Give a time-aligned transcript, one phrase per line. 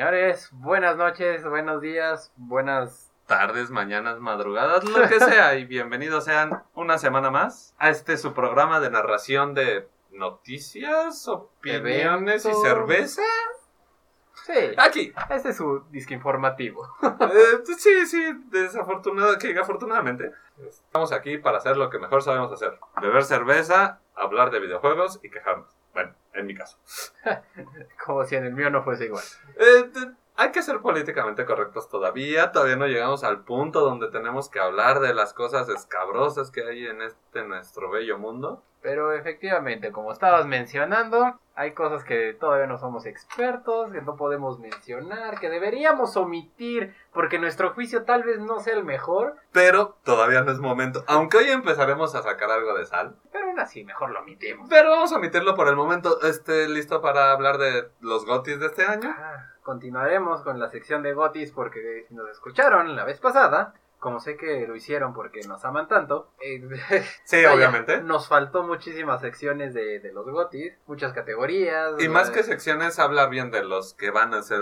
[0.00, 6.62] Señores, buenas noches, buenos días, buenas tardes, mañanas, madrugadas, lo que sea, y bienvenidos sean
[6.72, 13.20] una semana más a este su programa de narración de noticias, opiniones y cerveza.
[14.46, 15.12] Sí, Aquí.
[15.28, 16.88] este es su disque informativo.
[17.20, 20.32] Eh, sí, sí, desafortunado, que afortunadamente
[20.66, 22.78] estamos aquí para hacer lo que mejor sabemos hacer.
[23.02, 25.79] Beber cerveza, hablar de videojuegos y quejarnos.
[26.34, 26.78] En mi caso.
[28.04, 29.24] Como si en el mío no fuese igual.
[29.58, 29.90] Eh,
[30.40, 32.50] hay que ser políticamente correctos todavía.
[32.50, 36.86] Todavía no llegamos al punto donde tenemos que hablar de las cosas escabrosas que hay
[36.86, 38.62] en este nuestro bello mundo.
[38.80, 44.58] Pero efectivamente, como estabas mencionando, hay cosas que todavía no somos expertos, que no podemos
[44.58, 50.40] mencionar, que deberíamos omitir, porque nuestro juicio tal vez no sea el mejor, Pero todavía
[50.40, 51.04] no es momento.
[51.06, 53.14] Aunque hoy empezaremos a sacar algo de sal.
[53.30, 54.70] pero aún así mejor lo omitimos.
[54.70, 56.22] Pero vamos a omitirlo por el momento.
[56.22, 59.14] Este, ¿Listo para hablar de los gotis de este año?
[59.14, 64.18] Ah, Continuaremos con la sección de Gotis porque si nos escucharon la vez pasada, como
[64.18, 66.60] sé que lo hicieron porque nos aman tanto, eh,
[67.24, 68.00] Sí, vaya, obviamente.
[68.00, 71.92] Nos faltó muchísimas secciones de, de los Gotis, muchas categorías.
[72.02, 74.60] Y más eh, que secciones, hablar bien de los que van a ser,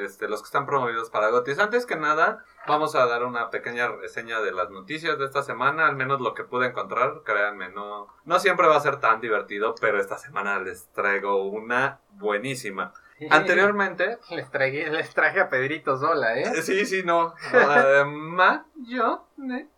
[0.00, 1.58] este, los que están promovidos para Gotis.
[1.58, 5.86] Antes que nada, vamos a dar una pequeña reseña de las noticias de esta semana,
[5.86, 7.20] al menos lo que pude encontrar.
[7.24, 12.00] Créanme, no, no siempre va a ser tan divertido, pero esta semana les traigo una
[12.12, 12.94] buenísima.
[13.30, 16.62] Anteriormente, Les traje, les traje a Pedrito Sola, ¿eh?
[16.62, 17.34] sí, sí, no,
[18.06, 19.68] mayonesa.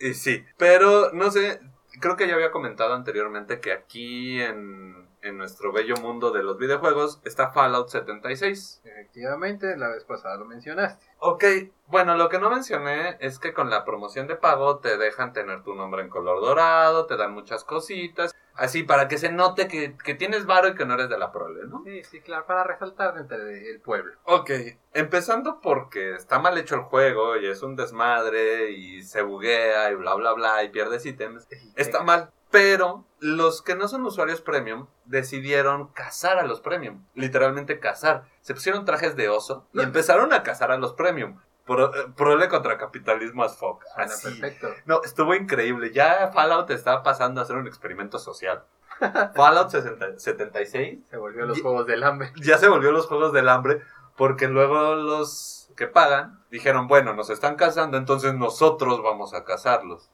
[0.00, 1.60] Y sí, pero no sé,
[2.00, 6.58] creo que ya había comentado anteriormente que aquí en, en nuestro bello mundo de los
[6.58, 8.82] videojuegos está Fallout 76.
[8.84, 11.06] Efectivamente, la vez pasada lo mencionaste.
[11.18, 11.44] Ok,
[11.86, 15.62] bueno, lo que no mencioné es que con la promoción de pago te dejan tener
[15.62, 19.96] tu nombre en color dorado, te dan muchas cositas, así para que se note que,
[19.96, 21.82] que tienes varo y que no eres de la prole, ¿no?
[21.84, 24.14] Sí, sí, claro, para resaltar entre el pueblo.
[24.24, 24.50] Ok,
[24.92, 29.94] empezando porque está mal hecho el juego y es un desmadre y se buguea y
[29.94, 31.48] bla bla bla y pierdes ítems.
[31.76, 37.80] Está mal, pero los que no son usuarios premium decidieron cazar a los premium, literalmente
[37.80, 38.24] cazar.
[38.42, 41.40] Se pusieron trajes de oso y empezaron a cazar a los premium.
[41.66, 43.82] Pro, eh, prole contra capitalismo as fuck.
[43.96, 44.28] Así.
[44.40, 44.68] perfecto.
[44.84, 45.92] No, estuvo increíble.
[45.92, 48.64] Ya Fallout está pasando a ser un experimento social.
[49.34, 52.32] Fallout 60 76 Se volvió los Y- juegos del hambre.
[52.36, 53.80] ya se volvió los juegos del hambre
[54.16, 60.08] porque luego los que pagan dijeron, bueno, nos están cazando, entonces nosotros vamos a cazarlos.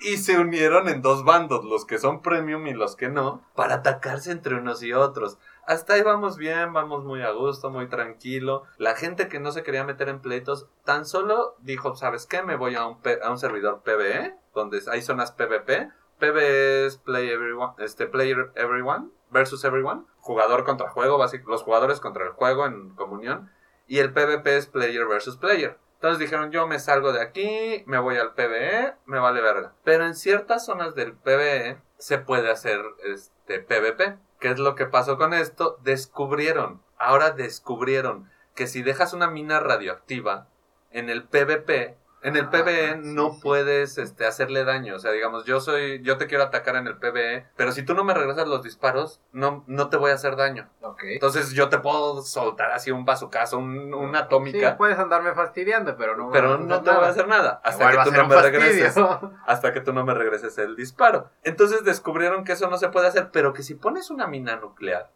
[0.00, 3.74] Y se unieron en dos bandos, los que son premium y los que no, para
[3.74, 5.36] atacarse entre unos y otros.
[5.64, 8.64] Hasta ahí vamos bien, vamos muy a gusto, muy tranquilo.
[8.78, 12.42] La gente que no se quería meter en pleitos, tan solo dijo, ¿sabes qué?
[12.42, 15.90] Me voy a un, a un servidor PvE, donde hay zonas PvP.
[16.18, 20.04] PvE es play everyone, este, player everyone versus everyone.
[20.20, 23.50] Jugador contra juego, los jugadores contra el juego en comunión.
[23.86, 25.78] Y el PvP es player versus player.
[25.94, 29.74] Entonces dijeron, yo me salgo de aquí, me voy al PvE, me vale verga.
[29.84, 34.18] Pero en ciertas zonas del PvE se puede hacer este PvP.
[34.42, 35.78] ¿Qué es lo que pasó con esto?
[35.84, 40.48] Descubrieron, ahora descubrieron que si dejas una mina radioactiva
[40.90, 44.94] en el PvP, en el Ah, PvE sí, no puedes este, hacerle daño.
[44.94, 47.94] O sea, digamos, yo soy, yo te quiero atacar en el PvE, pero si tú
[47.94, 50.68] no me regresas los disparos, no, no te voy a hacer daño.
[50.82, 51.02] Ok.
[51.04, 54.70] Entonces yo te puedo soltar así un bazucazo, un- una atómica.
[54.70, 56.30] Sí, puedes andarme fastidiando, pero no.
[56.30, 57.08] Pero a no te voy a nada.
[57.10, 58.60] hacer nada hasta Igual va que a tú no me fastidio.
[58.60, 58.96] regreses.
[59.46, 61.30] Hasta que tú no me regreses el disparo.
[61.42, 65.10] Entonces descubrieron que eso no se puede hacer, pero que si pones una mina nuclear,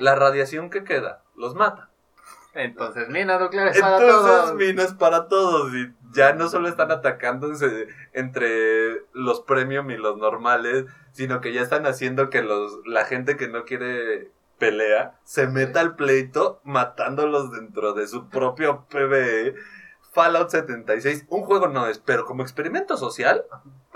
[0.00, 1.88] la radiación que queda los mata.
[2.52, 4.54] Entonces, mina nuclear es para Entonces todos.
[4.56, 10.86] minas para todos y ya no solo están atacándose entre los premium y los normales,
[11.12, 15.80] sino que ya están haciendo que los la gente que no quiere pelea se meta
[15.80, 19.54] al pleito matándolos dentro de su propio PvE.
[20.12, 23.44] Fallout 76, un juego no es, pero como experimento social,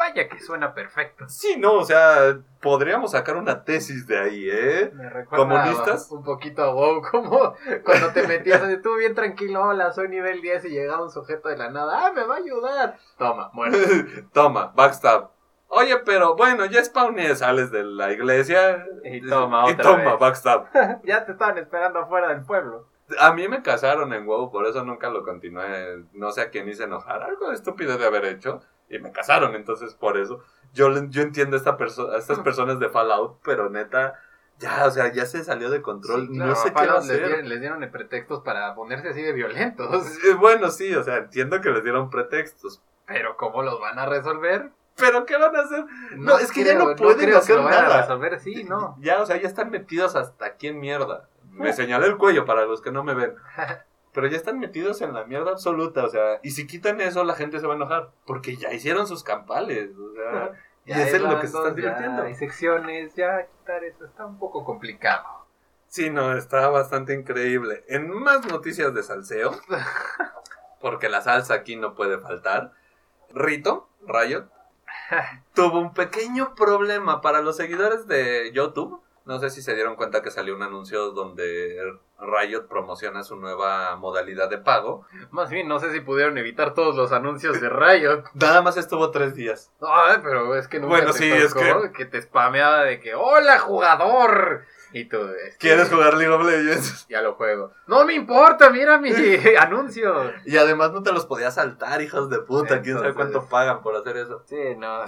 [0.07, 1.27] Vaya que suena perfecto.
[1.29, 4.91] sí, no, o sea, podríamos sacar una tesis de ahí, ¿eh?
[4.93, 6.11] Me recuerda ¿Comunistas?
[6.11, 7.55] un poquito a WoW, como
[7.85, 11.49] cuando te metías así, tú bien tranquilo, hola, soy nivel 10 y llegaba un sujeto
[11.49, 12.99] de la nada, ah, me va a ayudar.
[13.17, 13.79] Toma, muerto.
[14.35, 15.31] Toma, backstab.
[15.69, 20.19] Oye, pero bueno, ya spawné, sales de la iglesia Y toma y otra toma, vez.
[20.21, 20.67] backstab.
[21.05, 22.89] ya te estaban esperando afuera del pueblo.
[23.19, 26.05] A mí me casaron en WoW, por eso nunca lo continué.
[26.13, 28.61] No sé a quién hice enojar, algo estúpido de haber hecho.
[28.95, 30.41] Y me casaron, entonces por eso.
[30.73, 34.15] Yo, yo entiendo a, esta perso- a estas personas de Fallout, pero neta,
[34.59, 36.29] ya, o sea, ya se salió de control.
[36.29, 39.09] Sí, claro, no sé qué va a Fallout les dieron, les dieron pretextos para ponerse
[39.09, 40.07] así de violentos.
[40.39, 42.81] Bueno, sí, o sea, entiendo que les dieron pretextos.
[43.07, 44.71] Pero ¿cómo los van a resolver?
[44.97, 45.85] ¿Pero qué van a hacer?
[46.17, 47.99] No, es que ya no pueden hacer nada.
[47.99, 48.97] a resolver, sí, no.
[49.01, 51.29] Ya, o sea, ya están metidos hasta aquí en mierda.
[51.51, 53.35] Me señalé el cuello para los que no me ven.
[54.15, 57.35] Pero ya están metidos en la mierda absoluta, o sea, y si quitan eso, la
[57.35, 58.13] gente se va a enojar.
[58.25, 60.53] Porque ya hicieron sus campales, o sea,
[60.87, 62.23] y Ya es lo que se están divirtiendo.
[62.23, 65.45] Ya hay secciones, ya quitar eso está un poco complicado.
[65.89, 67.85] Sí, no, está bastante increíble.
[67.89, 69.53] En más noticias de salseo,
[70.81, 72.73] porque la salsa aquí no puede faltar,
[73.33, 74.49] Rito, Riot,
[75.55, 79.04] tuvo un pequeño problema para los seguidores de YouTube.
[79.25, 81.79] No sé si se dieron cuenta que salió un anuncio donde
[82.21, 85.07] Riot promociona su nueva modalidad de pago.
[85.31, 88.25] Más bien, no sé si pudieron evitar todos los anuncios de Riot.
[88.35, 89.73] Nada más estuvo tres días.
[89.81, 92.05] Ay, pero es que nunca Bueno, te sí, es tocó que...
[92.05, 94.65] te spameaba de que ¡Hola, jugador!
[94.93, 97.07] Y tú, es que ¿Quieres jugar League of Legends?
[97.09, 97.73] Ya lo juego.
[97.87, 99.11] No me importa, mira mi
[99.59, 100.33] anuncio.
[100.45, 102.83] Y además no te los podías saltar, hijos de puta.
[102.83, 104.43] ¿Quién sabe cuánto pagan por hacer eso?
[104.47, 105.03] Sí, no.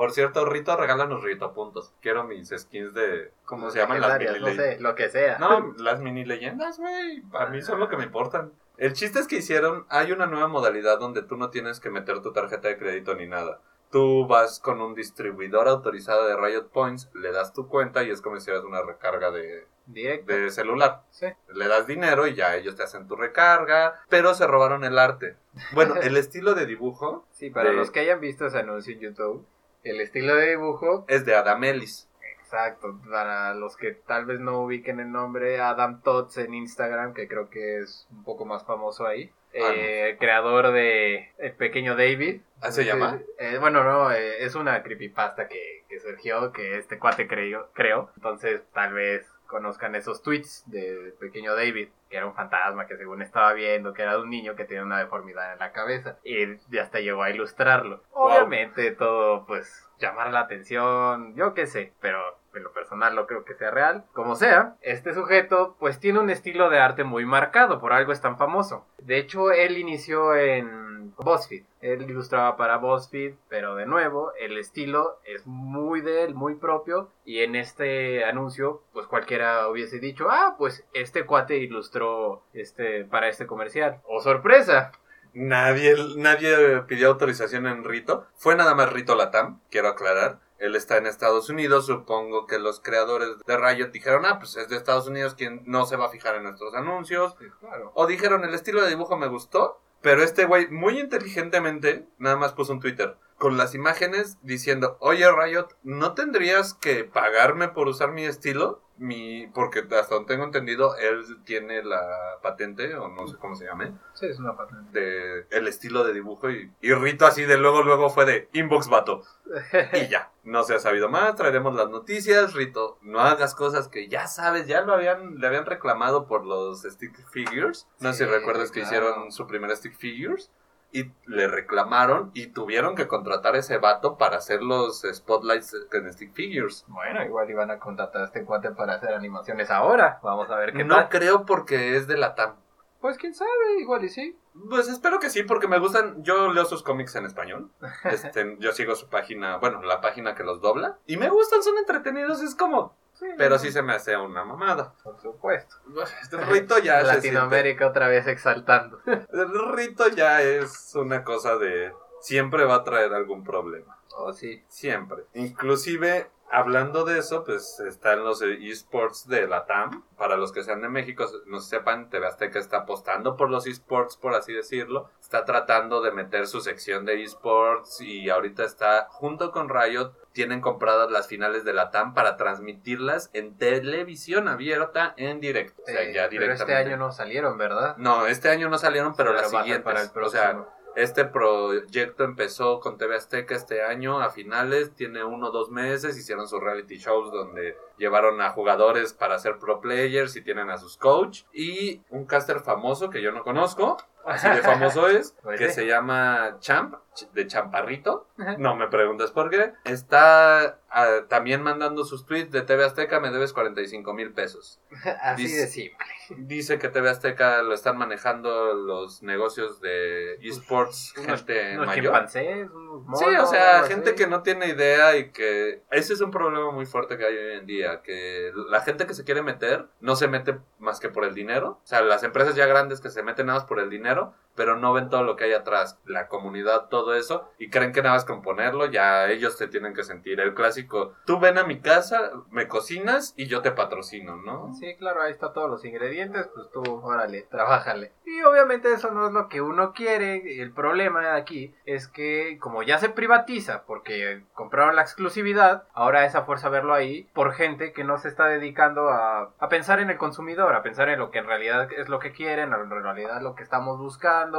[0.00, 1.92] Por cierto, Rito, regálanos Rito puntos.
[2.00, 3.32] Quiero mis skins de.
[3.44, 4.00] ¿Cómo se llaman?
[4.00, 4.56] Las mini No leyendas.
[4.56, 5.36] sé, lo que sea.
[5.38, 7.22] No, las mini leyendas, güey.
[7.34, 8.50] A mí son lo que me importan.
[8.78, 9.84] El chiste es que hicieron.
[9.90, 13.26] Hay una nueva modalidad donde tú no tienes que meter tu tarjeta de crédito ni
[13.26, 13.60] nada.
[13.90, 18.22] Tú vas con un distribuidor autorizado de Riot Points, le das tu cuenta y es
[18.22, 20.32] como si hicieras una recarga de, Directo.
[20.32, 21.02] de celular.
[21.10, 21.26] Sí.
[21.52, 25.36] Le das dinero y ya ellos te hacen tu recarga, pero se robaron el arte.
[25.72, 29.00] Bueno, el estilo de dibujo Sí, para de- los que hayan visto ese anuncio en
[29.00, 29.46] YouTube,
[29.84, 32.08] el estilo de dibujo, es de Adamelis.
[32.40, 37.28] exacto, para los que tal vez no ubiquen el nombre, Adam Tots en Instagram, que
[37.28, 39.30] creo que es un poco más famoso ahí.
[39.54, 42.40] Ah, Eh, creador de El Pequeño David.
[42.60, 43.20] ¿Ah, se llama?
[43.38, 48.10] Eh, bueno, no, eh, es una creepypasta que, que surgió, que este cuate creyó, creo.
[48.16, 53.20] Entonces, tal vez conozcan esos tweets de Pequeño David, que era un fantasma que según
[53.20, 56.18] estaba viendo, que era de un niño que tenía una deformidad en la cabeza.
[56.24, 58.02] Y ya hasta llegó a ilustrarlo.
[58.12, 58.22] Wow.
[58.22, 62.18] Obviamente todo, pues, llamar la atención, yo qué sé, pero
[62.54, 64.04] en lo personal no creo que sea real.
[64.12, 68.20] Como sea, este sujeto, pues, tiene un estilo de arte muy marcado, por algo es
[68.20, 68.86] tan famoso.
[68.98, 70.89] De hecho, él inició en
[71.20, 71.64] BuzzFeed.
[71.80, 77.10] Él ilustraba para BuzzFeed, pero de nuevo, el estilo es muy de él, muy propio.
[77.24, 83.28] Y en este anuncio, pues cualquiera hubiese dicho, ah, pues este cuate ilustró este para
[83.28, 84.00] este comercial.
[84.08, 84.92] ¡Oh, sorpresa!
[85.32, 88.26] Nadie, nadie pidió autorización en Rito.
[88.34, 90.40] Fue nada más Rito Latam, quiero aclarar.
[90.58, 91.86] Él está en Estados Unidos.
[91.86, 95.86] Supongo que los creadores de Riot dijeron, ah, pues es de Estados Unidos quien no
[95.86, 97.34] se va a fijar en nuestros anuncios.
[97.60, 97.92] claro.
[97.94, 99.80] O dijeron, el estilo de dibujo me gustó.
[100.02, 105.24] Pero este güey, muy inteligentemente, nada más puso un Twitter con las imágenes diciendo, oye
[105.32, 108.82] Riot, ¿no tendrías que pagarme por usar mi estilo?
[108.98, 113.64] Mi, porque hasta donde tengo entendido, él tiene la patente, o no sé cómo se
[113.64, 115.00] llame, Sí, es una patente.
[115.00, 118.88] de el estilo de dibujo y, y Rito así de luego luego fue de inbox
[118.90, 119.22] vato
[119.94, 124.08] y ya no se ha sabido más traeremos las noticias Rito no hagas cosas que
[124.08, 128.30] ya sabes ya lo habían le habían reclamado por los stick figures no sé Sí,
[128.30, 130.50] si recuerdas que hicieron su primer stick figures
[130.92, 136.12] y le reclamaron y tuvieron que contratar a ese vato para hacer los spotlights en
[136.12, 140.18] stick figures Bueno, igual iban a contratar a este cuate para hacer animaciones ahora.
[140.22, 141.08] Vamos a ver qué no tal.
[141.08, 142.56] creo porque es de la TAM
[143.00, 143.50] Pues quién sabe,
[143.80, 144.36] igual y sí.
[144.68, 146.22] Pues espero que sí, porque me gustan.
[146.24, 147.70] Yo leo sus cómics en español.
[148.04, 150.98] Este, yo sigo su página, bueno, la página que los dobla.
[151.06, 152.96] Y me gustan, son entretenidos, es como.
[153.36, 154.94] Pero sí se me hace una mamada.
[155.02, 155.76] Por supuesto.
[156.22, 159.00] Este Rito ya Latinoamérica otra vez exaltando.
[159.06, 161.92] El Rito ya es una cosa de.
[162.20, 163.98] Siempre va a traer algún problema.
[164.16, 164.62] Oh, sí.
[164.68, 165.24] Siempre.
[165.34, 170.04] Inclusive, hablando de eso, pues están los esports de la TAM.
[170.18, 174.16] Para los que sean de México, no sepan, TV Azteca está apostando por los esports,
[174.16, 175.08] por así decirlo.
[175.20, 180.60] Está tratando de meter su sección de esports y ahorita está, junto con Riot, tienen
[180.60, 185.82] compradas las finales de la TAM para transmitirlas en televisión abierta en directo.
[185.82, 187.96] O sea, Eh, pero este año no salieron, ¿verdad?
[187.98, 189.84] No, este año no salieron, pero, las a ser siguientes.
[189.84, 190.64] para el o sea,
[190.96, 196.16] este proyecto empezó con TV Azteca este año a finales, tiene uno o dos meses,
[196.16, 200.78] hicieron sus reality shows donde llevaron a jugadores para ser pro players y tienen a
[200.78, 205.70] sus coach y un caster famoso que yo no conozco, así de famoso es, que
[205.70, 208.56] se llama Champ, ch- de Champarrito, Ajá.
[208.58, 213.30] no me preguntes por qué, está ah, también mandando sus tweets de TV Azteca, me
[213.30, 214.80] debes 45 mil pesos.
[215.22, 216.06] Así Dice- de simple.
[216.38, 222.28] Dice que TV Azteca lo están manejando los negocios de esports, Unos- gente Unos mayor.
[222.30, 224.16] Sí, o sea, gente así.
[224.16, 227.58] que no tiene idea y que ese es un problema muy fuerte que hay hoy
[227.58, 231.24] en día, que la gente que se quiere meter no se mete más que por
[231.24, 231.80] el dinero.
[231.82, 234.76] O sea, las empresas ya grandes que se meten nada más por el dinero, pero
[234.76, 238.16] no ven todo lo que hay atrás, la comunidad, todo eso, y creen que nada
[238.16, 240.38] más con ponerlo, ya ellos te tienen que sentir.
[240.38, 244.74] El clásico, tú ven a mi casa, me cocinas y yo te patrocino, ¿no?
[244.74, 248.12] Sí, claro, ahí está todos los ingredientes, pues tú, órale, trabájale.
[248.26, 250.60] Y obviamente eso no es lo que uno quiere.
[250.60, 256.34] El problema aquí es que como ya se privatiza porque compraron la exclusividad, ahora es
[256.34, 260.10] a fuerza verlo ahí por gente que no se está dedicando a, a pensar en
[260.10, 263.40] el consumidor, a pensar en lo que en realidad es lo que quieren, en realidad
[263.40, 264.49] lo que estamos buscando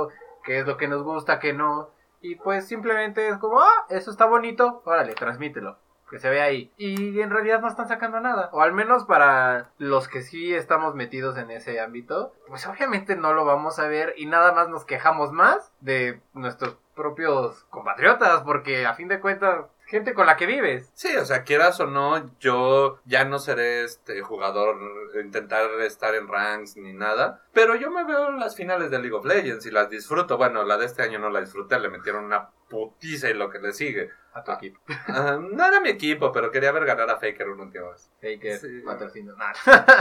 [0.43, 1.89] qué es lo que nos gusta, qué no.
[2.21, 5.77] Y pues simplemente es como, ah, eso está bonito, órale, transmítelo.
[6.09, 6.69] Que se vea ahí.
[6.75, 8.49] Y en realidad no están sacando nada.
[8.51, 12.33] O al menos para los que sí estamos metidos en ese ámbito.
[12.49, 14.13] Pues obviamente no lo vamos a ver.
[14.17, 18.41] Y nada más nos quejamos más de nuestros propios compatriotas.
[18.41, 20.89] Porque a fin de cuentas gente con la que vives.
[20.95, 24.77] Sí, o sea, quieras o no, yo ya no seré este jugador,
[25.21, 29.25] intentar estar en ranks ni nada, pero yo me veo las finales de League of
[29.25, 30.37] Legends y las disfruto.
[30.37, 33.59] Bueno, la de este año no la disfruté, le metieron una putiza y lo que
[33.59, 34.09] le sigue.
[34.33, 34.79] A tu equipo.
[35.09, 38.09] Ah, no era mi equipo, pero quería ver ganar a Faker un último vez.
[38.21, 38.79] Faker, Sí.
[38.85, 39.35] patrocinio.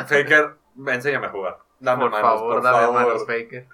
[0.06, 0.54] Faker,
[0.86, 1.58] enséñame a jugar.
[1.80, 2.94] Dame por manos, favor, por dame favor.
[2.94, 3.66] manos, Faker.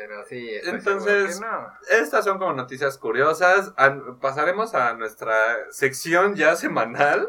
[0.00, 3.72] Pero sí, Entonces- seguro Estas son como noticias curiosas.
[4.20, 5.36] Pasaremos a nuestra
[5.70, 7.28] sección ya semanal.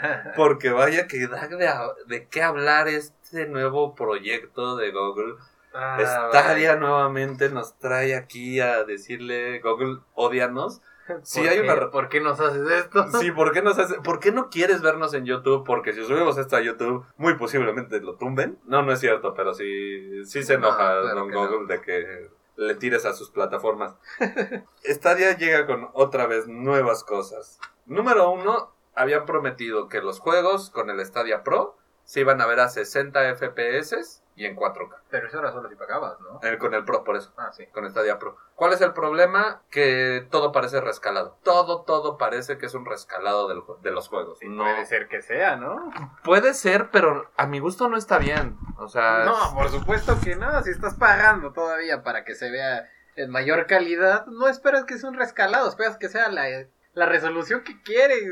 [0.00, 0.32] que no.
[0.36, 1.70] Porque vaya que da de,
[2.06, 5.34] de qué hablar este nuevo proyecto de Google.
[5.74, 5.98] Ah,
[6.30, 10.80] Stadia nuevamente nos trae aquí a decirle, Google, odianos.
[11.14, 11.70] ¿Por Sí, hay qué?
[11.70, 11.90] una...
[11.90, 13.04] ¿Por qué nos haces esto?
[13.20, 13.96] Sí, ¿por qué, nos hace...
[14.02, 15.64] ¿por qué no quieres vernos en YouTube?
[15.64, 18.58] Porque si subimos esto a YouTube, muy posiblemente lo tumben.
[18.64, 22.30] No, no es cierto, pero sí, sí se No, enoja claro Don Google de que
[22.56, 23.94] le tires a sus plataformas.
[24.84, 27.58] Stadia llega con otra vez nuevas cosas.
[27.86, 32.60] Número uno, habían prometido que los juegos con el Stadia Pro se iban a ver
[32.60, 34.96] a 60 FPS y en 4K.
[35.10, 36.40] Pero eso era solo si pagabas, ¿no?
[36.48, 37.66] Eh, con el Pro, por eso Ah, sí.
[37.66, 38.36] con Stadia Pro.
[38.54, 39.62] ¿Cuál es el problema?
[39.70, 41.36] Que todo parece rescalado.
[41.42, 44.38] Todo, todo parece que es un rescalado del de los juegos.
[44.38, 45.90] Sí, no, Puede ser que sea, ¿no?
[46.24, 48.56] puede ser, pero a mi gusto no está bien.
[48.78, 50.62] O sea, No, por supuesto que no.
[50.62, 55.10] Si estás pagando todavía para que se vea en mayor calidad, no esperas que sea
[55.10, 55.68] un rescalado.
[55.68, 56.44] Esperas que sea la,
[56.92, 58.22] la resolución que quieres.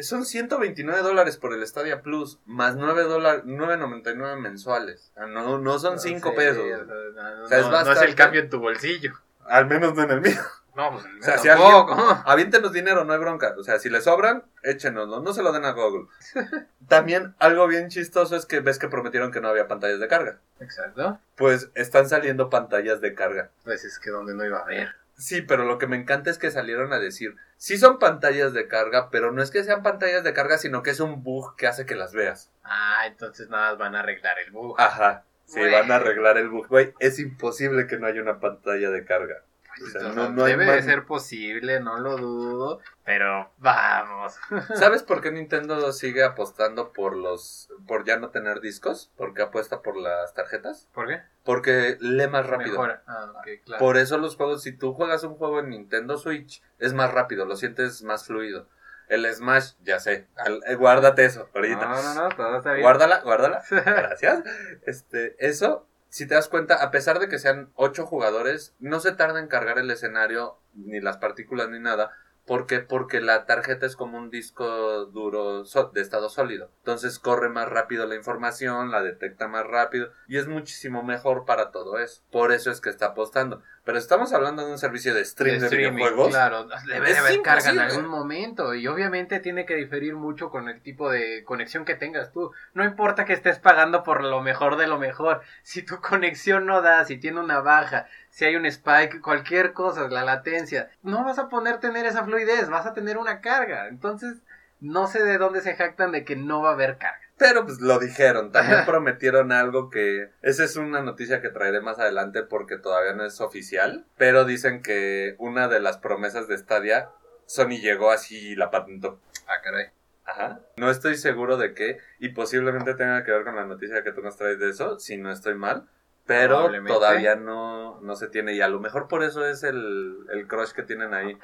[0.00, 5.12] Son 129 dólares por el Stadia Plus, más 9 dólares, 9.99 mensuales.
[5.16, 6.64] No, no son 5 Sí, pesos.
[6.64, 9.12] o sea, no, O sea, es no- es el cambio en tu bolsillo.
[9.46, 10.40] Al menos no en el mío.
[10.74, 11.94] No, pues O sea, si tampoco.
[12.26, 13.54] Aviéntenos dinero, no hay bronca.
[13.56, 15.20] O sea, si le sobran, échenoslo.
[15.20, 16.08] No se lo den a Google.
[16.88, 20.40] También algo bien chistoso es que ves que prometieron que no había pantallas de carga.
[20.58, 21.20] Exacto.
[21.36, 23.50] Pues están saliendo pantallas de carga.
[23.62, 24.96] Pues es que donde no iba a haber.
[25.16, 28.66] Sí, pero lo que me encanta es que salieron a decir, sí son pantallas de
[28.66, 31.66] carga, pero no es que sean pantallas de carga, sino que es un bug que
[31.66, 32.50] hace que las veas.
[32.64, 34.74] Ah, entonces nada más van a arreglar el bug.
[34.80, 35.24] Ajá.
[35.46, 35.72] Sí, Güey.
[35.72, 36.66] van a arreglar el bug.
[36.68, 39.42] Güey, es imposible que no haya una pantalla de carga.
[39.82, 42.80] O sea, no- debe de ser posible, no lo dudo.
[43.04, 44.36] Pero vamos.
[44.74, 49.10] ¿Sabes por qué Nintendo sigue apostando por los por ya no tener discos?
[49.16, 50.88] Porque apuesta por las tarjetas.
[50.92, 51.20] ¿Por qué?
[51.44, 52.82] Porque lee más rápido.
[53.06, 53.32] Ah,
[53.64, 53.78] claro.
[53.78, 57.44] Por eso los juegos, si tú juegas un juego en Nintendo Switch, es más rápido,
[57.44, 58.68] lo sientes más fluido.
[59.06, 61.86] El Smash, ya sé, al- eh, guárdate eso ahorita.
[61.86, 62.82] No, no, no, todo está bien.
[62.84, 63.62] Guárdala, guárdala.
[63.70, 64.42] Gracias.
[64.86, 69.10] Este, eso, si te das cuenta, a pesar de que sean ocho jugadores, no se
[69.10, 72.12] tarda en cargar el escenario, ni las partículas, ni nada.
[72.46, 72.78] ¿Por qué?
[72.78, 76.70] Porque la tarjeta es como un disco duro de estado sólido.
[76.78, 81.72] Entonces corre más rápido la información, la detecta más rápido y es muchísimo mejor para
[81.72, 82.22] todo eso.
[82.30, 83.64] Por eso es que está apostando.
[83.84, 86.30] Pero estamos hablando de un servicio de stream de, streaming, videojuegos.
[86.30, 90.70] Claro, debe de haber carga en algún momento y obviamente tiene que diferir mucho con
[90.70, 92.50] el tipo de conexión que tengas tú.
[92.72, 96.80] No importa que estés pagando por lo mejor de lo mejor, si tu conexión no
[96.80, 101.38] da, si tiene una baja, si hay un spike, cualquier cosa, la latencia, no vas
[101.38, 103.88] a poder tener esa fluidez, vas a tener una carga.
[103.88, 104.42] Entonces,
[104.80, 107.23] no sé de dónde se jactan de que no va a haber carga.
[107.36, 111.98] Pero pues lo dijeron, también prometieron algo que esa es una noticia que traeré más
[111.98, 117.10] adelante porque todavía no es oficial, pero dicen que una de las promesas de Stadia
[117.46, 119.20] Sony llegó así y la patentó.
[119.46, 119.88] Ah, caray.
[120.24, 120.60] Ajá.
[120.76, 124.22] No estoy seguro de qué y posiblemente tenga que ver con la noticia que tú
[124.22, 125.86] nos traes de eso, si no estoy mal,
[126.24, 130.46] pero todavía no, no se tiene y a lo mejor por eso es el, el
[130.46, 131.36] crush que tienen ahí.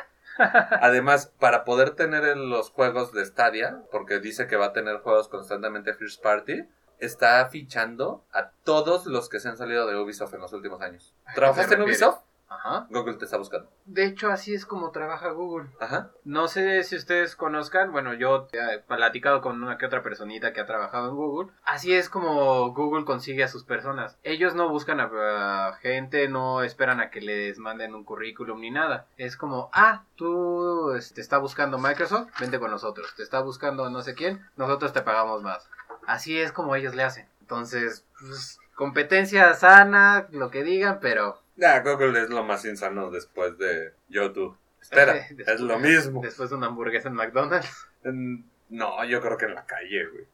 [0.81, 4.99] Además, para poder tener en los juegos de Stadia, porque dice que va a tener
[4.99, 6.65] juegos constantemente First Party,
[6.99, 11.15] está fichando a todos los que se han salido de Ubisoft en los últimos años.
[11.25, 11.89] ¿A qué ¿Trabajaste te en?
[11.89, 12.21] Ubisoft?
[12.51, 12.89] Ajá.
[12.91, 13.71] Google te está buscando.
[13.87, 15.71] De hecho, así es como trabaja Google.
[15.79, 16.11] Ajá.
[16.25, 20.61] No sé si ustedes conozcan, bueno, yo he platicado con una que otra personita que
[20.61, 21.53] ha trabajado en Google.
[21.65, 24.19] Así es como Google consigue a sus personas.
[24.25, 29.07] Ellos no buscan a, gente, no esperan a que les manden un currículum ni nada.
[29.17, 33.15] Es como, ah, tú este, te está buscando Microsoft, vente con nosotros.
[33.17, 35.71] Te está buscando no sé quién, nosotros te pagamos más.
[36.05, 37.29] Así es como ellos le hacen.
[37.43, 43.57] Entonces, pues, competencia sana, lo que digan, pero Ya, Google es lo más insano después
[43.59, 44.57] de YouTube.
[44.81, 46.23] Espera, Después- es lo mismo.
[46.23, 47.87] Después de una hamburguesa en McDonald's.
[48.71, 50.25] No, yo creo que en la calle, güey.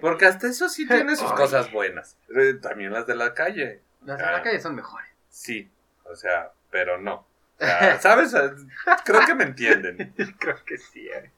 [0.00, 1.36] Porque hasta eso sí tiene sus Ay.
[1.36, 2.18] cosas buenas.
[2.36, 3.80] Eh, También las de la calle.
[4.04, 4.32] Las de Ah.
[4.32, 5.08] la calle son mejores.
[5.28, 5.70] Sí,
[6.04, 7.26] o sea, pero no.
[7.58, 8.34] Sea, ¿Sabes?
[9.04, 10.14] Creo que me entienden.
[10.38, 11.08] Creo que sí.
[11.08, 11.32] eh.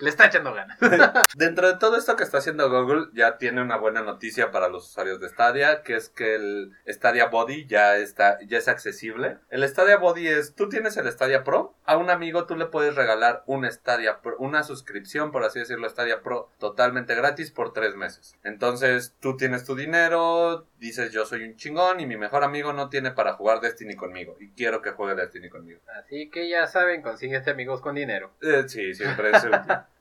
[0.00, 0.78] Le está echando ganas.
[1.36, 4.88] Dentro de todo esto que está haciendo Google, ya tiene una buena noticia para los
[4.88, 9.38] usuarios de Stadia, que es que el Stadia Body ya está, ya es accesible.
[9.50, 12.94] El Stadia Body es, tú tienes el Stadia Pro, a un amigo tú le puedes
[12.94, 17.94] regalar un Stadia Pro, una suscripción, por así decirlo, Stadia Pro, totalmente gratis por tres
[17.96, 18.36] meses.
[18.42, 22.88] Entonces, tú tienes tu dinero, dices yo soy un chingón y mi mejor amigo no
[22.88, 25.80] tiene para jugar Destiny conmigo y quiero que juegue Destiny conmigo.
[25.98, 28.30] Así que ya saben, consíguete amigos con dinero.
[28.42, 29.60] Eh, sí, siempre es útil.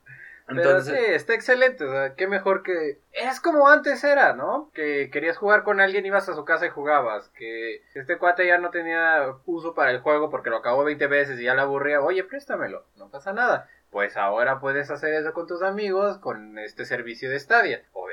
[0.47, 1.85] Pero sí, está excelente.
[1.85, 2.99] O sea, qué mejor que.
[3.13, 4.69] Es como antes era, ¿no?
[4.73, 7.29] Que querías jugar con alguien, ibas a su casa y jugabas.
[7.29, 11.39] Que este cuate ya no tenía uso para el juego porque lo acabó 20 veces
[11.39, 12.01] y ya le aburría.
[12.01, 12.85] Oye, préstamelo.
[12.97, 13.69] No pasa nada.
[13.91, 17.83] Pues ahora puedes hacer eso con tus amigos con este servicio de Stadia.
[17.93, 18.10] Obviamente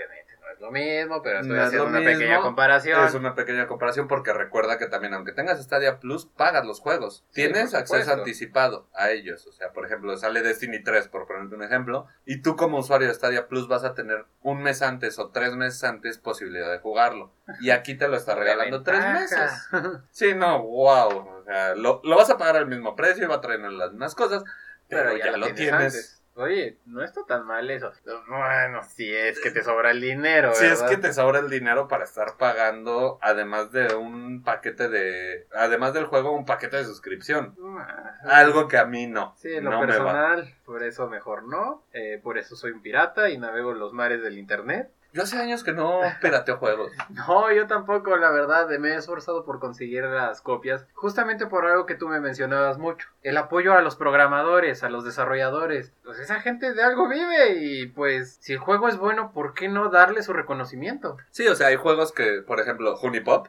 [0.59, 2.19] es lo mismo, pero estoy No es haciendo lo una mismo.
[2.19, 3.07] pequeña comparación.
[3.07, 7.25] Es una pequeña comparación porque recuerda que también, aunque tengas Stadia Plus, pagas los juegos.
[7.31, 9.47] Sí, Tienes acceso anticipado a ellos.
[9.47, 13.07] O sea, por ejemplo, sale Destiny 3, por ponerte un ejemplo, y tú como usuario
[13.09, 16.79] de Stadia Plus vas a tener un mes antes o tres meses antes posibilidad de
[16.81, 17.33] jugarlo.
[17.61, 19.69] Y aquí te lo está regalando tres meses.
[20.11, 21.41] Sí, no, wow.
[21.41, 23.93] O sea, lo, lo vas a pagar al mismo precio y va a traer las
[23.93, 24.43] mismas cosas,
[24.89, 26.18] pero, ya, lo tienes.
[26.39, 27.91] Oye, no está tan mal eso.
[28.29, 30.89] Bueno, si es que te sobra el dinero, Si es ¿verdad?
[30.89, 35.49] que te sobra el dinero para estar pagando, además de un paquete de.
[35.53, 37.57] Además del juego, un paquete de suscripción.
[37.81, 39.35] Ah, Algo que a mí no.
[39.37, 41.85] Sí, en lo no personal, por eso mejor no.
[41.93, 44.93] Eh, por eso soy un pirata y navego en los mares del internet.
[45.13, 46.93] Yo hace años que no pirateo juegos.
[47.11, 51.87] No, yo tampoco, la verdad, me he esforzado por conseguir las copias, justamente por algo
[51.87, 55.93] que tú me mencionabas mucho, el apoyo a los programadores, a los desarrolladores.
[56.05, 59.69] Pues esa gente de algo vive y pues si el juego es bueno, ¿por qué
[59.69, 61.17] no darle su reconocimiento?
[61.31, 63.49] Sí, o sea, hay juegos que, por ejemplo, Hunipop.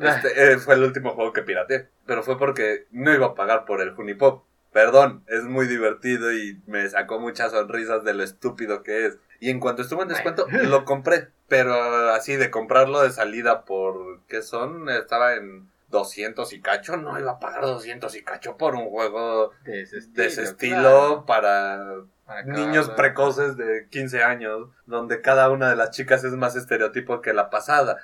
[0.00, 1.88] Este, eh, fue el último juego que pirateé.
[2.06, 4.44] Pero fue porque no iba a pagar por el Hunipop.
[4.78, 9.18] Perdón, es muy divertido y me sacó muchas sonrisas de lo estúpido que es.
[9.40, 11.30] Y en cuanto estuvo en descuento, lo compré.
[11.48, 11.74] Pero
[12.10, 14.20] así de comprarlo de salida por...
[14.28, 14.88] ¿Qué son?
[14.88, 16.96] Estaba en 200 y cacho.
[16.96, 20.22] No iba a pagar 200 y cacho por un juego de ese estilo.
[20.22, 25.76] de ese estilo claro, para para niños precoces de 15 años, donde cada una de
[25.76, 27.96] las chicas es más estereotipo que la pasada.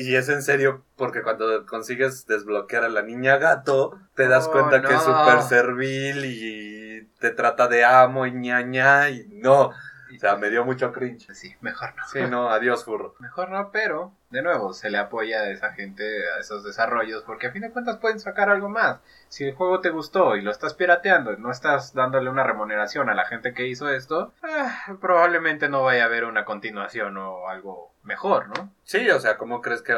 [0.00, 4.52] Y es en serio, porque cuando consigues desbloquear a la niña gato, te das Oh,
[4.52, 9.70] cuenta que es súper servil y te trata de amo y ñaña y no.
[9.70, 11.34] O sea, me dio mucho cringe.
[11.34, 12.02] Sí, mejor no.
[12.06, 13.16] Sí, no, adiós, furro.
[13.18, 16.04] Mejor no, pero de nuevo se le apoya a esa gente,
[16.36, 19.00] a esos desarrollos, porque a fin de cuentas pueden sacar algo más.
[19.28, 23.08] Si el juego te gustó y lo estás pirateando y no estás dándole una remuneración
[23.08, 27.48] a la gente que hizo esto, ah, probablemente no vaya a haber una continuación o
[27.48, 28.72] algo mejor, ¿no?
[28.84, 29.94] Sí, o sea, ¿cómo crees que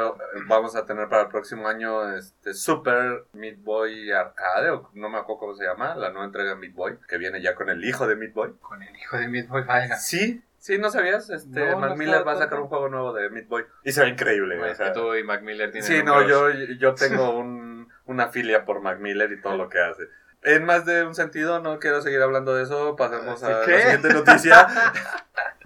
[0.46, 4.70] vamos a tener para el próximo año este Super Meat Boy Arcade?
[4.70, 7.40] O no me acuerdo cómo se llama, la nueva entrega de Meat Boy, que viene
[7.40, 8.54] ya con el hijo de Meat Boy.
[8.60, 9.96] Con el hijo de Meat Boy valga.
[9.96, 11.28] Sí, sí, ¿no sabías?
[11.30, 13.64] Este, No, Miller va a sacar un juego nuevo de Meat Boy.
[13.82, 14.86] Y se ve increíble, Bueno, o sea.
[14.86, 18.80] que tú y Mac Miller tienen Sí, no, yo, yo tengo un, una filia por
[18.80, 20.04] Mac Miller y todo lo que hace.
[20.42, 23.72] En más de un sentido, no quiero seguir hablando de eso, pasemos a ¿Qué?
[23.72, 24.68] la siguiente noticia.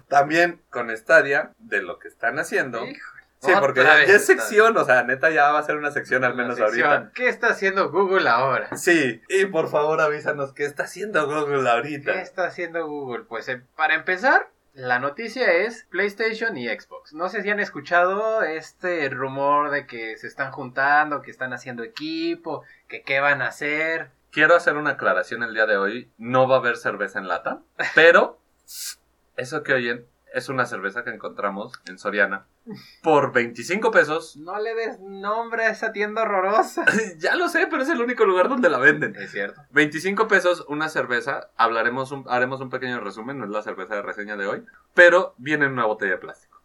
[0.07, 2.81] También con Stadia, de lo que están haciendo.
[3.39, 6.35] Sí, porque ya, es sección, o sea, neta ya va a ser una sección al
[6.35, 6.89] menos sección.
[6.89, 7.11] ahorita.
[7.13, 8.75] ¿Qué está haciendo Google ahora?
[8.75, 12.13] Sí, y por favor avísanos qué está haciendo Google ahorita.
[12.13, 13.25] ¿Qué está haciendo Google?
[13.25, 17.13] Pues eh, para empezar, la noticia es PlayStation y Xbox.
[17.13, 21.83] No sé si han escuchado este rumor de que se están juntando, que están haciendo
[21.83, 24.11] equipo, que qué van a hacer.
[24.31, 26.11] Quiero hacer una aclaración el día de hoy.
[26.17, 27.61] No va a haber cerveza en lata,
[27.95, 28.37] pero
[29.37, 32.45] eso que oyen es una cerveza que encontramos en Soriana
[33.01, 34.35] por 25 pesos.
[34.37, 36.85] No le des nombre a esa tienda horrorosa.
[37.17, 39.15] ya lo sé, pero es el único lugar donde la venden.
[39.15, 39.61] Es cierto.
[39.71, 41.49] 25 pesos una cerveza.
[41.57, 45.33] Hablaremos un- haremos un pequeño resumen, no es la cerveza de reseña de hoy, pero
[45.37, 46.55] viene en una botella de plástico.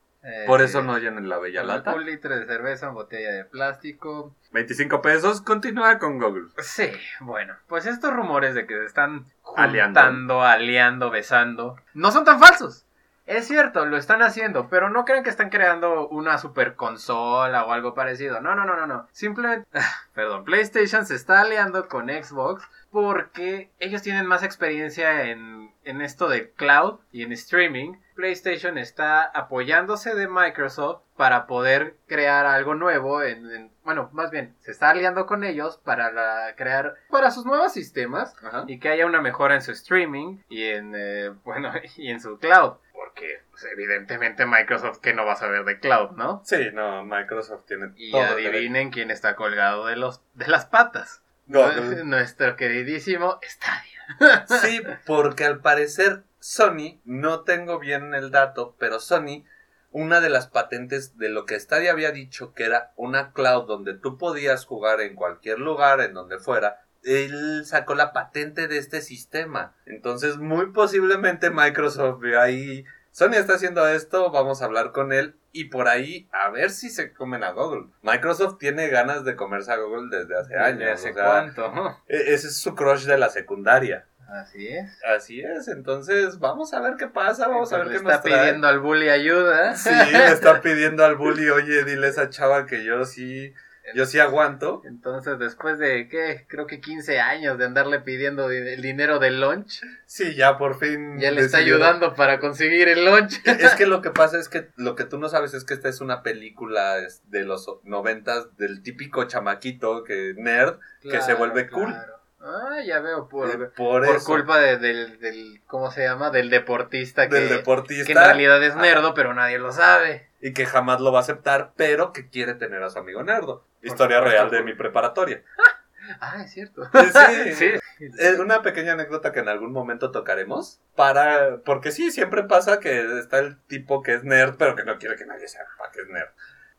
[0.46, 1.94] Por Eh, eso no llenen la bella lata.
[1.94, 4.36] Un litro de cerveza en botella de plástico.
[4.52, 6.48] 25 pesos, continúa con Google.
[6.58, 9.24] Sí, bueno, pues estos rumores de que se están
[9.56, 9.98] Aliando.
[10.00, 12.84] juntando, aliando, besando, no son tan falsos.
[13.30, 17.72] Es cierto, lo están haciendo, pero no crean que están creando una super consola o
[17.72, 18.40] algo parecido.
[18.40, 19.06] No, no, no, no, no.
[19.12, 19.68] Simplemente,
[20.14, 26.28] perdón, PlayStation se está aliando con Xbox porque ellos tienen más experiencia en, en esto
[26.28, 27.94] de cloud y en streaming.
[28.16, 34.54] PlayStation está apoyándose de Microsoft para poder crear algo nuevo en, en- bueno, más bien,
[34.60, 38.64] se está aliando con ellos para la- crear para sus nuevos sistemas Ajá.
[38.66, 42.38] y que haya una mejora en su streaming y en eh, bueno y en su
[42.38, 47.02] cloud porque pues, evidentemente Microsoft que no va a saber de cloud no Sí, no,
[47.02, 48.50] Microsoft tiene y todo derecho.
[48.50, 52.04] adivinen quién está colgado de los de las patas Google.
[52.04, 59.44] nuestro queridísimo Stadia Sí, porque al parecer Sony, no tengo bien el dato, pero Sony,
[59.90, 63.94] una de las patentes de lo que Stadia había dicho que era una cloud donde
[63.94, 69.00] tú podías jugar en cualquier lugar, en donde fuera, él sacó la patente de este
[69.00, 69.74] sistema.
[69.86, 75.34] Entonces, muy posiblemente Microsoft vio ahí, Sony está haciendo esto, vamos a hablar con él
[75.52, 77.86] y por ahí a ver si se comen a Google.
[78.02, 80.78] Microsoft tiene ganas de comerse a Google desde hace años.
[80.78, 81.98] ¿Desde hace o sea, cuánto?
[82.06, 84.06] e- ese es su crush de la secundaria.
[84.28, 87.96] así es Así es, entonces vamos a ver qué pasa, vamos a ver le qué
[87.98, 88.38] está trae.
[88.42, 92.66] pidiendo al bully ayuda Sí, le está pidiendo al bully, oye, dile a esa chava
[92.66, 93.52] que yo sí,
[93.94, 94.82] yo sí aguanto.
[94.84, 99.40] entonces después de qué creo que 15 años de andarle pidiendo di- el dinero del
[99.40, 101.18] lunch Sí, ya por fin.
[101.18, 104.68] ya le está ayudando para conseguir el lunch Es que lo que pasa es que
[104.76, 108.82] lo que tú no sabes es que esta es una película de los noventas del
[108.82, 111.94] típico chamaquito que nerd que se vuelve cool.
[112.42, 116.30] Ah, ya veo, por, Eh, por, culpa de- del, del, ¿cómo se llama?
[116.30, 120.29] Del deportista que, del que deportista en realidad es nerdo, pero nadie lo sabe.
[120.40, 123.64] Y que jamás lo va a aceptar, pero que quiere tener a su amigo nerdo.
[123.82, 124.38] Historia supuesto.
[124.38, 125.42] real de mi preparatoria.
[126.18, 126.82] Ah, es cierto.
[126.92, 127.72] Sí, sí.
[128.18, 130.80] Es una pequeña anécdota que en algún momento tocaremos.
[130.96, 131.58] Para.
[131.64, 135.16] Porque sí, siempre pasa que está el tipo que es nerd, pero que no quiere
[135.16, 136.30] que nadie sepa que es nerd.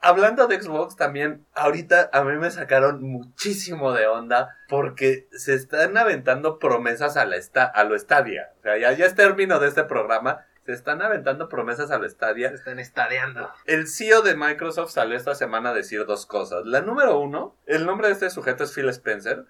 [0.03, 5.95] Hablando de Xbox, también ahorita a mí me sacaron muchísimo de onda porque se están
[5.95, 8.49] aventando promesas a, la esta, a lo Stadia.
[8.59, 10.43] O sea, ya, ya es término de este programa.
[10.65, 13.51] Se están aventando promesas a lo Se están estadeando.
[13.65, 16.65] El CEO de Microsoft salió esta semana a decir dos cosas.
[16.65, 19.45] La número uno, el nombre de este sujeto es Phil Spencer,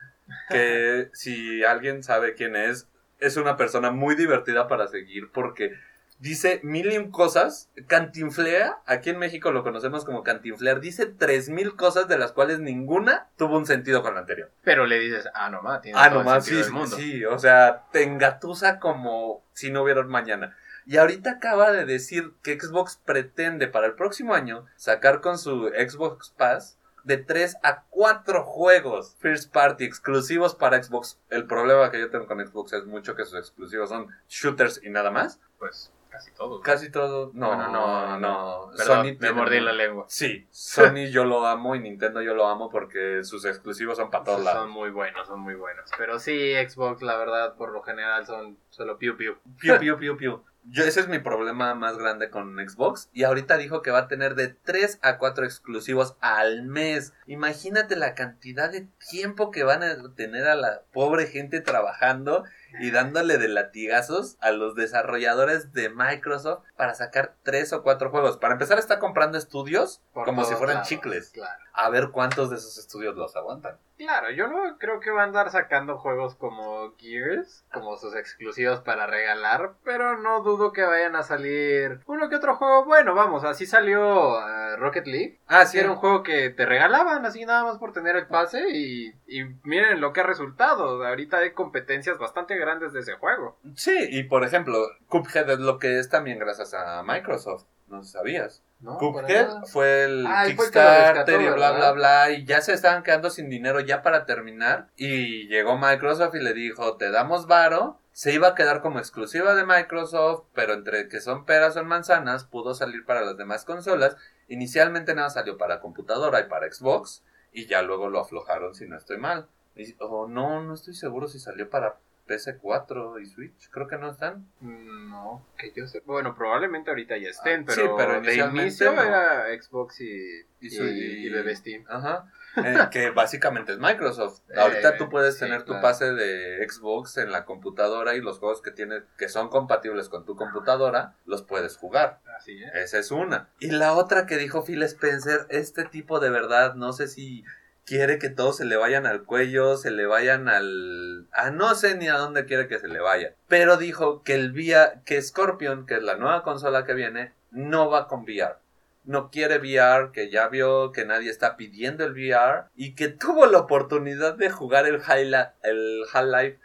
[0.50, 2.88] que si alguien sabe quién es,
[3.20, 5.74] es una persona muy divertida para seguir porque
[6.20, 11.50] dice mil y un cosas, cantinflea, aquí en México lo conocemos como cantinflear, dice tres
[11.50, 14.52] mil cosas de las cuales ninguna tuvo un sentido con la anterior.
[14.64, 16.96] Pero le dices, ah, nomás, tiene Ah, todo el nomás, sí, sentido del mundo.
[16.96, 20.56] sí, o sea, te engatusa como si no hubiera un mañana.
[20.86, 25.68] Y ahorita acaba de decir que Xbox pretende para el próximo año sacar con su
[25.70, 31.20] Xbox Pass de 3 a 4 juegos first party exclusivos para Xbox.
[31.30, 34.90] El problema que yo tengo con Xbox es mucho que sus exclusivos son shooters y
[34.90, 35.40] nada más.
[35.58, 36.62] Pues casi todo.
[36.62, 37.32] Casi todo.
[37.34, 38.72] No, Bueno, no, no, no.
[38.78, 40.06] Perdón, Sony me mordí la lengua.
[40.08, 44.24] Sí, Sony yo lo amo y Nintendo yo lo amo porque sus exclusivos son para
[44.24, 44.64] todos lados.
[44.64, 45.90] Son muy buenos, son muy buenos.
[45.98, 49.38] Pero sí, Xbox, la verdad, por lo general son solo piu piu.
[49.60, 50.44] Piu, piu, piu, piu.
[50.64, 53.10] Yo, ese es mi problema más grande con Xbox.
[53.14, 57.14] Y ahorita dijo que va a tener de 3 a 4 exclusivos al mes.
[57.26, 62.44] Imagínate la cantidad de tiempo que van a tener a la pobre gente trabajando
[62.80, 68.38] y dándole de latigazos a los desarrolladores de Microsoft para sacar 3 o 4 juegos.
[68.38, 71.32] Para empezar, está comprando estudios Por como si fueran lados, chicles.
[71.32, 71.64] Claro.
[71.74, 73.78] A ver cuántos de esos estudios los aguantan.
[73.98, 78.82] Claro, yo no creo que van a andar sacando juegos como Gears, como sus exclusivos
[78.82, 83.44] para regalar, pero no dudo que vayan a salir uno que otro juego bueno, vamos,
[83.44, 85.40] así salió eh, Rocket League.
[85.48, 88.72] Ah, Sí, era un juego que te regalaban así nada más por tener el pase
[88.72, 91.06] y, y miren lo que ha resultado.
[91.06, 93.58] Ahorita hay competencias bastante grandes de ese juego.
[93.76, 94.78] Sí, y por ejemplo,
[95.10, 97.66] Cuphead es lo que es también gracias a Microsoft.
[97.88, 98.64] No sabías.
[98.80, 98.98] ¿no?
[98.98, 102.32] Cuphead fue el Ah, fue el Kickstarter rescató, y bla, bla, bla.
[102.32, 104.88] Y ya se estaban quedando sin dinero ya para terminar.
[104.96, 108.00] Y llegó Microsoft y le dijo, te damos varo.
[108.14, 112.44] Se iba a quedar como exclusiva de Microsoft, pero entre que son peras o manzanas,
[112.46, 114.16] pudo salir para las demás consolas.
[114.48, 117.24] Inicialmente nada salió para computadora y para Xbox.
[117.54, 119.48] Y ya luego lo aflojaron si no estoy mal.
[119.76, 121.98] Y- o no, no estoy seguro si salió para
[122.32, 124.48] PS4 y Switch, creo que no están.
[124.62, 126.02] No, que yo sé.
[126.06, 129.02] Bueno, probablemente ahorita ya estén, Ah, sí, pero, pero de inicio no.
[129.02, 131.86] era Xbox y, Y y, y bebé Steam.
[131.90, 132.32] Ajá.
[132.58, 134.42] Eh, que básicamente es Microsoft.
[134.58, 135.82] Ahorita Eh, tú puedes sí, tener tu claro.
[135.84, 140.26] pase de Xbox en la computadora y los juegos que tienes que son compatibles con
[140.26, 142.20] tu computadora los puedes jugar.
[142.38, 142.76] Así es.
[142.76, 143.48] Esa es una.
[143.60, 147.46] Y la otra que dijo Phil Spencer, este tipo de verdad, no sé si
[147.92, 151.28] quiere que todos se le vayan al cuello, se le vayan al...
[151.34, 153.34] Ah, no sé ni a dónde quiere que se le vaya.
[153.50, 157.90] Pero dijo que el VR, que Scorpion, que es la nueva consola que viene, no
[157.90, 158.56] va con VR.
[159.04, 163.46] No quiere VR, que ya vio que nadie está pidiendo el VR y que tuvo
[163.48, 165.52] la oportunidad de jugar el Half-Life.
[165.64, 166.60] El Half-Life.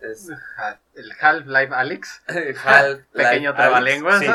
[0.00, 0.30] es-
[0.94, 2.22] El Half-Life Alex.
[2.26, 4.20] Half-Life Pequeño trabalenguas.
[4.20, 4.26] sí,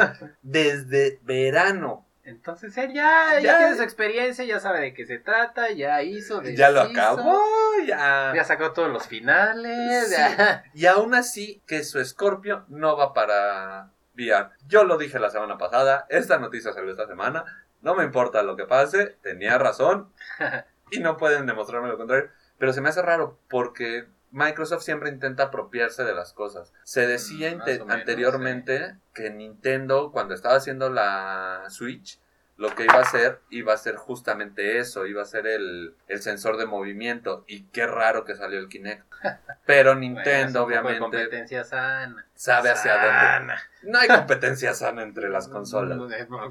[0.44, 2.05] desde verano.
[2.26, 3.58] Entonces él ya, ya, Ya.
[3.60, 7.40] tiene su experiencia, ya sabe de qué se trata, ya hizo, Ya lo deshizo, acabó,
[7.88, 8.34] ya.
[8.36, 10.10] Ya sacó todos los finales.
[10.10, 10.16] Sí.
[10.18, 10.64] ya.
[10.74, 14.50] Y aún así, que su Scorpio no va para VR.
[14.68, 17.46] Yo lo dije la semana pasada, esta noticia salió esta semana.
[17.82, 20.12] No me importa lo que pase, tenía razón.
[20.92, 22.30] Y no pueden demostrarme lo contrario.
[22.60, 24.06] Pero se me hace raro porque
[24.36, 26.74] Microsoft siempre intenta apropiarse de las cosas.
[26.84, 32.20] Se decía Mm, menos, anteriormente que Nintendo, cuando estaba haciendo la Switch,
[32.58, 36.22] lo que iba a hacer iba a ser justamente eso, iba a ser el, el
[36.22, 37.46] sensor de movimiento.
[37.48, 39.06] Y qué raro que salió el Kinect.
[39.66, 42.26] Pero Nintendo, Bueno, obviamente, competencia sana.
[42.36, 43.54] sabe hacia dónde.
[43.84, 45.98] No hay competencia sana entre las consolas.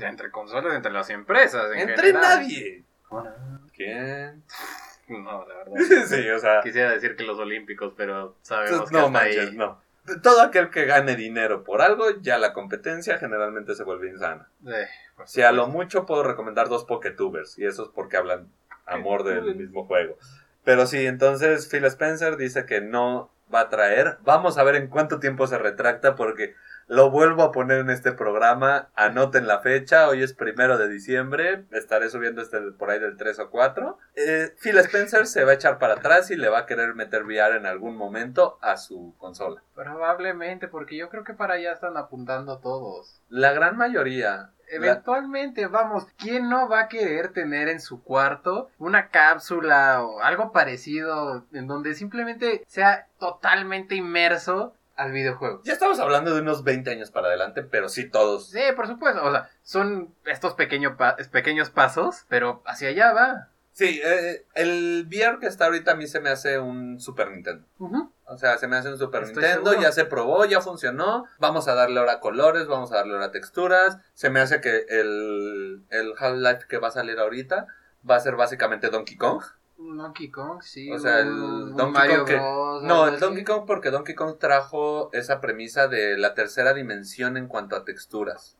[0.01, 1.71] Entre consolas, entre las empresas.
[1.73, 2.23] en Entre general.
[2.23, 2.85] nadie.
[3.75, 4.43] ¿Quién?
[5.09, 5.73] No, la verdad.
[6.07, 6.61] sí, o sea.
[6.63, 9.57] Quisiera decir que los olímpicos, pero sabemos que No hasta manches, ahí.
[9.57, 9.83] no.
[10.23, 14.49] Todo aquel que gane dinero por algo, ya la competencia generalmente se vuelve insana.
[14.67, 14.87] Eh,
[15.25, 18.49] Si a lo mucho puedo recomendar dos Poketubers, y eso es porque hablan
[18.85, 20.19] amor del mismo juego.
[20.63, 24.19] Pero sí, entonces Phil Spencer dice que no va a traer.
[24.23, 26.55] Vamos a ver en cuánto tiempo se retracta, porque
[26.87, 28.89] lo vuelvo a poner en este programa.
[28.95, 31.65] Anoten la fecha, hoy es primero de diciembre.
[31.71, 33.99] Estaré subiendo este por ahí del 3 o 4.
[34.17, 37.25] Eh, Phil Spencer se va a echar para atrás y le va a querer meter
[37.25, 39.63] VR en algún momento a su consola.
[39.75, 43.21] Probablemente, porque yo creo que para allá están apuntando todos.
[43.29, 44.31] La gran mayoría.
[44.37, 50.21] la- Eventualmente, vamos, ¿quién no va a querer tener en su cuarto una cápsula o
[50.21, 55.61] algo parecido en donde simplemente sea totalmente inmerso al videojuego?
[55.65, 58.51] Ya estamos hablando de unos 20 años para adelante, pero sí todos.
[58.51, 63.49] Sí, por supuesto, o sea, son estos pequeño pa- pequeños pasos, pero hacia allá va.
[63.73, 67.67] Sí, eh, el VR que está ahorita a mí se me hace un Super Nintendo.
[68.27, 69.83] O sea, se me hace un Super Estoy Nintendo, seguro.
[69.89, 71.25] ya se probó, ya funcionó.
[71.41, 73.99] Vamos a darle ahora colores, vamos a darle ahora texturas.
[74.15, 77.67] Se me hace que el, el Half-Life que va a salir ahorita
[78.09, 79.43] va a ser básicamente Donkey Kong.
[79.77, 80.91] Donkey Kong, sí.
[80.91, 83.19] O sea, el un- un Donkey Mario Kong que- Bros, No, el.
[83.21, 87.85] Donkey Kong porque Donkey Kong trajo esa premisa de la tercera dimensión en cuanto a
[87.85, 88.57] texturas.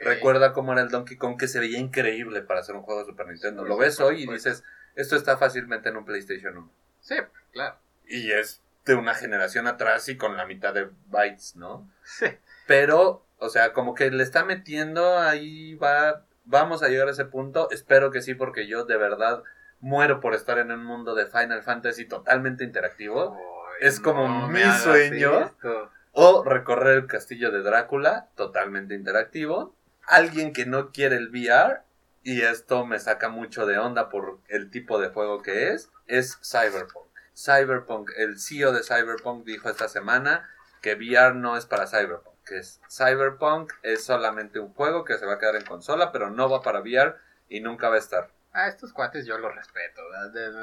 [0.00, 3.06] Recuerda cómo era el Donkey Kong que se veía increíble para hacer un juego de
[3.06, 3.62] Super Nintendo.
[3.62, 4.64] Sí, Lo ves hoy y dices,
[4.96, 6.70] esto está fácilmente en un PlayStation 1.
[7.00, 7.14] Sí,
[7.52, 7.76] claro.
[8.06, 11.88] Y es de una generación atrás y con la mitad de bytes, ¿no?
[12.02, 12.26] Sí.
[12.66, 17.24] Pero, o sea, como que le está metiendo ahí, va, vamos a llegar a ese
[17.24, 17.70] punto.
[17.70, 19.42] Espero que sí, porque yo de verdad
[19.84, 23.38] muero por estar en un mundo de Final Fantasy totalmente interactivo.
[23.80, 25.40] Es como no mi sueño.
[25.40, 25.90] esto.
[26.12, 29.74] O recorrer el castillo de Drácula, totalmente interactivo.
[30.06, 31.82] Alguien que no quiere el VR,
[32.22, 36.38] y esto me saca mucho de onda por el tipo de juego que es, es
[36.42, 37.06] Cyberpunk.
[37.36, 40.48] Cyberpunk, el CEO de Cyberpunk dijo esta semana
[40.80, 45.26] que VR no es para Cyberpunk, que es Cyberpunk es solamente un juego que se
[45.26, 47.16] va a quedar en consola, pero no va para VR
[47.48, 48.30] y nunca va a estar.
[48.54, 50.00] A estos cuates yo los respeto.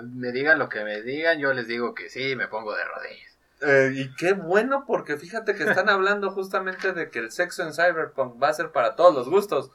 [0.06, 3.32] Me digan lo que me digan, yo les digo que sí, me pongo de rodillas.
[3.64, 7.74] Eh, y qué bueno, porque fíjate que están hablando justamente de que el sexo en
[7.74, 9.72] Cyberpunk va a ser para todos los gustos.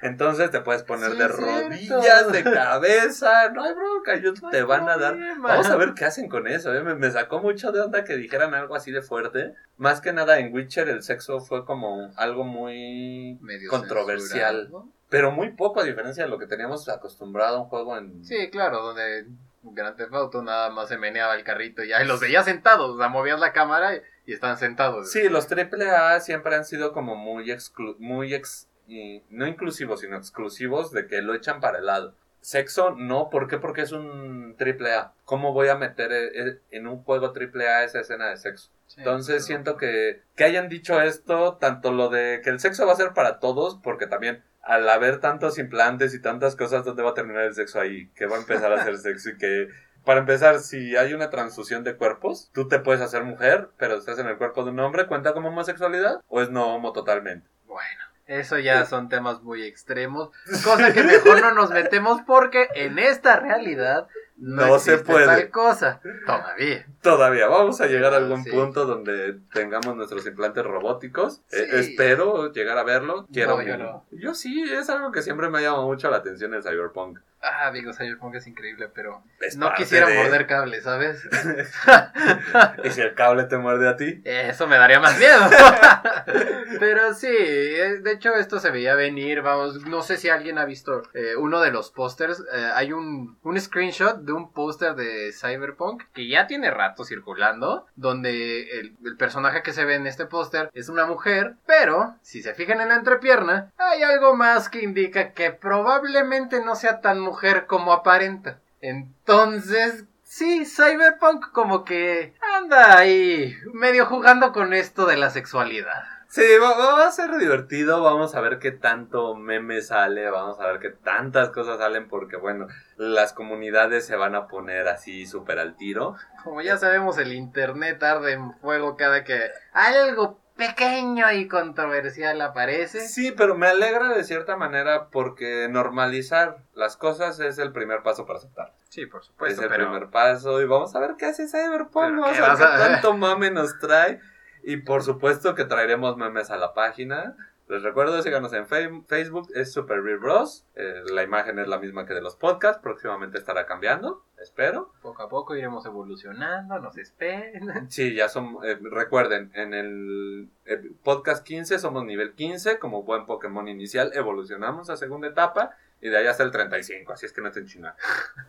[0.00, 4.62] Entonces te puedes poner Sí, de rodillas, de cabeza, no hay bronca, ellos No te
[4.62, 5.18] van a dar.
[5.38, 6.82] Vamos a ver qué hacen con eso, ¿eh?
[6.82, 9.54] me, me sacó mucho de onda que dijeran algo así de fuerte.
[9.76, 14.88] Más que nada en Witcher el sexo fue como algo muy Medio controversial, censurado.
[15.10, 18.24] Pero muy poco a diferencia de lo que teníamos acostumbrado a un juego en...
[18.24, 19.26] Sí, claro, donde
[19.62, 22.94] Grand Theft Auto nada más se meneaba el carrito y ya y los veías sentados,
[22.94, 25.10] o sea, movías la cámara y, y están sentados.
[25.12, 30.16] Sí, los AAA siempre han sido como muy, exclu- muy ex- y no inclusivos, sino
[30.16, 32.14] exclusivos de que lo echan para el lado.
[32.40, 33.58] Sexo, no, ¿por qué?
[33.58, 35.12] Porque es un AAA.
[35.26, 38.70] ¿Cómo voy a meter eh, eh, en un juego AAA esa escena de sexo?
[38.86, 42.94] Sí, Entonces siento que, que hayan dicho esto, tanto lo de que el sexo va
[42.94, 47.10] a ser para todos, porque también al haber tantos implantes y tantas cosas, ¿dónde va
[47.10, 48.08] a terminar el sexo ahí?
[48.14, 49.68] Que va a empezar a hacer sexo y que
[50.04, 54.18] para empezar, si hay una transfusión de cuerpos, tú te puedes hacer mujer, pero estás
[54.18, 56.22] en el cuerpo de un hombre, ¿cuenta como homosexualidad?
[56.28, 57.46] ¿O es no homo totalmente?
[57.66, 60.30] Bueno, eso ya son temas muy extremos,
[60.64, 64.08] cosa que mejor no nos metemos porque en esta realidad
[64.40, 65.26] no, No se puede.
[65.26, 66.86] tal cosa todavía.
[67.02, 68.50] Todavía vamos a llegar a Ah, algún sí.
[68.50, 71.42] punto donde tengamos nuestros implantes robóticos.
[71.52, 73.26] Eh, espero llegar a verlo.
[73.32, 74.04] Quiero No, yo no.
[74.10, 77.18] Yo sí, es algo que siempre me ha llamado mucho la atención el cyberpunk.
[77.42, 81.26] Ah, amigo, Cyberpunk es increíble, pero Es no quisiera de- morder cable, ¿sabes?
[82.84, 84.20] ¿Y si el cable te muerde a ti?
[84.24, 85.40] Eso me daría más miedo.
[86.78, 90.64] Pero sí, eh, de hecho esto se veía venir, vamos, no sé si alguien ha
[90.64, 95.32] visto eh, uno de los pósters, eh, hay un, un screenshot de un póster de
[95.32, 100.26] Cyberpunk que ya tiene rato circulando, donde el, el personaje que se ve en este
[100.26, 104.82] póster es una mujer, pero si se fijan en la entrepierna, hay algo más que
[104.82, 108.58] indica que probablemente no sea tan mujer como aparenta.
[108.80, 116.02] Entonces, sí, Cyberpunk como que anda ahí medio jugando con esto de la sexualidad.
[116.26, 118.02] Sí, va, va a ser divertido.
[118.02, 120.28] Vamos a ver qué tanto meme sale.
[120.28, 122.08] Vamos a ver qué tantas cosas salen.
[122.08, 122.66] Porque, bueno,
[122.96, 126.16] las comunidades se van a poner así súper al tiro.
[126.42, 129.40] Como ya sabemos, el internet arde en fuego cada que
[129.72, 133.00] algo pequeño y controversial aparece.
[133.08, 138.26] Sí, pero me alegra de cierta manera porque normalizar las cosas es el primer paso
[138.26, 138.74] para aceptar.
[138.90, 141.92] Sí, por es supuesto, el pero primer paso y vamos a ver qué hace Cyberpunk.
[142.20, 144.20] Vamos ¿qué a ver vas qué a- tanto mame nos trae.
[144.62, 147.34] Y por supuesto que traeremos memes a la página.
[147.68, 150.66] Les recuerdo, síganos en Facebook, es Super Real Bros.
[150.74, 154.92] Eh, la imagen es la misma que de los podcasts, próximamente estará cambiando, espero.
[155.02, 157.70] poco a poco iremos evolucionando, nos esperen.
[157.90, 163.26] Sí, ya son, eh, recuerden, en el, eh, podcast 15 somos nivel 15, como buen
[163.26, 167.40] Pokémon inicial, evolucionamos a segunda etapa y de ahí hasta el 35, así es que
[167.40, 167.98] no estén chingando.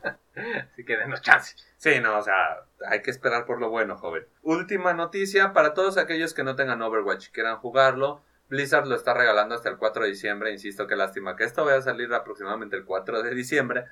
[0.72, 1.56] Así que denos chance.
[1.76, 4.26] Sí, no, o sea, hay que esperar por lo bueno, joven.
[4.42, 9.14] Última noticia, para todos aquellos que no tengan Overwatch y quieran jugarlo, Blizzard lo está
[9.14, 12.76] regalando hasta el 4 de diciembre, insisto, qué lástima que esto vaya a salir aproximadamente
[12.76, 13.86] el 4 de diciembre,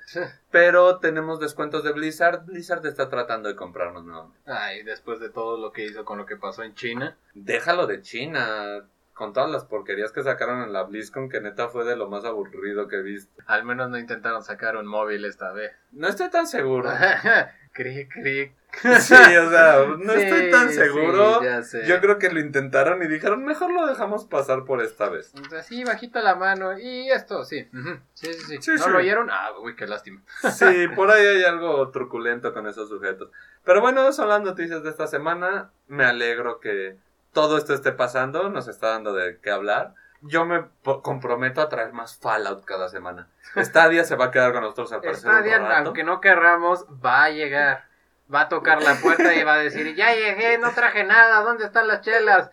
[0.50, 4.38] pero tenemos descuentos de Blizzard, Blizzard está tratando de comprarnos nuevamente.
[4.44, 7.16] Ay, después de todo lo que hizo con lo que pasó en China.
[7.32, 11.86] Déjalo de China, con todas las porquerías que sacaron en la BlizzCon, que neta fue
[11.86, 13.32] de lo más aburrido que he visto.
[13.46, 15.72] Al menos no intentaron sacar un móvil esta vez.
[15.90, 16.90] No estoy tan seguro.
[17.72, 18.52] cric, cric.
[19.00, 21.40] Sí, o sea, no Sí, estoy tan sí, seguro.
[21.62, 21.86] sé.
[21.86, 25.32] Yo creo que lo intentaron y dijeron, mejor lo dejamos pasar por esta vez.
[25.58, 26.78] Así, bajita la mano.
[26.78, 27.68] Y esto, sí.
[28.14, 28.58] Sí, sí, sí.
[28.62, 28.90] Sí, ¿No sí.
[28.90, 29.28] lo oyeron?
[29.30, 30.22] Ah, uy, qué lástima.
[30.52, 33.30] Sí, por ahí hay algo truculento con esos sujetos.
[33.64, 35.70] Pero bueno, son las noticias de esta semana.
[35.88, 36.96] Me alegro que
[37.32, 39.94] todo esto esté pasando, nos está dando de qué hablar.
[40.22, 40.66] Yo me
[41.02, 43.28] comprometo a traer más Fallout cada semana.
[43.56, 45.28] Stadia se va a quedar con nosotros al parecer.
[45.30, 45.84] un Stadia, rato.
[45.86, 47.89] aunque no querramos, va a llegar.
[48.32, 51.64] Va a tocar la puerta y va a decir, ya llegué, no traje nada, ¿dónde
[51.64, 52.50] están las chelas?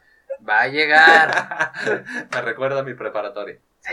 [0.47, 1.73] Va a llegar.
[2.33, 3.59] me recuerda a mi preparatoria.
[3.81, 3.91] Sí.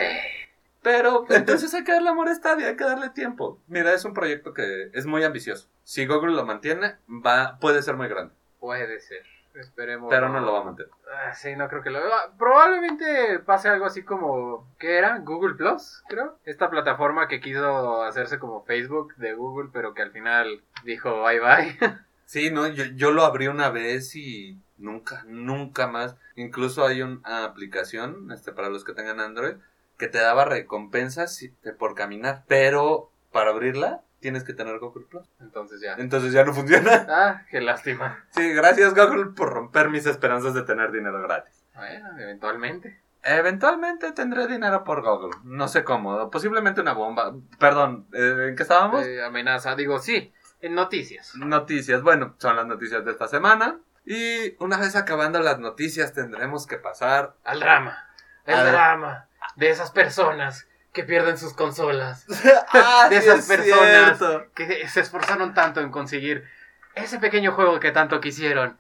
[0.83, 3.63] Pero entonces hay que darle amor a Stadia, hay que darle tiempo.
[3.69, 5.69] Mira, es un proyecto que es muy ambicioso.
[5.83, 8.35] Si Google lo mantiene, va, puede ser muy grande.
[8.61, 9.23] Puede ser.
[9.55, 10.09] Esperemos.
[10.11, 10.91] Pero no lo va a mantener.
[11.13, 14.69] Ah, sí, no creo que lo ah, Probablemente pase algo así como.
[14.79, 15.19] ¿Qué era?
[15.19, 16.39] Google Plus, creo.
[16.45, 21.41] Esta plataforma que quiso hacerse como Facebook de Google, pero que al final dijo bye
[21.41, 21.79] bye.
[22.27, 26.17] Sí, no, yo, yo lo abrí una vez y nunca, nunca más.
[26.37, 29.57] Incluso hay una aplicación, este, para los que tengan Android,
[29.99, 31.45] que te daba recompensas
[31.79, 32.45] por caminar.
[32.49, 35.29] Pero para abrirla tienes que tener Google Plus.
[35.39, 35.97] Entonces ya.
[35.99, 37.07] Entonces ya no funciona.
[37.11, 38.25] Ah, qué lástima.
[38.31, 41.63] Sí, gracias Google por romper mis esperanzas de tener dinero gratis.
[41.75, 43.03] Bueno, eventualmente.
[43.23, 45.37] Eventualmente tendré dinero por Google.
[45.45, 46.31] No sé cómo.
[46.31, 47.35] Posiblemente una bomba.
[47.59, 49.05] Perdón, eh, ¿en qué estábamos?
[49.07, 50.33] Eh, amenaza, digo, sí,
[50.63, 51.35] en noticias.
[51.37, 52.01] Noticias.
[52.01, 53.79] Bueno, son las noticias de esta semana.
[54.07, 57.35] Y una vez acabando las noticias tendremos que pasar...
[57.45, 58.09] Al drama.
[58.47, 62.25] El drama de esas personas que pierden sus consolas.
[62.73, 64.17] ¡Ah, De sí esas es personas.
[64.17, 64.47] cierto!
[64.55, 66.49] Que se esforzaron tanto en conseguir
[66.95, 68.79] ese pequeño juego que tanto quisieron.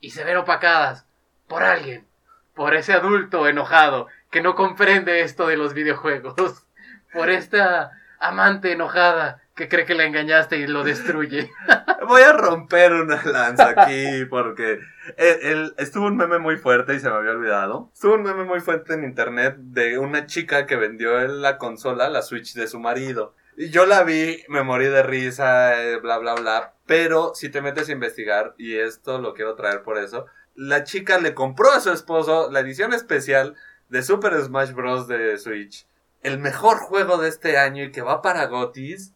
[0.00, 1.06] Y se ven opacadas
[1.48, 2.06] por alguien.
[2.54, 6.34] Por ese adulto enojado que no comprende esto de los videojuegos.
[7.12, 11.50] Por esta amante enojada que cree que la engañaste y lo destruye.
[12.08, 14.80] Voy a romper una lanza aquí porque
[15.16, 17.90] el- estuvo un meme muy fuerte y se me había olvidado.
[17.94, 22.22] Estuvo un meme muy fuerte en internet de una chica que vendió la consola, la
[22.22, 23.34] Switch de su marido.
[23.56, 26.72] Y yo la vi, me morí de risa, eh, bla, bla, bla.
[26.86, 31.18] Pero si te metes a investigar, y esto lo quiero traer por eso, la chica
[31.18, 33.54] le compró a su esposo la edición especial
[33.88, 35.06] de Super Smash Bros.
[35.06, 35.86] de Switch.
[36.22, 39.12] El mejor juego de este año y que va para Gotis.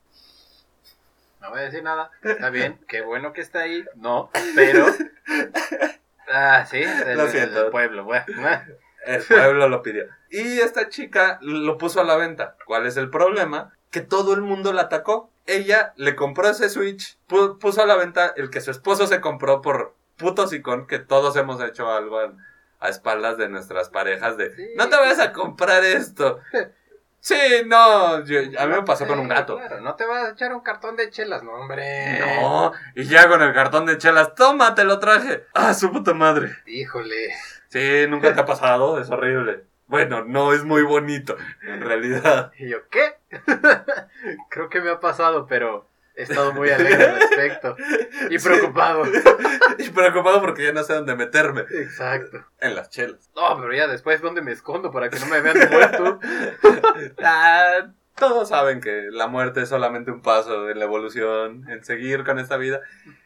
[1.40, 2.10] No voy a decir nada.
[2.22, 3.84] Está bien, qué bueno que está ahí.
[3.96, 4.86] No, pero.
[6.30, 7.66] Ah, sí, el, Lo siento.
[7.66, 8.24] el pueblo, bueno.
[9.06, 10.04] El pueblo lo pidió.
[10.30, 12.56] Y esta chica lo puso a la venta.
[12.66, 13.72] ¿Cuál es el problema?
[13.90, 15.30] Que todo el mundo la atacó.
[15.46, 19.22] Ella le compró ese Switch, pu- puso a la venta el que su esposo se
[19.22, 22.34] compró por puto sicón, que todos hemos hecho algo a,
[22.80, 24.66] a espaldas de nuestras parejas de, Sí.
[24.76, 26.40] no te vayas a comprar esto.
[27.20, 29.56] Sí, no, yo- a mí me pasó con un gato.
[29.58, 32.20] Claro, no te vas a echar un cartón de chelas, no, hombre.
[32.20, 35.44] No, y ya con el cartón de chelas, toma, te lo traje.
[35.54, 36.54] Ah, su puta madre.
[36.66, 37.34] Híjole.
[37.68, 39.64] Sí, nunca te ha pasado, es horrible.
[39.88, 42.52] Bueno, no es muy bonito, en realidad.
[42.58, 43.16] Y yo, ¿qué?
[44.50, 45.87] Creo que me ha pasado, pero
[46.18, 47.76] he estado muy alegre al respecto.
[48.28, 49.04] Y preocupado.
[49.78, 51.60] Y preocupado porque ya no sé dónde meterme.
[51.70, 52.44] Exacto.
[52.58, 53.30] En las chelas.
[53.36, 56.18] No, pero ya después, ¿dónde me escondo para que no me vean muerto?
[57.22, 62.24] Ah, todos saben que la muerte es solamente un paso en la evolución, en seguir
[62.24, 62.80] con esta vida.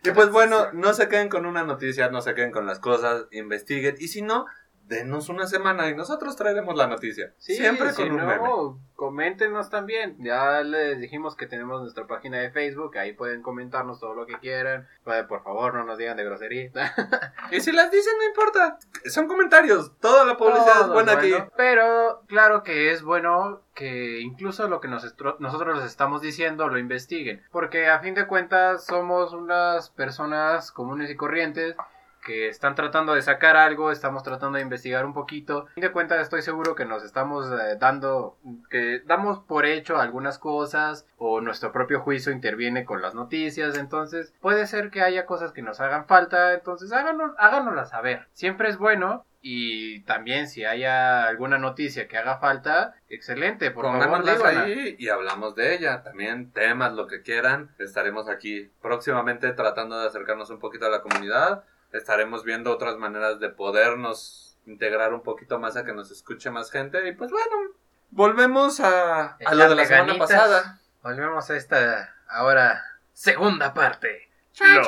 [0.04, 3.24] Y pues bueno, no se queden con una noticia, no se queden con las cosas,
[3.30, 3.96] investiguen.
[3.98, 4.44] Y si no,
[4.92, 7.32] denos una semana y nosotros traeremos la noticia.
[7.38, 8.48] Sí, Siempre si con un no, meme.
[8.94, 10.16] coméntenos también.
[10.20, 14.38] Ya les dijimos que tenemos nuestra página de Facebook, ahí pueden comentarnos todo lo que
[14.38, 14.86] quieran.
[15.06, 16.70] Eh, Por favor, no nos digan de grosería.
[17.50, 18.78] Y si las dicen, no importa.
[19.06, 19.92] Son comentarios.
[20.00, 21.30] Toda la publicidad es buena aquí.
[21.30, 25.02] bueno, Pero claro que es bueno que incluso lo que nos
[25.38, 27.42] nosotros les estamos diciendo lo investiguen.
[27.50, 31.74] Porque a fin de cuentas somos unas personas comunes y corrientes
[32.22, 35.66] que están tratando de sacar algo, estamos tratando de investigar un poquito.
[35.70, 38.38] A fin de cuentas estoy seguro que nos estamos eh, dando,
[38.70, 44.32] que damos por hecho algunas cosas o nuestro propio juicio interviene con las noticias, entonces
[44.40, 48.28] puede ser que haya cosas que nos hagan falta, entonces háganos, háganoslas saber.
[48.32, 54.46] Siempre es bueno y también si haya alguna noticia que haga falta, excelente, por favor
[54.46, 56.04] ahí y hablamos de ella.
[56.04, 57.74] También temas, lo que quieran.
[57.78, 61.64] Estaremos aquí próximamente tratando de acercarnos un poquito a la comunidad.
[61.92, 66.70] Estaremos viendo otras maneras de podernos integrar un poquito más a que nos escuche más
[66.70, 67.06] gente.
[67.08, 67.74] Y pues bueno,
[68.10, 70.30] volvemos a, a lo de la semana ganitas.
[70.30, 70.80] pasada.
[71.02, 72.82] Volvemos a esta ahora
[73.12, 74.30] segunda parte.
[74.60, 74.86] Los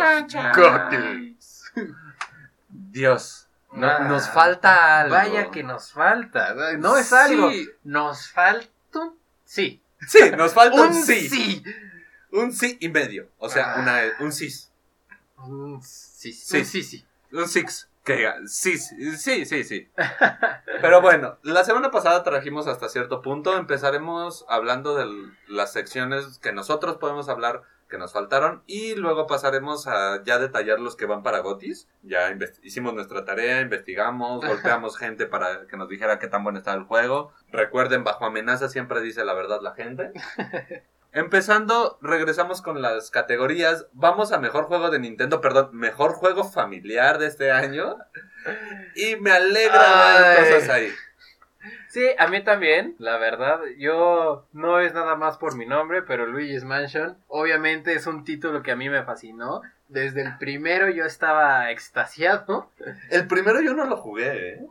[0.56, 1.72] gotis.
[2.68, 5.14] Dios, no- Ah, nos falta algo.
[5.14, 6.54] Vaya que nos falta.
[6.78, 7.50] No es algo.
[7.82, 9.82] Nos falta un sí.
[10.06, 11.28] sí, nos falta un, Un sí.
[11.28, 11.64] sí.
[12.30, 13.28] Un sí y medio.
[13.38, 13.80] O sea, Ah.
[13.80, 14.70] una, un cis.
[15.38, 15.80] Un
[16.32, 16.64] sí.
[16.64, 16.64] Sí.
[16.64, 17.06] Sí, sí.
[17.32, 17.90] Un six.
[18.04, 19.88] Que sí, sí, sí, sí.
[20.82, 23.56] Pero bueno, la semana pasada trajimos hasta cierto punto.
[23.56, 25.06] Empezaremos hablando de
[25.48, 30.80] las secciones que nosotros podemos hablar que nos faltaron y luego pasaremos a ya detallar
[30.80, 31.88] los que van para Gotis.
[32.02, 36.76] Ya hicimos nuestra tarea, investigamos, golpeamos gente para que nos dijera qué tan bueno estaba
[36.76, 37.32] el juego.
[37.50, 40.12] Recuerden, bajo amenaza siempre dice la verdad la gente.
[41.14, 43.86] Empezando, regresamos con las categorías.
[43.92, 47.96] Vamos a mejor juego de Nintendo, perdón, mejor juego familiar de este año.
[48.96, 50.90] Y me alegra ver cosas ahí.
[51.88, 53.60] Sí, a mí también, la verdad.
[53.78, 58.64] Yo no es nada más por mi nombre, pero Luigi's Mansion obviamente es un título
[58.64, 59.62] que a mí me fascinó.
[59.86, 62.70] Desde el primero yo estaba extasiado.
[63.10, 64.66] El primero yo no lo jugué, ¿eh?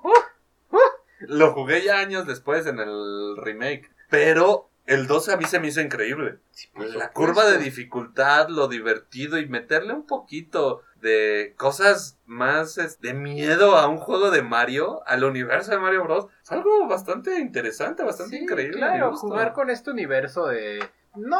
[1.21, 3.89] Lo jugué ya años después en el remake.
[4.09, 6.39] Pero el 2 a mí se me hizo increíble.
[6.75, 13.77] La curva de dificultad, lo divertido y meterle un poquito de cosas más de miedo
[13.77, 16.27] a un juego de Mario, al universo de Mario Bros.
[16.41, 18.77] Es algo bastante interesante, bastante Sí, increíble.
[18.77, 20.83] Claro, jugar con este universo de.
[21.15, 21.39] No,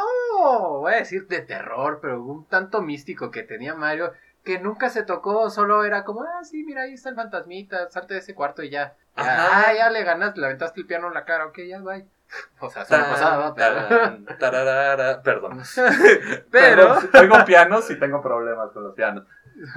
[0.80, 4.12] voy a decir de terror, pero un tanto místico que tenía Mario.
[4.44, 8.12] Que nunca se tocó, solo era como, ah, sí, mira, ahí está el fantasmita, salte
[8.12, 8.94] de ese cuarto y ya.
[9.16, 12.06] Ya, ah, ya le ganas, le aventaste el piano en la cara, ok, ya, bye.
[12.60, 14.38] O sea, solo Tan, pasaba, pero...
[14.38, 15.60] tararara, Perdón.
[16.50, 19.24] Pero- oigo pianos y tengo problemas con los pianos.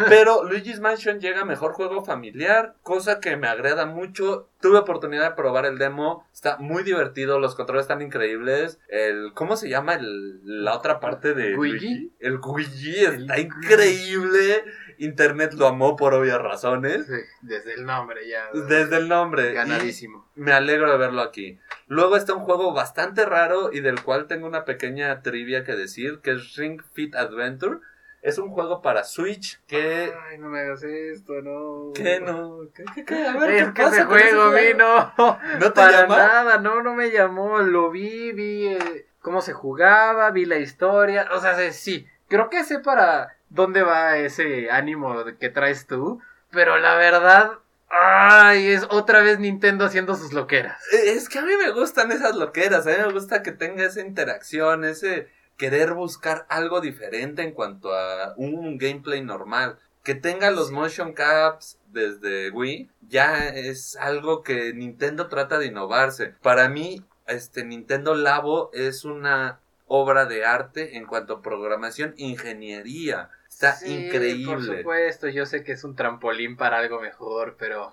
[0.09, 4.49] Pero Luigi's Mansion llega a mejor juego familiar, cosa que me agrada mucho.
[4.59, 8.79] Tuve oportunidad de probar el demo, está muy divertido, los controles están increíbles.
[8.87, 11.73] El ¿cómo se llama el, la otra parte de ¿Luigi?
[11.89, 12.13] Luigi?
[12.19, 14.63] El Luigi está El increíble.
[14.99, 17.05] Internet lo amó por obvias razones.
[17.05, 18.49] Sí, desde el nombre ya.
[18.67, 19.51] Desde el nombre.
[19.51, 20.27] Y- Ganadísimo.
[20.33, 21.59] me alegro de verlo aquí.
[21.87, 26.19] Luego está un juego bastante raro y del cual tengo una pequeña trivia que decir,
[26.19, 27.79] que es Ring Fit Adventure.
[28.21, 30.13] Es un juego para Switch que...
[30.29, 31.93] Ay, no me hagas esto, no.
[31.93, 32.67] ¿Qué no?
[32.75, 33.25] ¿Qué, qué, qué?
[33.25, 35.13] A ver, Es ¿qué que pasa ese con ese juego mí no.
[35.59, 37.59] ¿No te Para nada, no, no me llamó.
[37.59, 41.29] Lo vi, vi eh, cómo se jugaba, vi la historia.
[41.31, 46.19] O sea, sí, creo que sé para dónde va ese ánimo que traes tú.
[46.51, 47.59] Pero la verdad,
[47.89, 50.81] ay, es otra vez Nintendo haciendo sus loqueras.
[50.93, 53.85] Eh, Es que a mí me gustan esas loqueras, a mí me gusta que tenga
[53.85, 55.27] esa interacción, ese
[55.57, 59.77] querer buscar algo diferente en cuanto a un gameplay normal.
[60.03, 66.33] Que tenga los motion caps desde Wii ya es algo que Nintendo trata de innovarse.
[66.41, 73.29] Para mí, este Nintendo Labo es una obra de arte en cuanto a programación, ingeniería.
[73.57, 74.53] Está Sí, increíble.
[74.53, 77.91] Por supuesto, yo sé que es un trampolín para algo mejor, pero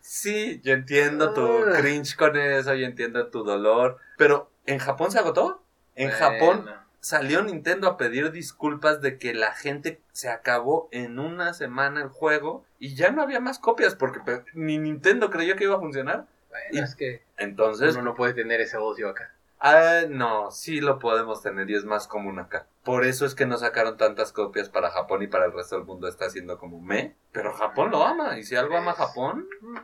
[0.00, 1.72] Sí, yo entiendo tu Ugh.
[1.74, 3.98] cringe con eso, yo entiendo tu dolor.
[4.16, 5.64] Pero, ¿en Japón se agotó?
[5.96, 11.18] En bueno, Japón salió Nintendo a pedir disculpas de que la gente se acabó en
[11.18, 15.56] una semana el juego y ya no había más copias porque pues, ni Nintendo creyó
[15.56, 16.26] que iba a funcionar.
[16.50, 19.34] bueno, y- es que Entonces, uno no puede tener ese ocio acá.
[19.60, 22.66] Ah, no, sí lo podemos tener y es más común acá.
[22.84, 25.84] Por eso es que no sacaron tantas copias para Japón y para el resto del
[25.84, 27.14] mundo está haciendo como me.
[27.32, 29.76] Pero Japón lo ama y si algo ama Japón, Mm,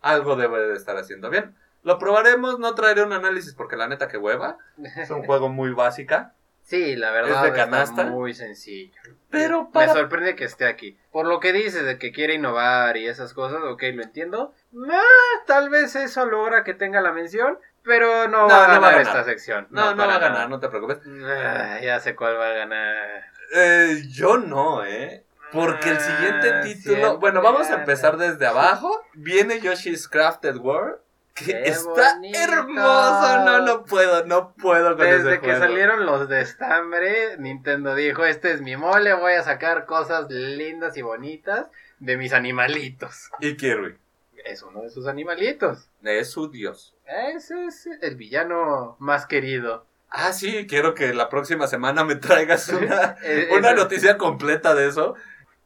[0.00, 1.54] algo debe de estar haciendo bien.
[1.84, 4.56] Lo probaremos, no traeré un análisis porque la neta que hueva.
[4.96, 6.34] Es un juego muy básica.
[6.62, 8.04] Sí, la verdad de está canasta?
[8.04, 8.94] muy sencillo.
[9.30, 9.92] Pero Me para...
[9.92, 10.96] sorprende que esté aquí.
[11.10, 14.54] Por lo que dices de que quiere innovar y esas cosas, ok, lo entiendo.
[14.88, 18.88] Ah, tal vez eso logra que tenga la mención, pero no, va a ganar va
[18.88, 19.00] a ganar.
[19.02, 19.66] esta sección.
[19.70, 20.48] No, no, va a ganar, nada.
[20.48, 20.98] no te preocupes.
[21.24, 23.24] Ah, ya sé cuál va a ganar.
[23.54, 25.24] Eh, yo no, ¿eh?
[25.52, 26.94] Porque el siguiente Ah, título...
[26.96, 29.04] siempre Bueno, vamos a empezar desde abajo.
[29.12, 30.96] Viene Yoshi's Crafted World.
[31.34, 32.38] Que ¡Qué está bonito!
[32.38, 33.44] hermoso.
[33.44, 35.60] No, no puedo, no puedo con ese Desde que juego.
[35.64, 40.96] salieron los de estambre, Nintendo dijo, este es mi mole, voy a sacar cosas lindas
[40.98, 41.66] y bonitas
[42.00, 43.30] de mis animalitos.
[43.40, 43.96] Y Kirby.
[44.44, 45.88] Es uno de sus animalitos.
[46.02, 46.94] Es su dios.
[47.12, 49.86] Ese es el villano más querido.
[50.08, 54.88] Ah, sí, quiero que la próxima semana me traigas una, Eh, una noticia completa de
[54.88, 55.14] eso.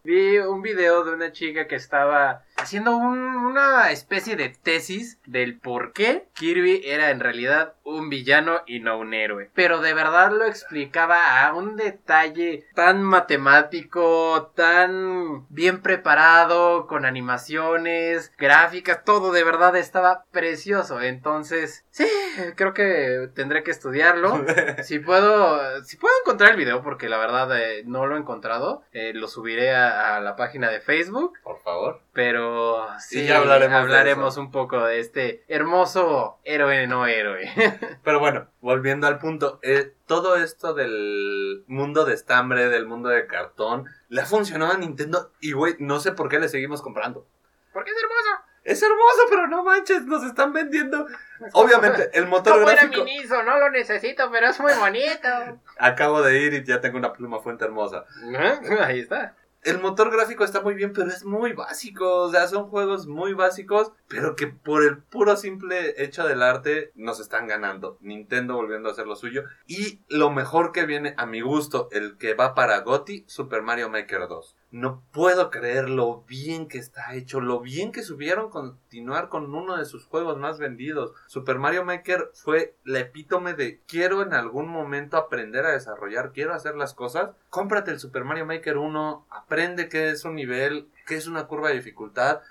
[0.02, 5.58] Vi un video de una chica que estaba haciendo un- una especie de tesis del
[5.58, 9.50] por qué Kirby era en realidad un villano y no un héroe.
[9.54, 18.32] Pero de verdad lo explicaba a un detalle tan matemático, tan bien preparado, con animaciones,
[18.38, 21.00] gráficas, todo de verdad estaba precioso.
[21.00, 22.06] Entonces, sí,
[22.56, 24.44] creo que tendré que estudiarlo.
[24.86, 28.82] Si puedo, si puedo encontrar el video, porque la verdad eh, no lo he encontrado,
[28.92, 31.32] eh, lo subiré a, a la página de Facebook.
[31.42, 32.00] Por favor.
[32.16, 37.52] Pero sí, ya hablaremos hablaremos un poco de este hermoso héroe no héroe.
[38.02, 43.26] Pero bueno, volviendo al punto, eh, todo esto del mundo de estambre, del mundo de
[43.26, 47.26] cartón, le ha funcionado a Nintendo y güey, no sé por qué le seguimos comprando.
[47.74, 48.42] porque es hermoso.
[48.64, 51.06] Es hermoso, pero no manches, nos están vendiendo.
[51.52, 53.04] Obviamente, el motor gráfico.
[53.04, 55.28] Miniso, no lo necesito, pero es muy bonito.
[55.78, 58.06] Acabo de ir y ya tengo una pluma fuente hermosa.
[58.80, 59.36] Ahí está.
[59.66, 62.22] El motor gráfico está muy bien, pero es muy básico.
[62.22, 66.92] O sea, son juegos muy básicos, pero que por el puro simple hecho del arte
[66.94, 67.98] nos están ganando.
[68.00, 69.42] Nintendo volviendo a hacer lo suyo.
[69.66, 73.90] Y lo mejor que viene a mi gusto, el que va para GOTY, Super Mario
[73.90, 74.55] Maker 2.
[74.76, 79.78] No puedo creer lo bien que está hecho, lo bien que subieron continuar con uno
[79.78, 81.14] de sus juegos más vendidos.
[81.28, 86.52] Super Mario Maker fue la epítome de quiero en algún momento aprender a desarrollar, quiero
[86.52, 87.30] hacer las cosas.
[87.48, 91.70] Cómprate el Super Mario Maker 1, aprende qué es un nivel, qué es una curva
[91.70, 92.42] de dificultad.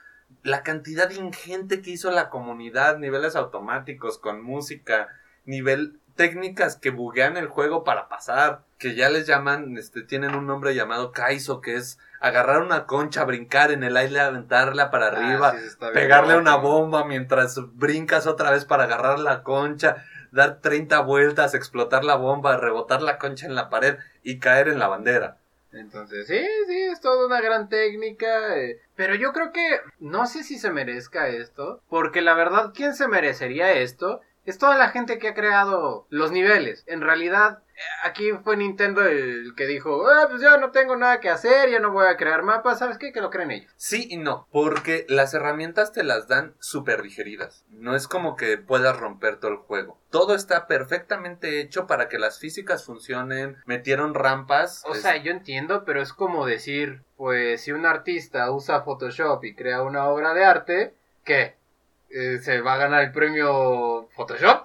[0.41, 5.09] La cantidad ingente que hizo la comunidad, niveles automáticos con música,
[5.45, 10.47] nivel técnicas que buguean el juego para pasar, que ya les llaman, este, tienen un
[10.47, 15.49] nombre llamado Kaizo, que es agarrar una concha, brincar en el aire, aventarla para arriba,
[15.49, 20.59] Ah, sí, bien pegarle una bomba mientras brincas otra vez para agarrar la concha, dar
[20.59, 24.87] 30 vueltas, explotar la bomba, rebotar la concha en la pared y caer en la
[24.87, 25.37] bandera.
[25.71, 28.57] Entonces, sí, sí, es toda una gran técnica.
[28.57, 31.81] eh, pero yo creo que no sé si se merezca esto.
[31.89, 34.21] Porque la verdad, ¿quién se merecería esto?
[34.45, 36.83] Es toda la gente que ha creado los niveles.
[36.87, 37.59] En realidad,
[38.03, 41.79] aquí fue Nintendo el que dijo, ah, pues ya no tengo nada que hacer, ya
[41.79, 42.79] no voy a crear mapas.
[42.79, 43.11] ¿Sabes qué?
[43.11, 43.71] Que lo creen ellos.
[43.77, 47.65] Sí y no, porque las herramientas te las dan súper digeridas.
[47.69, 49.99] No es como que puedas romper todo el juego.
[50.09, 53.57] Todo está perfectamente hecho para que las físicas funcionen.
[53.65, 54.83] Metieron rampas.
[54.85, 59.43] O es- sea, yo entiendo, pero es como decir, pues si un artista usa Photoshop
[59.43, 61.55] y crea una obra de arte, ¿qué?
[62.09, 64.64] Eh, ¿Se va a ganar el premio Photoshop?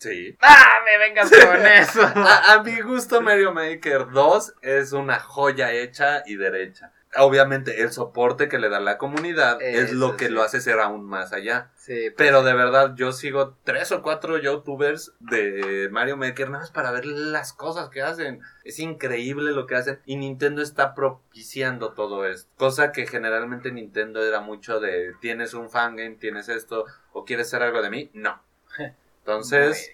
[0.00, 0.36] Sí.
[0.40, 0.78] ¡Ah!
[0.84, 2.00] ¡Me vengas con eso!
[2.02, 6.92] A, a mi gusto, Mario Maker 2 es una joya hecha y derecha.
[7.16, 10.32] Obviamente, el soporte que le da la comunidad es Eso lo que sí.
[10.32, 11.70] lo hace ser aún más allá.
[11.74, 16.60] Sí, pues, Pero de verdad, yo sigo tres o cuatro youtubers de Mario Maker nada
[16.60, 18.40] más para ver las cosas que hacen.
[18.64, 22.48] Es increíble lo que hacen y Nintendo está propiciando todo esto.
[22.56, 27.62] Cosa que generalmente Nintendo era mucho de tienes un fangame, tienes esto o quieres ser
[27.64, 28.10] algo de mí.
[28.14, 28.40] No.
[29.20, 29.90] Entonces.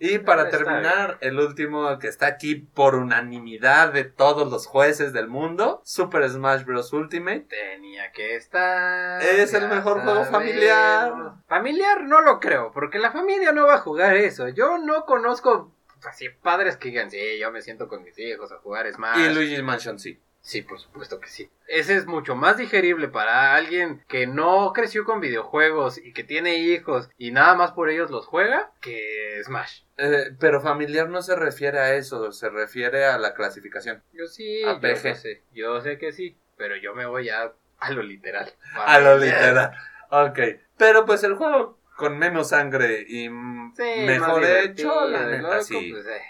[0.00, 5.26] Y para terminar, el último que está aquí por unanimidad de todos los jueces del
[5.26, 6.92] mundo, Super Smash Bros.
[6.92, 7.46] Ultimate.
[7.48, 9.20] Tenía que estar.
[9.20, 11.12] Es el mejor juego familiar.
[11.48, 14.48] Familiar no lo creo, porque la familia no va a jugar eso.
[14.48, 15.74] Yo no conozco
[16.08, 19.18] así padres que digan, sí, yo me siento con mis hijos a jugar Smash.
[19.18, 20.20] Y Luigi's Mansion sí.
[20.48, 21.50] Sí, por supuesto que sí.
[21.66, 26.56] Ese es mucho más digerible para alguien que no creció con videojuegos y que tiene
[26.56, 29.82] hijos y nada más por ellos los juega que Smash.
[29.98, 34.02] Eh, pero familiar no se refiere a eso, se refiere a la clasificación.
[34.14, 37.90] Yo sí, A yo sé, yo sé que sí, pero yo me voy ya a
[37.90, 38.50] lo literal.
[38.74, 39.72] A lo literal.
[40.08, 40.38] Ok.
[40.78, 45.92] Pero pues el juego con menos sangre y Sí, mejor hecho, la neta sí.
[45.92, 46.22] pues, eh.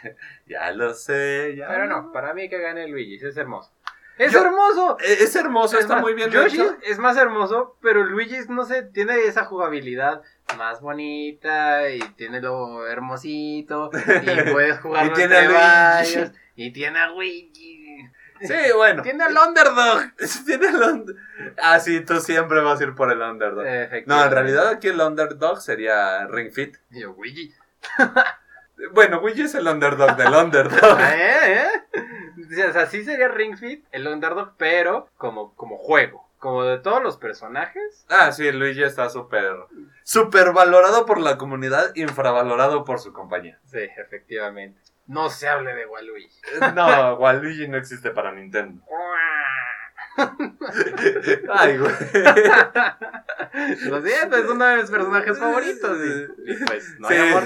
[0.50, 1.68] Ya lo sé, ya.
[1.68, 3.70] Pero no, para mí que gane Luigi, es hermoso.
[4.18, 4.98] ¡Es Yo- hermoso!
[5.00, 6.76] Eh, Es hermoso, Es está más, muy bien Yoshi hecho.
[6.82, 10.22] es más hermoso, pero Luigi, no sé, tiene esa jugabilidad
[10.58, 16.32] más bonita y tiene lo hermosito y puedes jugar Y tiene a Luigi.
[16.56, 17.78] y tiene a Luigi.
[18.42, 19.02] Sí, bueno.
[19.02, 20.02] Tiene al underdog.
[20.46, 21.14] Tiene under-
[21.62, 23.64] Ah, sí, tú siempre vas a ir por el underdog.
[24.06, 26.76] No, en realidad aquí el underdog sería Ring Fit.
[26.90, 27.54] Y yo, Luigi.
[28.92, 30.98] Bueno, Luigi es el underdog del underdog.
[31.00, 31.64] ¿Eh?
[31.94, 32.66] ¿Eh?
[32.68, 36.28] O sea, sí sería Ring Fit, el underdog, pero como, como juego.
[36.38, 38.06] Como de todos los personajes.
[38.08, 39.54] Ah, sí, Luigi está súper...
[40.04, 43.58] Súper valorado por la comunidad, infravalorado por su compañía.
[43.66, 44.80] Sí, efectivamente.
[45.06, 46.40] No se hable de Waluigi.
[46.74, 48.82] No, Waluigi no existe para Nintendo.
[51.50, 51.92] Ay, güey.
[53.88, 55.98] Lo siento, es uno de mis personajes favoritos.
[55.98, 57.44] Y, y pues, no Sí, hay amor.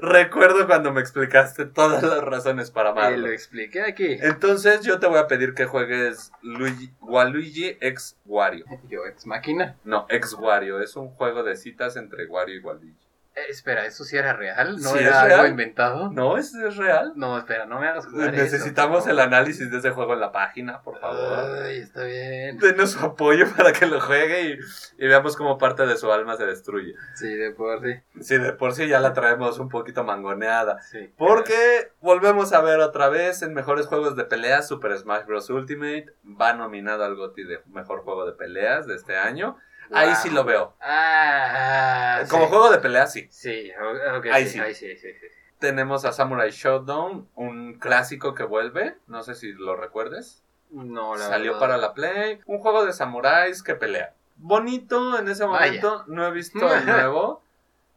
[0.00, 3.26] recuerdo cuando me explicaste todas las razones para Y lo amarlo.
[3.28, 4.18] expliqué aquí.
[4.20, 8.64] Entonces yo te voy a pedir que juegues Luigi, Waluigi X Wario.
[8.88, 9.76] Yo, ex máquina.
[9.84, 10.80] No, X Wario.
[10.80, 12.96] Es un juego de citas entre Wario y Waluigi.
[13.36, 14.76] Eh, espera, ¿eso sí era real?
[14.80, 15.50] ¿No Sí, era es algo real.
[15.50, 16.10] inventado?
[16.10, 17.12] No, ¿es, es real?
[17.14, 20.32] No, espera, no me hagas jugar Necesitamos eso, el análisis de ese juego en la
[20.32, 21.62] página, por favor.
[21.64, 22.58] Ay, está bien.
[22.58, 24.58] Denos su apoyo para que lo juegue y,
[25.04, 26.94] y veamos cómo parte de su alma se destruye.
[27.14, 28.00] Sí, de por sí.
[28.20, 30.80] Si de por sí ya la traemos un poquito mangoneada.
[30.90, 31.12] sí.
[31.16, 35.48] Porque volvemos a ver otra vez en mejores juegos de peleas, Super Smash Bros.
[35.50, 39.56] Ultimate va nominado al GOTY de mejor juego de peleas de este año.
[39.92, 40.16] Ahí Wow.
[40.22, 40.74] sí lo veo.
[40.80, 42.48] Ah, Como sí.
[42.50, 43.26] juego de peleas, sí.
[43.30, 44.60] Sí, o- ok, Ahí sí, sí.
[44.60, 45.26] ahí sí, sí, sí.
[45.58, 48.96] Tenemos a Samurai Showdown, un clásico que vuelve.
[49.06, 50.42] No sé si lo recuerdes.
[50.70, 51.60] No, la Salió verdad.
[51.60, 52.40] para la Play.
[52.46, 54.14] Un juego de samuráis que pelea.
[54.36, 55.66] Bonito en ese Vaya.
[55.66, 56.04] momento.
[56.06, 57.42] No he visto el nuevo.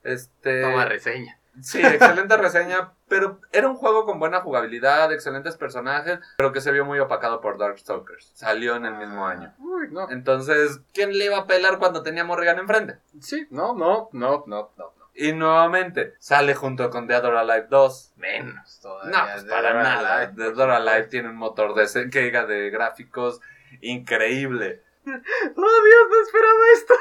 [0.04, 0.62] Este.
[0.64, 1.40] Toma reseña.
[1.62, 6.72] Sí, excelente reseña, pero era un juego con buena jugabilidad, excelentes personajes, pero que se
[6.72, 8.32] vio muy opacado por Darkstalkers.
[8.34, 9.54] Salió en el mismo año.
[9.60, 10.10] Uy, no.
[10.10, 12.98] Entonces, ¿quién le iba a pelar cuando tenía Morrigan enfrente?
[13.22, 14.94] Sí, no, no, no, no, no.
[15.14, 18.14] Y nuevamente, sale junto con Dead or Alive 2.
[18.16, 19.12] Menos todavía.
[19.16, 20.34] No, pues para nada.
[20.36, 21.10] Or Alive supuesto.
[21.12, 23.42] tiene un motor de, que diga de gráficos
[23.82, 24.82] increíble.
[25.06, 26.94] ¡Oh, Dios, no esperaba esto!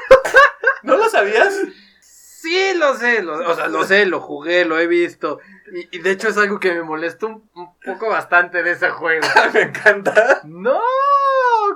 [0.83, 1.59] ¿No lo sabías?
[2.43, 5.39] Sí, lo sé, lo, o sea, lo sé, lo jugué, lo he visto.
[5.71, 8.89] Y, y de hecho es algo que me molestó un, un poco bastante de ese
[8.89, 9.25] juego.
[9.53, 10.41] Me encanta.
[10.43, 10.77] ¡No!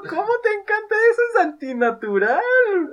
[0.09, 1.21] ¿Cómo te encanta eso?
[1.33, 2.41] Es antinatural.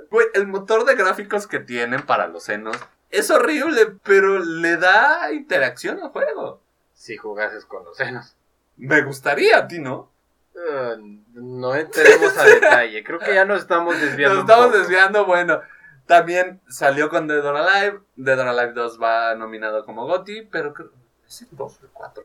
[0.09, 2.77] Güey, el motor de gráficos que tienen para los senos
[3.09, 6.61] es horrible, pero le da interacción al juego.
[6.93, 8.37] Si jugases con los senos.
[8.77, 10.13] Me gustaría, a ti, ¿no?
[10.53, 10.95] Uh,
[11.33, 13.03] no entremos a detalle.
[13.03, 14.35] Creo que ya nos estamos desviando.
[14.35, 14.77] Nos un estamos poco.
[14.77, 15.61] desviando, bueno.
[16.05, 17.99] También salió con Dead or Alive.
[18.15, 20.91] Dead or Alive 2 va nominado como GOTY, pero creo...
[21.27, 22.23] ¿Es el 2 o el 4?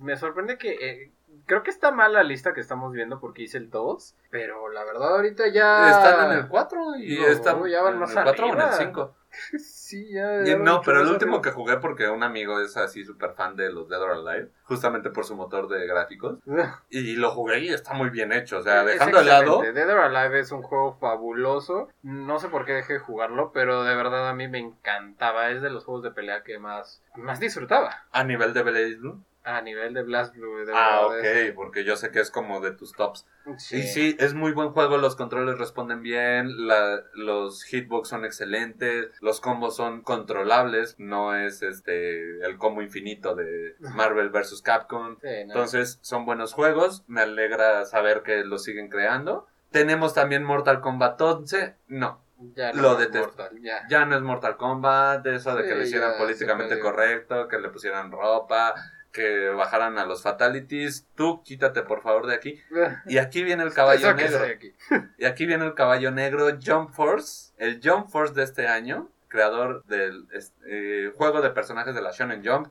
[0.00, 0.72] Me sorprende que.
[0.72, 1.12] eh,
[1.46, 4.14] creo que está mal la lista que estamos viendo porque hice el 2.
[4.30, 5.90] Pero la verdad, ahorita ya.
[5.90, 8.54] Están en el 4 y No, están ya van en más el 4 o en
[8.54, 8.76] el arriba.
[8.76, 9.14] 5.
[9.58, 10.42] sí, ya.
[10.56, 13.88] No, pero el último que jugué porque un amigo es así súper fan de los
[13.88, 16.38] Dead or Alive, justamente por su motor de gráficos.
[16.90, 18.58] Y lo jugué y está muy bien hecho.
[18.58, 19.62] O sea, dejando de lado.
[19.62, 21.88] Dead or Alive es un juego fabuloso.
[22.02, 25.50] No sé por qué dejé de jugarlo, pero de verdad a mí me encantaba.
[25.50, 28.04] Es de los juegos de pelea que más, más disfrutaba.
[28.12, 29.22] A nivel de Blaze Blue.
[29.44, 30.64] A nivel de Blast Blue.
[30.64, 33.26] de Ah, ok, porque yo sé que es como de tus tops.
[33.58, 33.78] Sí.
[33.78, 39.08] Y sí, es muy buen juego, los controles responden bien, la- los hitbox son excelentes,
[39.20, 44.62] los combos son controlables, no es este el combo infinito de Marvel vs.
[44.62, 45.16] Capcom.
[45.20, 45.52] Sí, no.
[45.54, 49.46] Entonces son buenos juegos, me alegra saber que los siguen creando.
[49.70, 52.22] Tenemos también Mortal Kombat 11, no,
[52.54, 53.08] Ya lo es.
[53.10, 53.82] Mortal, ya.
[53.88, 58.12] ya no es Mortal Kombat, eso de que lo hicieran políticamente correcto, que le pusieran
[58.12, 58.74] ropa,
[59.12, 61.06] que bajaran a los fatalities.
[61.14, 62.60] Tú quítate por favor de aquí.
[63.06, 64.44] Y aquí viene el caballo negro.
[64.44, 64.74] aquí.
[65.18, 67.52] Y aquí viene el caballo negro Jump Force.
[67.58, 70.26] El Jump Force de este año, creador del
[70.66, 72.68] eh, juego de personajes de la Shonen Jump.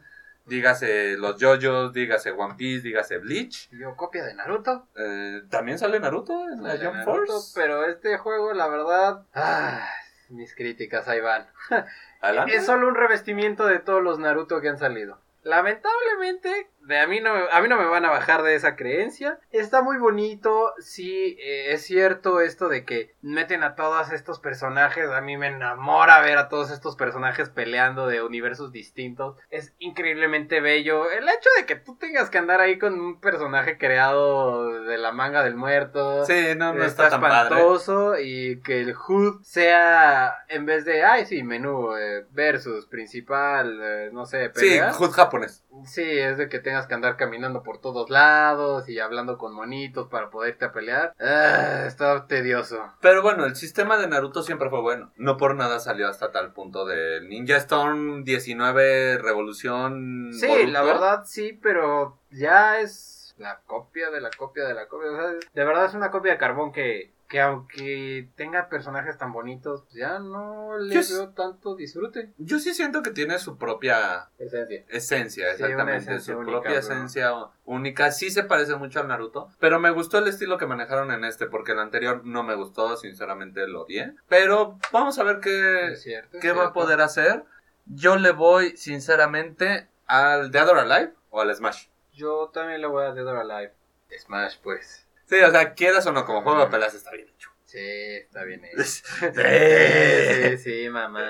[0.48, 3.70] Dígase los JoJo's, dígase One Piece, dígase Bleach.
[3.70, 4.88] Yo copia de Naruto.
[4.96, 7.52] Eh, También sale Naruto en la Jump Naruto, Force.
[7.54, 9.24] Pero este juego, la verdad.
[9.36, 9.88] ah,
[10.30, 11.46] mis críticas ahí van.
[12.22, 12.56] Adelante.
[12.56, 15.20] Es solo un revestimiento de todos los Naruto que han salido.
[15.44, 18.76] Lamentablemente, de a, mí no, me- a mí no me van a bajar de esa
[18.76, 19.40] creencia.
[19.52, 20.74] Está muy bonito.
[20.80, 25.10] Sí, eh, es cierto esto de que meten a todos estos personajes.
[25.10, 29.38] A mí me enamora ver a todos estos personajes peleando de universos distintos.
[29.50, 31.10] Es increíblemente bello.
[31.12, 35.12] El hecho de que tú tengas que andar ahí con un personaje creado de la
[35.12, 36.26] manga del muerto.
[36.26, 37.56] Sí, no, no está, está, tan padre.
[37.56, 43.80] espantoso y que el HUD sea en vez de, ay, sí, menú eh, versus principal,
[43.82, 44.94] eh, no sé, Sí, pelea.
[44.94, 45.64] Hood japonés.
[45.86, 50.08] Sí, es de que tengas que andar caminando por todos lados y hablando con monitos
[50.08, 51.14] para poderte a pelear.
[51.20, 52.94] Ah, está tedioso.
[53.02, 55.12] Pero bueno, el sistema de Naruto siempre fue bueno.
[55.18, 60.30] No por nada salió hasta tal punto de Ninja Storm 19 Revolución.
[60.32, 60.72] Sí, Boruto.
[60.72, 65.12] la verdad sí, pero ya es la copia de la copia de la copia.
[65.12, 69.32] O sea, de verdad es una copia de carbón que, que aunque tenga personajes tan
[69.32, 72.34] bonitos, ya no le Yo veo tanto disfrute.
[72.38, 74.84] Yo sí siento que tiene su propia Esencia.
[74.90, 75.98] esencia, Sí, exactamente.
[76.04, 76.80] esencia su única, propia bro.
[76.80, 78.12] esencia única.
[78.12, 79.48] Sí se parece mucho al Naruto.
[79.62, 82.98] Pero me gustó el estilo que manejaron en este, porque el anterior no me gustó,
[82.98, 84.14] sinceramente lo odié.
[84.28, 87.46] Pero vamos a ver qué, cierto, qué va a poder hacer.
[87.86, 91.88] Yo le voy, sinceramente, al Dead or Alive o al Smash.
[92.14, 93.72] Yo también le voy a Dead or Alive.
[94.20, 95.08] Smash, pues.
[95.32, 97.50] Sí, o sea, quieras o no, como juego de peleas está bien hecho.
[97.64, 98.84] Sí, está bien hecho.
[98.84, 99.02] Sí.
[99.32, 101.26] Sí, sí, mamá.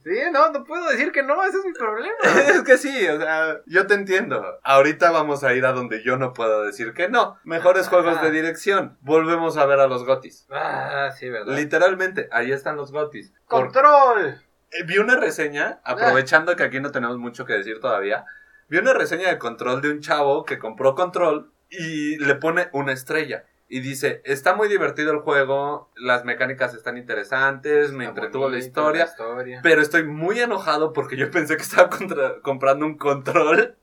[0.03, 2.13] Sí, no, no puedo decir que no, ese es mi problema.
[2.49, 4.59] Es que sí, o sea, yo te entiendo.
[4.61, 7.39] Ahorita vamos a ir a donde yo no puedo decir que no.
[7.43, 8.95] Mejores juegos de dirección.
[9.01, 10.45] Volvemos a ver a los gotis.
[10.51, 11.55] Ah, sí, ¿verdad?
[11.55, 13.33] Literalmente, ahí están los gotis.
[13.49, 14.39] Por- ¡Control!
[14.69, 18.23] eh, vi una reseña, aprovechando que aquí no tenemos mucho que decir todavía.
[18.67, 22.91] Vi una reseña de control de un chavo que compró control y le pone una
[22.93, 23.45] estrella.
[23.67, 29.05] Y dice, está muy divertido el juego, las mecánicas están interesantes, me entretuvo la historia.
[29.05, 29.59] historia.
[29.63, 33.75] Pero estoy muy enojado porque yo pensé que estaba contra- comprando un control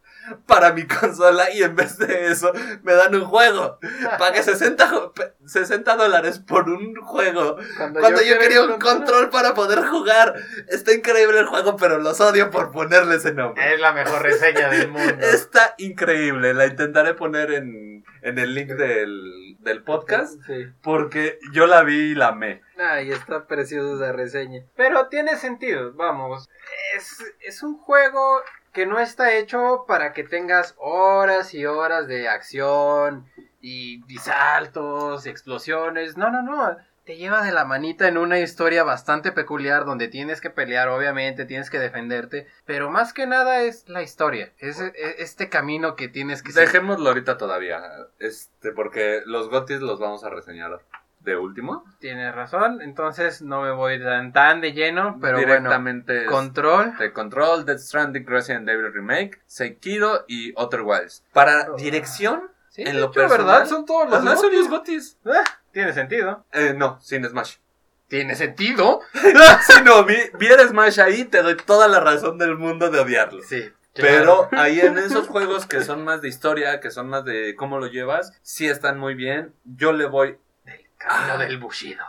[0.47, 2.53] para mi consola y en vez de eso
[2.83, 3.79] me dan un juego.
[4.19, 8.99] Pagué 60, jo- pe- 60 dólares por un juego Cuando, cuando yo, quería un control-
[8.99, 10.35] control para poder jugar.
[10.69, 13.75] Está increíble el juego, pero los odio por ponerle ese nombre.
[13.75, 15.15] Es la mejor reseña del mundo.
[15.21, 16.55] Está increíble.
[16.55, 20.67] La intentaré poner en, en el link del, del podcast Sí.
[20.83, 22.63] porque yo la vi y la amé.
[22.79, 24.63] Ay, está preciosa esa reseña.
[24.77, 26.49] Pero tiene sentido, vamos.
[26.97, 28.41] Es, es un juego
[28.73, 33.27] que no está hecho para que tengas horas y horas de acción
[33.61, 36.17] y, y saltos, explosiones.
[36.17, 36.77] No, no, no.
[37.05, 41.45] Te lleva de la manita en una historia bastante peculiar donde tienes que pelear, obviamente,
[41.47, 42.47] tienes que defenderte.
[42.65, 44.53] Pero más que nada es la historia.
[44.59, 46.53] Es, es- este camino que tienes que.
[46.53, 47.83] Dejémoslo ahorita todavía.
[48.21, 50.81] Este, porque los gotis los vamos a reseñar
[51.25, 51.85] de último.
[52.01, 55.49] Tienes razón, entonces no me voy tan, tan de lleno, pero bueno.
[55.55, 56.97] Directamente es Control.
[56.99, 61.25] de Control, Death Stranding, Resident Evil Remake, Sekiro y Outer Wilds.
[61.33, 61.77] Para Oh.
[61.77, 63.67] dirección, Sí, en lo hecho, personal, ¿verdad?
[63.67, 64.59] Son todos los ajá, son gotis.
[64.59, 65.19] los gotis.
[65.27, 66.45] Ah, Tiene sentido.
[66.53, 67.57] Eh, no, sin Smash.
[68.09, 69.01] Tiene sentido.
[69.67, 72.99] si no, vi, vi el Smash ahí, te doy toda la razón del mundo de
[73.01, 73.43] odiarlo.
[73.43, 73.71] Sí.
[73.95, 77.79] Pero ahí en esos juegos que son más de historia, que son más de cómo
[77.79, 79.55] lo llevas, sí están muy bien.
[79.65, 80.39] Yo le voy.
[81.03, 81.37] Camino Ah.
[81.39, 82.05] del bushido.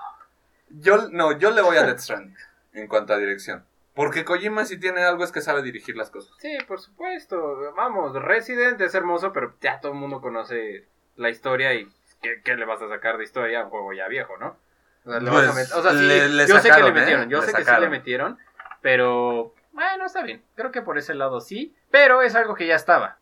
[0.69, 2.35] Yo, no, yo le voy a Death Stranding
[2.73, 3.65] en cuanto a dirección.
[3.93, 6.33] Porque Kojima si tiene algo es que sabe dirigir las cosas.
[6.39, 7.73] Sí, por supuesto.
[7.75, 11.87] Vamos, Resident es hermoso, pero ya todo el mundo conoce la historia y
[12.23, 14.57] ¿qué, qué le vas a sacar de historia a un juego ya viejo, no?
[15.05, 16.87] O sea, le vas a Pues, o sea, sí, le- le yo sé que le
[16.87, 16.91] ¿eh?
[16.91, 18.39] metieron, yo Le sé que sí le metieron,
[18.81, 20.43] pero bueno, está bien.
[20.55, 23.19] Creo que por ese lado sí, pero es algo que ya estaba.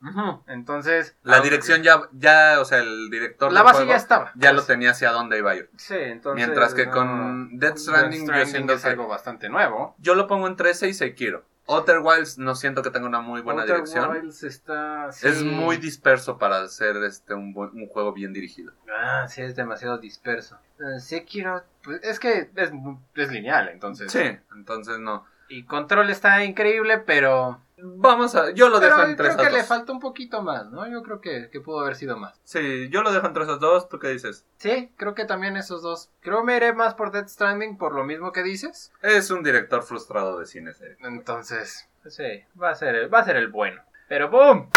[0.47, 4.31] Entonces, La dirección ya, ya, o sea, el director la base juego ya estaba.
[4.35, 5.69] ya lo tenía hacia dónde iba a ir.
[5.75, 6.37] Sí, entonces.
[6.45, 9.93] Mientras que no, con Death Stranding, yo siento es que- algo bastante nuevo.
[9.99, 11.43] Yo lo pongo en 13 y Sekiro.
[11.67, 14.09] Outer Wilds no siento que tenga una muy buena Outer dirección.
[14.09, 15.09] Wilds está.
[15.21, 18.71] Es muy disperso para hacer este un, buen- un juego bien dirigido.
[18.89, 20.57] Ah, sí, es demasiado disperso.
[20.79, 22.71] Eh, Sekiro, pues es que es,
[23.15, 24.11] es lineal, entonces.
[24.11, 25.25] Sí, entonces no.
[25.49, 27.61] Y Control está increíble, pero.
[27.83, 28.51] Vamos a.
[28.51, 30.87] Yo lo pero dejo entre creo esas que le falta un poquito más, ¿no?
[30.89, 32.39] Yo creo que, que pudo haber sido más.
[32.43, 33.89] Sí, yo lo dejo entre esas dos.
[33.89, 34.45] ¿Tú qué dices?
[34.57, 36.09] Sí, creo que también esos dos.
[36.21, 38.91] Creo me iré más por Death Stranding por lo mismo que dices.
[39.01, 40.71] Es un director frustrado de cine.
[41.01, 43.81] Entonces, sí, va a ser el, va a ser el bueno.
[44.07, 44.69] Pero ¡boom!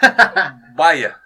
[0.74, 1.22] Vaya.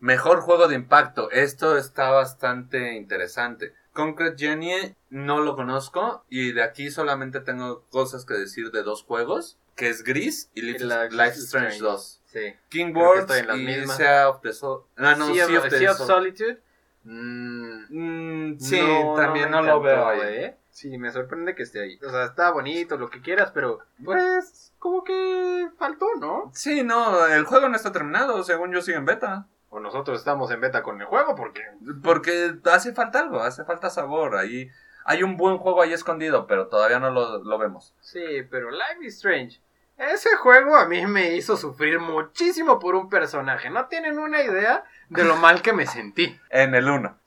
[0.00, 1.30] Mejor juego de impacto.
[1.30, 3.74] Esto está bastante interesante.
[3.92, 9.02] Concrete Genie no lo conozco y de aquí solamente tengo cosas que decir de dos
[9.02, 11.78] juegos, que es Gris y Life, la- Life Strange Strange.
[11.80, 12.22] 2.
[12.26, 12.54] Sí.
[12.68, 13.96] King estoy en las y mismas.
[13.96, 14.82] Sea of the Soul.
[14.96, 16.06] Ah, no, sea, Sea of, of the Sea of Soul.
[16.08, 16.62] Solitude.
[17.04, 20.20] mm, Mm, sí, no, también no, lo veo ahí.
[20.22, 20.56] ¿eh?
[20.70, 21.98] Sí, me sorprende que esté ahí.
[22.06, 26.50] O sea, está bonito, lo que quieras, pero pues como que faltó, ¿no?
[26.54, 29.46] Sí, no, el juego no está terminado, según yo sigue en beta.
[29.68, 31.62] O nosotros estamos en beta con el juego porque...
[32.02, 34.36] Porque hace falta algo, hace falta sabor.
[34.36, 34.68] Ahí
[35.04, 37.94] hay un buen juego ahí escondido, pero todavía no lo, lo vemos.
[38.00, 39.60] Sí, pero Life is Strange.
[39.98, 43.70] Ese juego a mí me hizo sufrir muchísimo por un personaje.
[43.70, 46.38] No tienen una idea de lo mal que me sentí.
[46.50, 47.18] En el 1.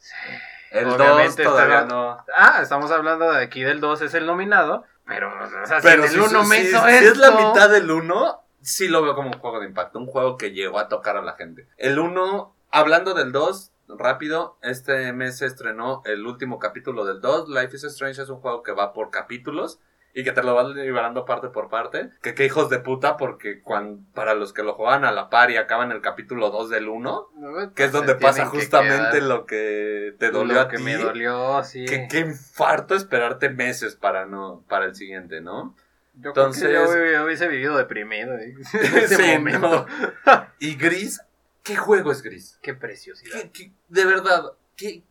[0.71, 2.17] El 2 Obviamente todavía no.
[2.36, 4.84] Ah, estamos hablando de aquí del 2 es el nominado.
[5.07, 7.11] Pero, o sea, Pero si el si- 1 me si- hizo si esto...
[7.11, 9.99] es la mitad del 1, sí lo veo como un juego de impacto.
[9.99, 11.67] Un juego que llegó a tocar a la gente.
[11.78, 17.50] El 1, hablando del 2, rápido, este mes se estrenó el último capítulo del 2.
[17.50, 19.80] Life is Strange es un juego que va por capítulos.
[20.18, 22.10] Y que te lo vas liberando parte por parte.
[22.22, 25.52] Que qué hijos de puta, porque cuando, para los que lo juegan a la par
[25.52, 27.30] y acaban el capítulo 2 del 1,
[27.76, 30.84] que es donde pasa que justamente lo que te dolió Lo a que ti.
[30.84, 31.84] me dolió, sí.
[31.84, 35.76] Que qué infarto esperarte meses para no para el siguiente, ¿no?
[36.14, 38.54] Yo Entonces- creo que yo, hubiese vivido deprimido ¿eh?
[38.74, 39.86] en ese Sí, momento.
[40.26, 40.46] no.
[40.60, 41.20] Y Gris,
[41.66, 42.57] ¿qué juego es Gris?
[42.61, 43.41] Qué preciosidad.
[43.41, 45.03] ¿Qué- qué- de verdad, ¿qué,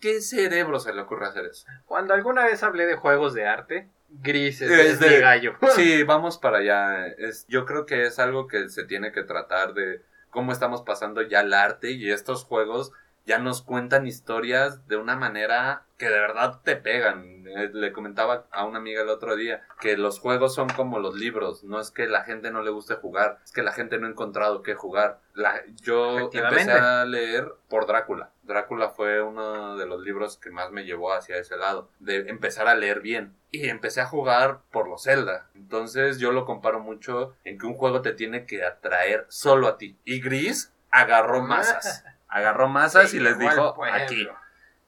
[0.00, 1.66] ¿qué cerebro se le ocurre hacer eso?
[1.86, 5.56] Cuando alguna vez hablé de juegos de arte, Gris es, de- gallo.
[5.74, 7.06] Sí, vamos para allá.
[7.06, 11.22] Es, yo creo que es algo que se tiene que tratar de cómo estamos pasando
[11.22, 12.92] ya al arte y estos juegos
[13.26, 17.46] ya nos cuentan historias de una manera que de verdad te pegan.
[17.46, 21.14] Eh, Le comentaba a una amiga el otro día que los juegos son como los
[21.14, 24.06] libros, no es que la gente no le guste jugar, es que la gente no
[24.06, 25.20] ha encontrado qué jugar.
[25.34, 26.18] La- yo
[26.48, 28.30] empecé a leer por Drácula.
[28.42, 32.66] Drácula fue uno de los libros que más me llevó hacia ese lado, de empezar
[32.68, 33.34] a leer bien.
[33.52, 35.46] Y empecé a jugar por los Zelda.
[35.54, 39.76] Entonces yo lo comparo mucho en que un juego te tiene que atraer solo a
[39.78, 39.96] ti.
[40.04, 42.04] Y Gris agarró masas.
[42.32, 44.26] Agarró masas Sí, y les dijo, aquí,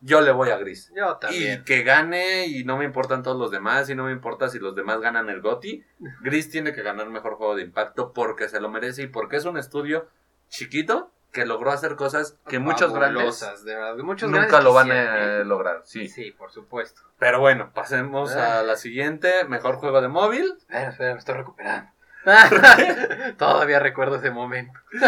[0.00, 0.92] yo le voy a Gris.
[0.96, 4.48] Yo Y que gane y no me importan todos los demás y no me importa
[4.48, 5.84] si los demás ganan el GOTY.
[6.22, 9.44] Gris tiene que ganar mejor juego de impacto porque se lo merece y porque es
[9.44, 10.08] un estudio
[10.48, 13.96] chiquito que logró hacer cosas que muchos grandes de verdad.
[13.96, 15.44] Muchos nunca grandes lo van a ¿eh?
[15.44, 15.80] lograr.
[15.84, 16.08] Sí.
[16.08, 17.02] Sí, por supuesto.
[17.18, 18.60] Pero bueno, pasemos Ah.
[18.60, 20.54] a la siguiente, mejor juego de móvil.
[20.60, 21.90] Espera, espera, me estoy recuperando.
[23.38, 24.78] Todavía recuerdo ese momento.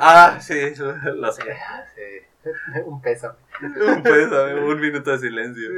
[0.00, 1.42] Ah, sí, lo sé.
[1.94, 2.50] Sí.
[2.86, 3.34] Un peso.
[3.60, 5.68] A ver, un minuto de silencio.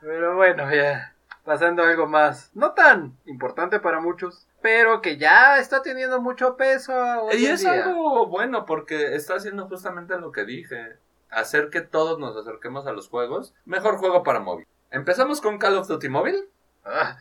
[0.00, 1.14] Pero bueno, ya.
[1.44, 2.50] Pasando a algo más.
[2.54, 4.46] No tan importante para muchos.
[4.60, 6.92] Pero que ya está teniendo mucho peso
[7.22, 7.84] hoy Y es día.
[7.84, 10.96] algo bueno porque está haciendo justamente lo que dije.
[11.30, 13.54] Hacer que todos nos acerquemos a los juegos.
[13.64, 14.66] Mejor juego para móvil.
[14.90, 16.48] Empezamos con Call of Duty móvil.
[16.84, 17.16] Ah,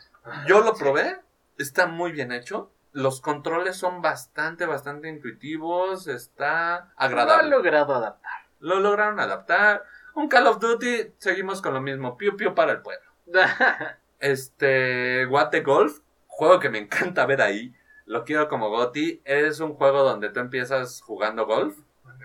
[0.48, 0.84] Yo lo sí.
[0.84, 1.18] probé.
[1.58, 2.72] Está muy bien hecho.
[2.92, 6.08] Los controles son bastante, bastante intuitivos.
[6.08, 7.50] Está Lo ha agradable.
[7.50, 8.32] logrado adaptar.
[8.60, 9.84] Lo lograron adaptar.
[10.16, 12.18] Un Call of Duty, seguimos con lo mismo.
[12.18, 13.10] Piu piu para el pueblo.
[14.20, 17.76] Este, What the Golf, juego que me encanta ver ahí.
[18.06, 19.22] Lo quiero como Goti.
[19.26, 21.78] Es un juego donde tú empiezas jugando golf.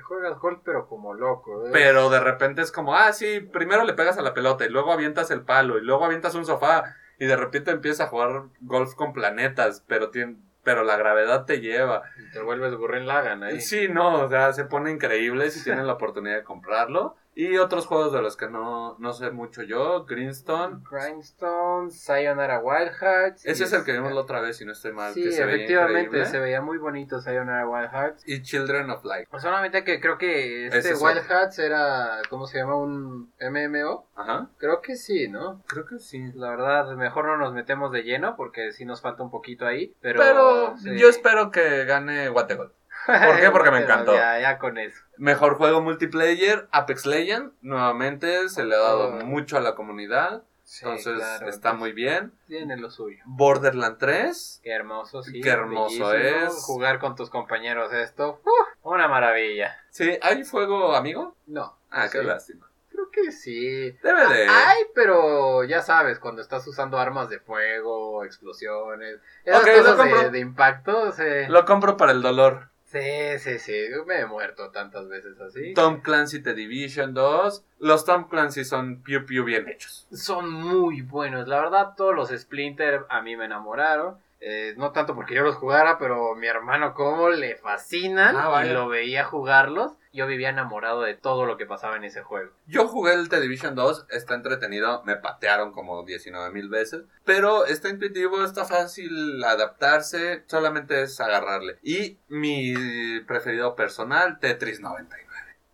[0.05, 1.67] Juegas golf, pero como loco.
[1.67, 1.71] ¿eh?
[1.73, 4.93] Pero de repente es como, ah, sí, primero le pegas a la pelota y luego
[4.93, 8.95] avientas el palo y luego avientas un sofá y de repente empiezas a jugar golf
[8.95, 12.03] con planetas, pero, tien- pero la gravedad te lleva.
[12.19, 13.61] Y Te vuelves Gurren Lagan ahí.
[13.61, 17.17] Sí, no, o sea, se pone increíble si tienen la oportunidad de comprarlo.
[17.35, 20.83] Y otros juegos de los que no, no sé mucho yo, Greenstone.
[20.91, 23.47] Grindstone, Sayonara Wild Hearts.
[23.47, 25.45] Ese es el que vimos la otra vez, si no estoy mal, Sí, que se
[25.45, 26.31] veía efectivamente, increíble.
[26.31, 28.23] se veía muy bonito Sayonara Wild Hearts.
[28.27, 29.29] Y Children of Light.
[29.39, 31.23] Solamente que creo que este Wild otro.
[31.35, 32.77] Hearts era, ¿cómo se llama?
[32.77, 34.07] Un MMO.
[34.15, 35.63] Ajá, Creo que sí, ¿no?
[35.67, 36.33] creo que sí.
[36.35, 39.95] La verdad, mejor no nos metemos de lleno porque sí nos falta un poquito ahí.
[40.01, 40.99] Pero, Pero sí.
[40.99, 42.73] yo espero que gane Wategol.
[43.07, 43.51] ¿Por qué?
[43.51, 44.15] Porque me encantó.
[44.15, 45.01] Ya, ya con eso.
[45.17, 47.53] Mejor juego multiplayer, Apex Legends.
[47.63, 49.25] Nuevamente se le ha dado Oh.
[49.25, 50.43] mucho a la comunidad.
[50.65, 52.33] Sí, Entonces claro, está pues, muy bien.
[52.47, 53.19] Tiene lo suyo.
[53.27, 54.61] Borderland 3.
[54.63, 55.41] Qué hermoso, sí.
[55.41, 56.47] Qué hermoso bellísimo.
[56.47, 56.55] es.
[56.65, 58.41] Jugar con tus compañeros esto.
[58.45, 58.89] ¡uh!
[58.89, 59.77] una maravilla.
[59.91, 61.37] Sí, ¿hay fuego amigo?
[61.47, 61.77] No.
[61.91, 62.69] Ah, qué lástima.
[62.91, 63.91] Creo que sí.
[64.03, 64.47] Debe de.
[64.49, 70.39] Ay, pero ya sabes, cuando estás usando armas de fuego, explosiones, esas cosas de, de
[70.39, 71.23] impacto, sí.
[71.49, 72.71] Lo compro para el dolor.
[72.93, 73.73] Sí, sí, sí,
[74.07, 75.75] me he muerto tantas veces así.
[75.75, 77.65] Tom Clancy The Division 2.
[77.81, 80.07] Los Tom Clancy son piu piu bien hechos.
[80.13, 84.17] Son muy buenos, la verdad, todos los Splinter a mí me enamoraron.
[84.45, 88.71] Eh, no tanto porque yo los jugara, pero mi hermano como le fascinan Ah, y
[88.71, 89.93] lo veía jugarlos.
[90.13, 92.51] Yo vivía enamorado de todo lo que pasaba en ese juego.
[92.67, 97.67] Yo jugué el The Division 2, está entretenido, me patearon como 19 mil veces, pero
[97.67, 101.79] está intuitivo, está fácil adaptarse, solamente es agarrarle.
[101.83, 102.75] Y mi
[103.21, 105.32] preferido personal, Tetris 99.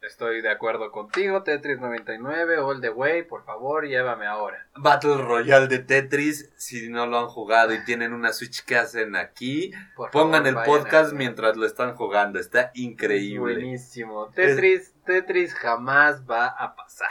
[0.08, 4.66] Estoy de acuerdo contigo, Tetris 99, All the Way, por favor, llévame ahora.
[4.74, 9.16] Battle Royale de Tetris, si no lo han jugado y tienen una Switch que hacen
[9.16, 13.56] aquí, Por pongan favor, el podcast mientras lo están jugando, está increíble.
[13.56, 14.30] Buenísimo.
[14.34, 17.10] Tetris, Tetris jamás va a pasar.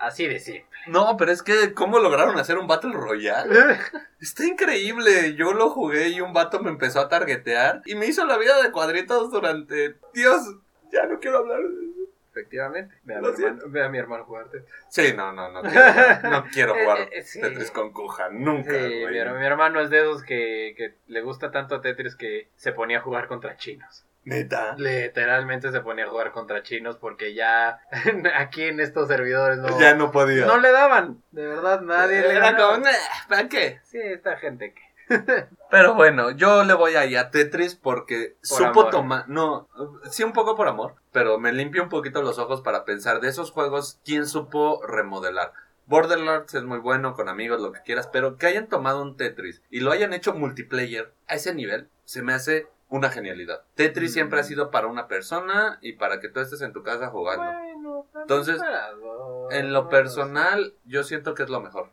[0.00, 0.66] Así de simple.
[0.88, 3.78] No, pero es que, ¿cómo lograron hacer un Battle Royale?
[4.20, 5.36] Está increíble.
[5.36, 8.60] Yo lo jugué y un vato me empezó a targetear y me hizo la vida
[8.60, 9.94] de cuadritos durante.
[10.12, 10.56] Dios,
[10.92, 12.01] ya no quiero hablar de eso.
[12.34, 12.94] Efectivamente.
[13.04, 14.74] Ve a, mi hermano, ve a mi hermano jugar Tetris.
[14.88, 15.82] Sí, no, no, no quiero,
[16.30, 17.40] no quiero jugar Eh, eh, sí.
[17.42, 21.50] Tetris con Kuja, nunca, Sí, mi, mi hermano es de esos que, que le gusta
[21.50, 24.06] tanto a Tetris que se ponía a jugar contra chinos.
[24.24, 24.76] Neta.
[24.78, 27.80] Literalmente se ponía a jugar contra chinos porque ya
[28.36, 30.46] aquí en estos servidores no, Ya no podía.
[30.46, 31.22] no le daban.
[31.32, 32.90] De verdad, nadie le Era como, "Nah,
[33.28, 33.80] ¿para qué?
[33.82, 34.81] Sí, esta gente que...
[35.70, 39.28] Pero bueno, yo le voy ahí a Tetris porque Por supo tomar.
[39.28, 39.68] No,
[40.10, 43.28] sí, un poco por amor, pero me limpio un poquito los ojos para pensar de
[43.28, 45.52] esos juegos, ¿quién supo remodelar?
[45.86, 49.62] Borderlands es muy bueno con amigos, lo que quieras, pero que hayan tomado un Tetris
[49.70, 53.62] y lo hayan hecho multiplayer a ese nivel, se me hace una genialidad.
[53.74, 54.14] Tetris Mm.
[54.14, 57.44] siempre ha sido para una persona y para que tú estés en tu casa jugando.
[57.44, 58.60] Bueno, Entonces,
[59.50, 61.90] En lo personal, yo siento que es lo mejor.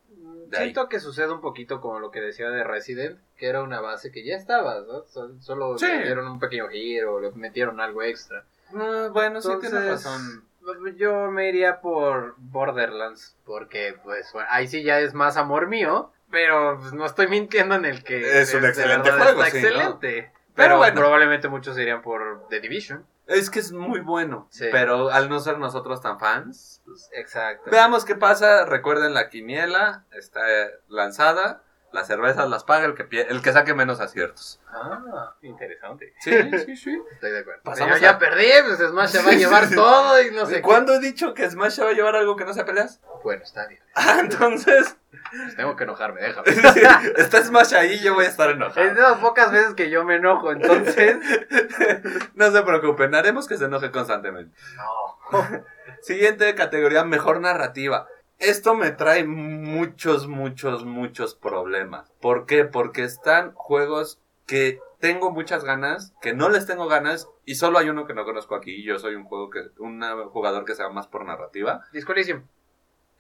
[0.58, 0.64] Ahí.
[0.66, 4.12] Siento que sucede un poquito como lo que decía de Resident, que era una base
[4.12, 5.04] que ya estaba, ¿no?
[5.08, 5.86] Sol- Solo Sí.
[5.88, 8.44] le dieron un pequeño giro, le metieron algo extra.
[8.76, 10.46] Ah, bueno, sí tienes Entonces, razón.
[10.98, 16.12] Yo me iría por Borderlands, porque pues bueno, ahí sí ya es más amor mío,
[16.30, 19.44] pero pues, no estoy mintiendo en el que Es un de- de excelente verdad juego,
[19.44, 19.68] está sí, ¿no?
[19.70, 20.32] excelente.
[20.56, 20.96] Pero Pero, bueno.
[20.96, 23.06] probablemente muchos irían por The Division.
[23.30, 24.66] Es que es muy bueno, Sí.
[24.72, 27.70] pero al no ser nosotros tan fans, pues, Exacto.
[27.72, 28.66] Veamos qué pasa.
[28.66, 30.06] Recuerden la quiniela.
[30.12, 30.42] Está
[30.88, 31.64] lanzada.
[31.92, 34.62] Las cervezas las paga el que, el que saque menos aciertos.
[34.72, 36.14] Ah, interesante.
[36.20, 36.32] Sí,
[36.66, 37.02] sí, sí.
[37.12, 37.62] Estoy de acuerdo.
[37.64, 40.58] Pasamos Pero ya a- perdí, pues Smash se va a llevar todo y no sé
[40.58, 40.62] qué.
[40.62, 43.02] ¿Cuándo he dicho que Smash se va a llevar algo que no sea peleas?
[43.24, 43.82] Bueno, está bien.
[43.96, 44.96] Ah, entonces.
[45.32, 46.52] Pues tengo que enojarme, déjame.
[46.54, 46.82] sí,
[47.18, 48.86] está Smash ahí, yo voy a estar Es enojado.
[48.88, 51.18] de las pocas veces que yo me enojo, entonces.
[52.36, 54.56] No se preocupen, haremos que se enoje constantemente.
[54.76, 55.66] No.
[56.02, 58.08] Siguiente categoría, mejor narrativa.
[58.40, 62.10] Esto me trae muchos, muchos, muchos problemas.
[62.22, 62.64] ¿Por qué?
[62.64, 67.90] Porque están juegos que tengo muchas ganas, que no les tengo ganas, y solo hay
[67.90, 68.76] uno que no conozco aquí.
[68.76, 71.82] y Yo soy un juego que, un jugador que se va más por narrativa.
[71.92, 72.44] Disco Elysium.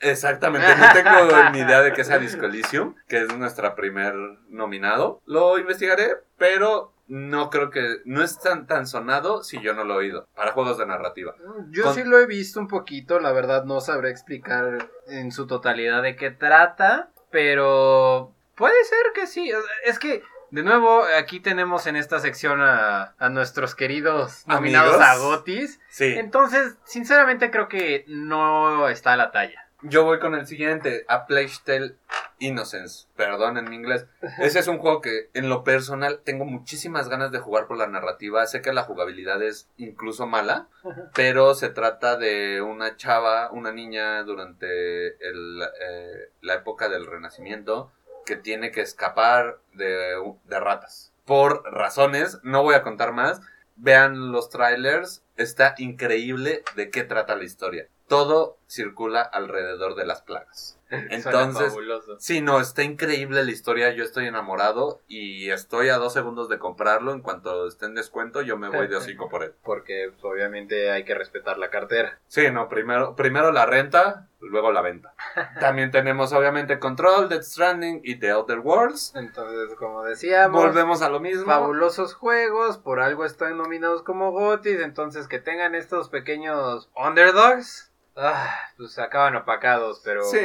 [0.02, 4.14] Exactamente, no tengo ni idea de qué sea Disco Elysium, que es nuestra primer
[4.48, 5.22] nominado.
[5.26, 9.95] Lo investigaré, pero no creo que no es tan, tan sonado si yo no lo
[9.95, 11.36] he oído para juegos de narrativa.
[11.72, 15.45] Yo Con- sí lo he visto un poquito, la verdad no sabré explicar en su
[15.47, 19.51] totalidad de qué trata, pero puede ser que sí.
[19.86, 25.10] Es que, de nuevo, aquí tenemos en esta sección a, a nuestros queridos nominados Amigos.
[25.10, 25.80] a Gotis.
[25.89, 26.05] Sí.
[26.18, 29.69] Entonces, sinceramente creo que no está a la talla.
[29.82, 31.96] Yo voy con el siguiente, A Plague Tale
[32.40, 33.08] Innocence.
[33.16, 34.06] Perdón en mi inglés.
[34.40, 37.88] Ese es un juego que en lo personal tengo muchísimas ganas de jugar por la
[37.88, 38.46] narrativa.
[38.46, 40.68] Sé que la jugabilidad es incluso mala,
[41.14, 47.92] pero se trata de una chava, una niña durante el, eh, la época del Renacimiento
[48.26, 51.14] que tiene que escapar de, de ratas.
[51.26, 53.42] Por razones, no voy a contar más.
[53.78, 57.88] Vean los trailers, está increíble de qué trata la historia.
[58.08, 60.80] Todo circula alrededor de las plagas.
[60.92, 61.76] Entonces,
[62.18, 63.92] sí, no, está increíble la historia.
[63.92, 67.14] Yo estoy enamorado y estoy a dos segundos de comprarlo.
[67.14, 69.54] En cuanto esté en descuento, yo me voy de hocico por él.
[69.64, 72.20] Porque pues, obviamente hay que respetar la cartera.
[72.28, 75.14] Sí, no, primero, primero la renta, luego la venta.
[75.60, 79.14] También tenemos obviamente Control, Death Stranding y The Outer Worlds.
[79.16, 81.46] Entonces, como decíamos, Volvemos a lo mismo.
[81.46, 87.90] fabulosos juegos, por algo están nominados como GOTYs, entonces que tengan estos pequeños underdogs,
[88.20, 90.38] ah, pues acaban opacados, pero Sí,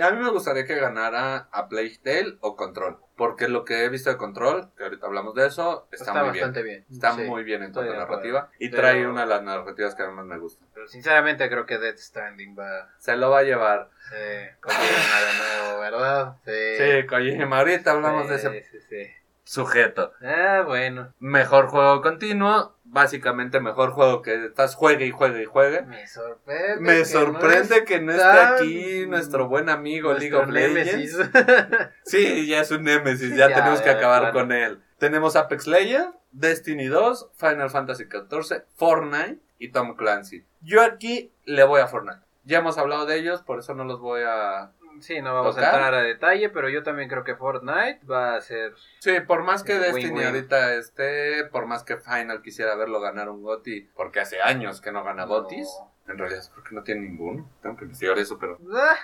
[0.00, 2.98] a mí me gustaría que ganara a Plague Tale o Control.
[3.16, 6.30] Porque lo que he visto de Control, que ahorita hablamos de eso, está, está, muy
[6.30, 6.86] bastante bien.
[6.90, 7.94] Está Sí, muy bien en a acuerdo.
[7.96, 8.50] narrativa.
[8.58, 10.64] Y Pero- trae una de las narrativas que más me gusta.
[10.72, 13.90] Pero sinceramente creo que Death Stranding va Se lo va a llevar.
[14.08, 16.36] sí, Kojima de nuevo, ¿verdad?
[16.46, 16.76] Sí.
[16.78, 17.58] Sí, Kojima.
[17.58, 18.62] Ahorita hablamos Sí, de ese.
[18.70, 19.06] sí, sí.
[19.44, 20.12] sujeto.
[20.22, 21.12] Ah, bueno.
[21.18, 25.82] Mejor juego continuo, básicamente mejor juego que estás juegue y juegue y juegue.
[25.82, 26.80] Me sorprende.
[26.80, 31.16] Me que sorprende no que no esté tan- aquí nuestro buen amigo League of Legends.
[32.04, 34.82] Sí, ya es un Nemesis, ya, Ya, tenemos que acabar con él.
[34.98, 40.44] Tenemos Apex Legends, Destiny 2, Final Fantasy XIV, Fortnite y Tom Clancy.
[40.60, 42.20] Yo aquí le voy a Fortnite.
[42.44, 44.72] Ya hemos hablado de ellos, por eso no los voy a...
[45.00, 45.74] Sí, no vamos ¿Tocar?
[45.74, 48.74] a entrar a detalle, pero yo también creo que Fortnite va a ser...
[49.00, 49.78] Sí, por más que.
[49.78, 54.80] Destiny ahorita esté, por más que Final quisiera verlo ganar un GOTY, porque hace años
[54.80, 55.68] que no gana GOTYs.
[56.08, 57.48] En realidad es porque no tiene ninguno.
[57.62, 58.96] Tengo que investigar eso, pero Ah,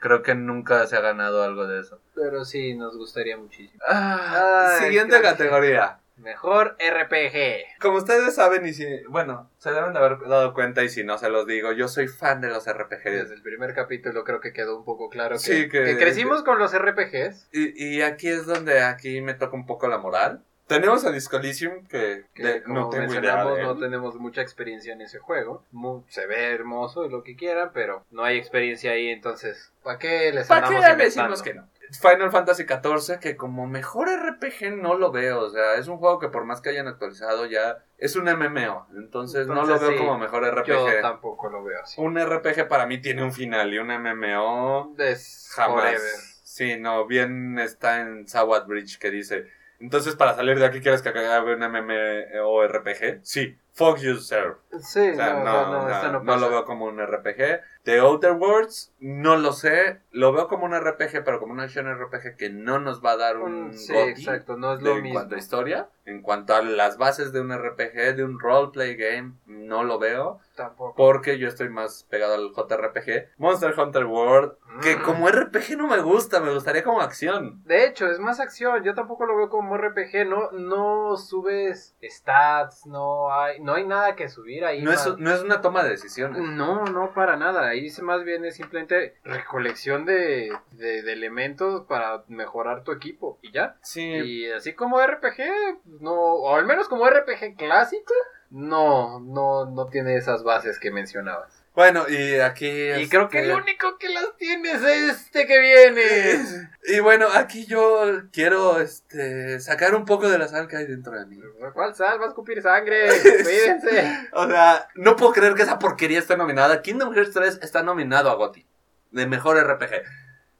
[0.00, 2.00] creo que nunca se ha ganado algo de eso.
[2.14, 3.82] Pero sí, nos gustaría muchísimo.
[3.88, 5.98] Ah, Ay, siguiente categoría.
[6.16, 7.80] Mejor RPG.
[7.80, 11.18] Como ustedes saben y si, bueno, se deben de haber dado cuenta y si no
[11.18, 13.04] se los digo, yo soy fan de los RPGs.
[13.04, 16.42] Desde el primer capítulo creo que quedó un poco claro que, Sí, que- que crecimos
[16.44, 17.48] con los RPGs.
[17.52, 20.44] Y, y aquí es donde aquí me toca un poco la moral.
[20.66, 24.92] Tenemos a Disco Elysium que, Que de- como no tengo mencionamos, no tenemos mucha experiencia
[24.94, 25.62] en ese juego.
[25.72, 29.98] Mu- se ve hermoso y lo que quieran, pero no hay experiencia ahí, entonces, ¿para
[29.98, 31.68] qué les ¿Para qué decimos que no?
[32.00, 35.40] Final Fantasy XIV, que como mejor RPG no lo veo.
[35.42, 38.88] O sea, es un juego que por más que hayan actualizado ya es un MMO.
[38.96, 40.66] Entonces, no lo veo sí, como mejor RPG.
[40.66, 42.00] Yo tampoco lo veo así.
[42.00, 45.82] Un RPG para mí tiene un final y un MMO Es jamás.
[45.82, 46.00] forever.
[46.42, 49.46] Sí, no, bien está en Sawat Bridge que dice.
[49.84, 53.20] Entonces, para salir de aquí, ¿quieres que haga un MMORPG?
[53.22, 54.56] Sí, fuck you, sir.
[54.80, 57.60] Sí, O sea, no, no, no, lo veo como un RPG.
[57.84, 60.00] The Outer Worlds, no lo sé.
[60.10, 63.16] Lo veo como un RPG, pero como un action RPG que no nos va a
[63.18, 65.18] dar un Un- sí, exacto, no es de- lo en mismo.
[65.18, 65.88] cuanto a historia.
[66.06, 70.40] En cuanto a las bases de un RPG, de un roleplay game, no lo veo.
[70.56, 70.94] Tampoco.
[70.96, 73.28] Porque yo estoy más pegado al JRPG.
[73.38, 74.52] Monster Hunter World,
[74.82, 75.02] que Mm.
[75.02, 77.62] como RPG no me gusta, me gustaría como acción.
[77.64, 78.82] De hecho, es más acción.
[78.84, 80.24] Yo tampoco lo veo como RPG.
[80.26, 84.82] No, no subes stats, no hay, no hay nada que subir ahí.
[84.82, 86.42] No es, no es una toma de decisiones.
[86.42, 87.66] No, no para nada.
[87.68, 93.52] Ahí más bien es simplemente recolección de, de, de elementos para mejorar tu equipo y
[93.52, 93.78] ya.
[93.80, 98.12] Sí, Y así como RPG, pues, no, o al menos como RPG clásico,
[98.50, 101.63] no, no, no tiene esas bases que mencionabas.
[101.74, 102.68] Bueno, y aquí...
[102.68, 106.70] Y creo que este, el único que las tiene es este que viene.
[106.86, 111.18] Y bueno, aquí yo quiero este, sacar un poco de la sal que hay dentro
[111.18, 111.40] de mí.
[111.72, 112.20] ¿Cuál sal?
[112.20, 113.08] Va a escupir sangre.
[113.42, 114.28] Cuídense.
[114.34, 116.82] O sea, no puedo creer que esa porquería esté nominada.
[116.82, 118.66] Kingdom Hearts 3 está nominado a GOTY.
[119.12, 120.02] De mejor RPG.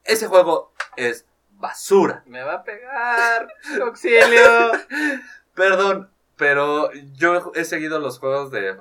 [0.04, 2.22] Ese juego es basura.
[2.26, 3.48] Me va a pegar.
[3.82, 4.72] Auxilio.
[5.54, 8.76] Perdón, pero yo he seguido los juegos de,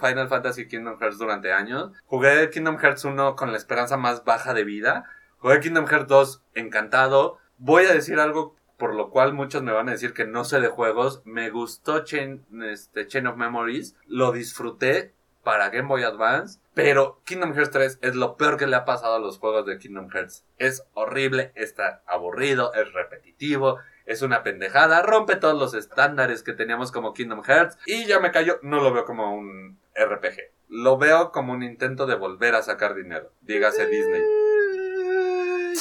[0.00, 1.92] Final Fantasy Kingdom Hearts durante años.
[2.06, 5.04] Jugué Kingdom Hearts 1 con la esperanza más baja de vida.
[5.38, 7.38] Jugué Kingdom Hearts 2 encantado.
[7.58, 10.60] Voy a decir algo por lo cual muchos me van a decir que no sé
[10.60, 11.22] de juegos.
[11.24, 13.96] Me gustó Chain, este, Chain of Memories.
[14.06, 16.58] Lo disfruté para Game Boy Advance.
[16.74, 19.78] Pero Kingdom Hearts 3 es lo peor que le ha pasado a los juegos de
[19.78, 20.44] Kingdom Hearts.
[20.58, 26.92] Es horrible, está aburrido, es repetitivo, es una pendejada, rompe todos los estándares que teníamos
[26.92, 30.52] como Kingdom Hearts y ya me cayó, no lo veo como un RPG.
[30.68, 33.32] Lo veo como un intento de volver a sacar dinero.
[33.42, 34.43] Dígase Disney.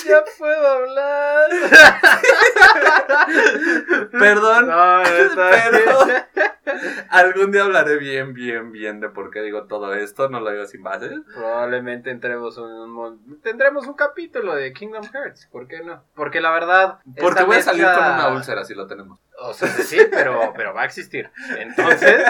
[0.06, 1.50] Ya puedo hablar.
[4.12, 6.24] Perdón, No, bien.
[7.10, 10.30] algún día hablaré bien, bien, bien de por qué digo todo esto.
[10.30, 11.20] No lo digo sin bases.
[11.34, 16.04] Probablemente entremos un, un mon- tendremos un capítulo de Kingdom Hearts, ¿por qué no?
[16.16, 19.20] Porque la verdad Porque voy a salir con una úlcera si lo tenemos.
[19.40, 21.30] O sea, sí, pero, pero va a existir.
[21.58, 22.24] Entonces,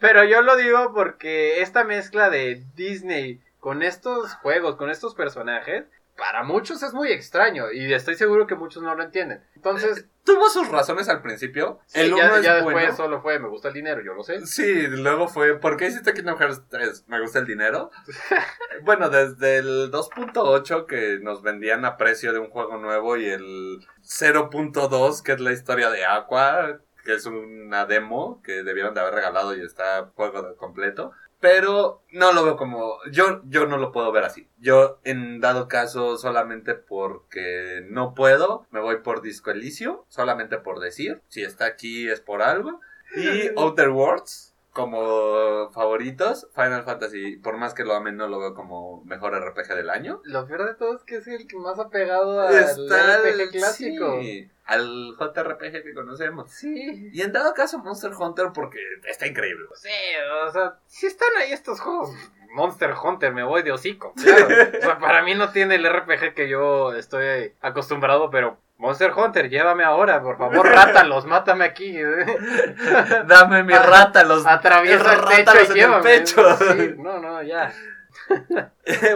[0.00, 5.84] pero yo lo digo porque esta mezcla de Disney con estos juegos, con estos personajes,
[6.16, 9.42] para muchos es muy extraño y estoy seguro que muchos no lo entienden.
[9.54, 11.80] Entonces, Tuvo sus razones al principio.
[11.84, 12.96] sí, el uno ya, es ya después bueno.
[12.96, 14.46] solo fue, me gusta el dinero, yo lo sé.
[14.46, 17.04] Sí, luego fue, ¿por qué hiciste Kingdom Hearts 3?
[17.08, 17.90] ¿Me gusta el dinero?
[18.84, 23.86] bueno, desde el 2.8 que nos vendían a precio de un juego nuevo y el
[24.02, 29.14] 0.2 que es la historia de Aqua, que es una demo que debieron de haber
[29.14, 31.12] regalado y está juego completo.
[31.44, 32.96] Pero no lo veo como...
[33.12, 34.48] Yo, yo no lo puedo ver así.
[34.56, 40.80] Yo, en dado caso, solamente porque no puedo, me voy por Disco Elysium, solamente por
[40.80, 41.20] decir.
[41.28, 42.80] Si está aquí es por algo.
[43.14, 46.48] Y Outer Worlds como favoritos.
[46.54, 50.20] Final Fantasy, por más que lo amen, no lo veo como mejor RPG del año.
[50.24, 54.18] Lo peor de todo es que es el que más apegado al RPG el- clásico.
[54.20, 56.50] sí, al JRPG que conocemos.
[56.50, 57.10] Sí.
[57.12, 59.64] Y en dado caso Monster Hunter porque está increíble.
[59.74, 59.88] Sí,
[60.46, 62.10] o sea, si están ahí estos juegos,
[62.52, 64.12] Monster Hunter, me voy de hocico.
[64.22, 64.46] Claro.
[64.78, 69.48] O sea, para mí no tiene el RPG que yo estoy acostumbrado, pero Monster Hunter,
[69.48, 71.96] llévame ahora, por favor, rátalos, mátame aquí.
[73.26, 76.14] Dame mi rata, los Atraviesa el techo rátalos y llévame.
[76.14, 76.56] el pecho.
[76.56, 77.72] Sí, no, no, ya.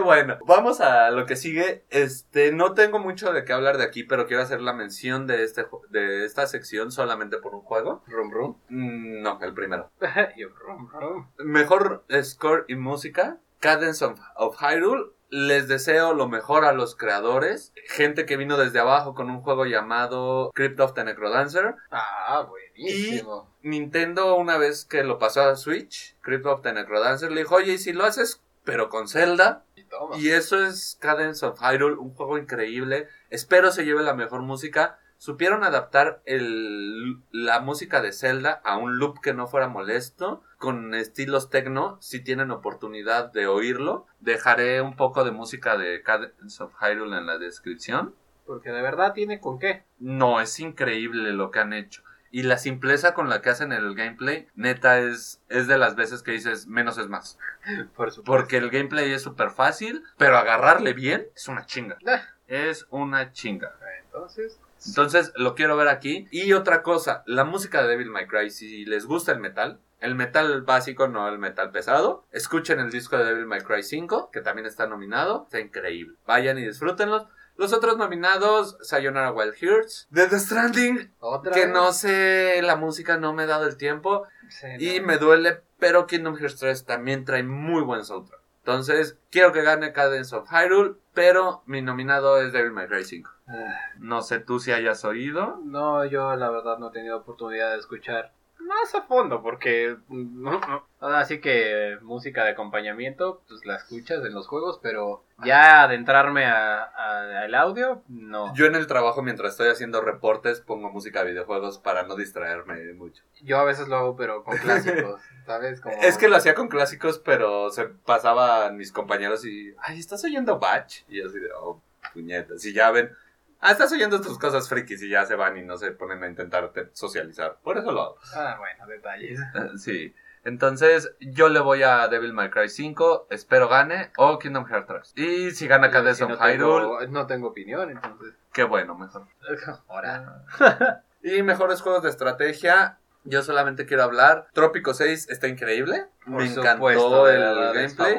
[0.03, 1.83] bueno, vamos a lo que sigue.
[1.89, 5.43] Este, no tengo mucho de qué hablar de aquí, pero quiero hacer la mención de
[5.43, 8.03] este de esta sección solamente por un juego.
[8.07, 8.57] Rum, rum.
[8.69, 9.89] Mm, No, el primero.
[9.99, 11.27] Rum, rum.
[11.37, 15.11] Mejor score y música, Cadence of, of Hyrule.
[15.29, 17.71] Les deseo lo mejor a los creadores.
[17.87, 21.75] Gente que vino desde abajo con un juego llamado Crypt of the Necrodancer.
[21.91, 23.47] Ah, buenísimo.
[23.61, 27.73] Nintendo, una vez que lo pasó a Switch, Crypt of the Necrodancer, le dijo, oye,
[27.73, 29.65] ¿y si lo haces, pero con Zelda?
[29.75, 30.17] Y toma.
[30.17, 33.07] Y eso es Cadence of Hyrule, un juego increíble.
[33.29, 34.97] Espero se lleve la mejor música.
[35.17, 40.93] Supieron adaptar el, la música de Zelda a un loop que no fuera molesto, con
[40.93, 41.97] estilos techno.
[42.01, 47.25] Si tienen oportunidad de oírlo, dejaré un poco de música de Cadence of Hyrule en
[47.25, 48.13] la descripción.
[48.45, 49.83] Porque de verdad tiene con qué.
[49.99, 52.03] No, es increíble lo que han hecho.
[52.31, 56.21] Y la simpleza con la que hacen el gameplay, neta, es, es de las veces
[56.21, 57.39] que dices menos es más.
[57.95, 58.23] Por supuesto.
[58.23, 61.97] Porque el gameplay es súper fácil, pero agarrarle bien es una chinga.
[62.05, 62.21] Ah.
[62.47, 63.73] Es una chinga.
[64.03, 66.27] Entonces, Entonces lo quiero ver aquí.
[66.31, 70.15] Y otra cosa, la música de Devil May Cry, si les gusta el metal, el
[70.15, 74.41] metal básico, no el metal pesado, escuchen el disco de Devil May Cry 5, que
[74.41, 75.43] también está nominado.
[75.45, 76.17] Está increíble.
[76.25, 77.25] Vayan y disfrútenlos.
[77.57, 81.51] Los otros nominados, Sayonara Wild Hearts, Death Stranding, otra.
[81.53, 81.69] que vez.
[81.73, 84.25] no sé, la música no me ha dado el tiempo.
[84.47, 85.07] Sí, Y no.
[85.07, 88.39] me duele, pero Kingdom Hearts 3 también trae muy buen soundtrack.
[88.59, 93.29] Entonces, quiero que gane Cadence of Hyrule, pero mi nominado es Devil May Cry 5.
[93.49, 93.53] Ah,
[93.97, 95.59] No sé tú si hayas oído.
[95.65, 98.31] No, yo la verdad no he tenido oportunidad de escuchar
[98.69, 101.07] más a fondo porque mm, no, no.
[101.07, 106.83] así que música de acompañamiento pues la escuchas en los juegos pero ya adentrarme a,
[106.83, 111.23] a- al audio no yo, Yo en el trabajo, mientras estoy haciendo reportes, pongo música
[111.23, 113.23] de videojuegos para no distraerme mucho.
[113.55, 117.19] a veces lo hago pero con clásicos sabes como Es que lo hacía con clásicos,
[117.19, 119.73] pero se pasaban mis compañeros y...
[119.81, 121.01] Ay, ¿estás oyendo Batch?
[121.07, 121.49] Y yo así de...
[121.59, 121.81] Oh,
[122.13, 122.63] puñetas.
[122.65, 123.11] Y ya ven...
[123.61, 126.27] Ah, estás oyendo tus cosas frikis y ya se van y no se ponen a
[126.27, 127.57] intentar te- socializar.
[127.63, 128.17] Por eso lo hago.
[128.35, 129.39] ah bueno detalles
[129.83, 130.13] Sí.
[130.45, 135.13] Entonces, yo le voy a Devil May Cry 5, espero gane, o Kingdom Hearts 3.
[135.17, 138.95] Y si gana Cadence Si of no Hyrule, tengo, no tengo opinión entonces qué bueno,
[138.97, 139.27] mejor.
[139.89, 140.43] ahora
[141.21, 144.47] Y mejores juegos de estrategia, yo solamente quiero hablar.
[144.53, 148.17] Trópico 6 está increíble, Por me supuesto, encantó el gameplay.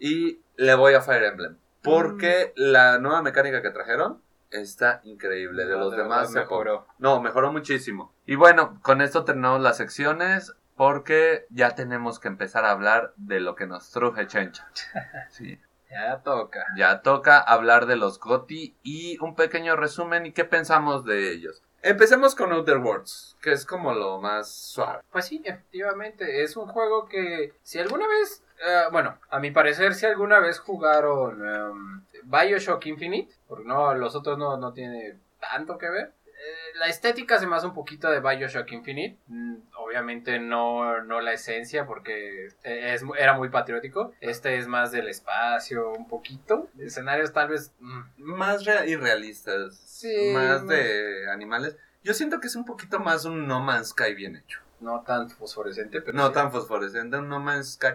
[0.00, 4.20] Y le voy a Fire Emblem, porque la nueva mecánica que trajeron
[4.50, 5.64] está increíble.
[5.64, 6.86] De No, los de demás mejoró.
[6.98, 8.12] No, mejoró muchísimo.
[8.26, 10.54] Y bueno, con esto terminamos las secciones.
[10.76, 14.66] Porque ya tenemos que empezar a hablar de lo que nos truje Chencha.
[15.28, 15.60] Sí.
[15.90, 21.04] ya toca Ya toca hablar de los GOTI y un pequeño resumen y qué pensamos
[21.04, 21.62] de ellos.
[21.82, 25.00] Empecemos con Outer Worlds, que es como lo más suave.
[25.12, 29.94] Pues sí, efectivamente, es un juego que si alguna vez, eh, bueno, a mi parecer
[29.94, 35.78] si alguna vez jugaron em, Bioshock Infinite, porque no, los otros no, no tiene tanto
[35.78, 36.12] que ver.
[36.26, 41.20] eh, la estética se me hace un poquito de Bioshock Infinite, Mm, obviamente no, no
[41.20, 47.32] la esencia porque es, era muy patriótico, este es más del espacio un poquito, escenarios
[47.32, 47.72] tal vez...
[47.80, 51.76] mm, Más re- irrealistas, Sí, más de animales.
[52.02, 54.60] Yo siento que es un poquito más un No Man's Sky bien hecho.
[54.80, 56.32] no tan fosforescente, pero No sí.
[56.34, 57.88] tan fosforescente, un No Man's Sky.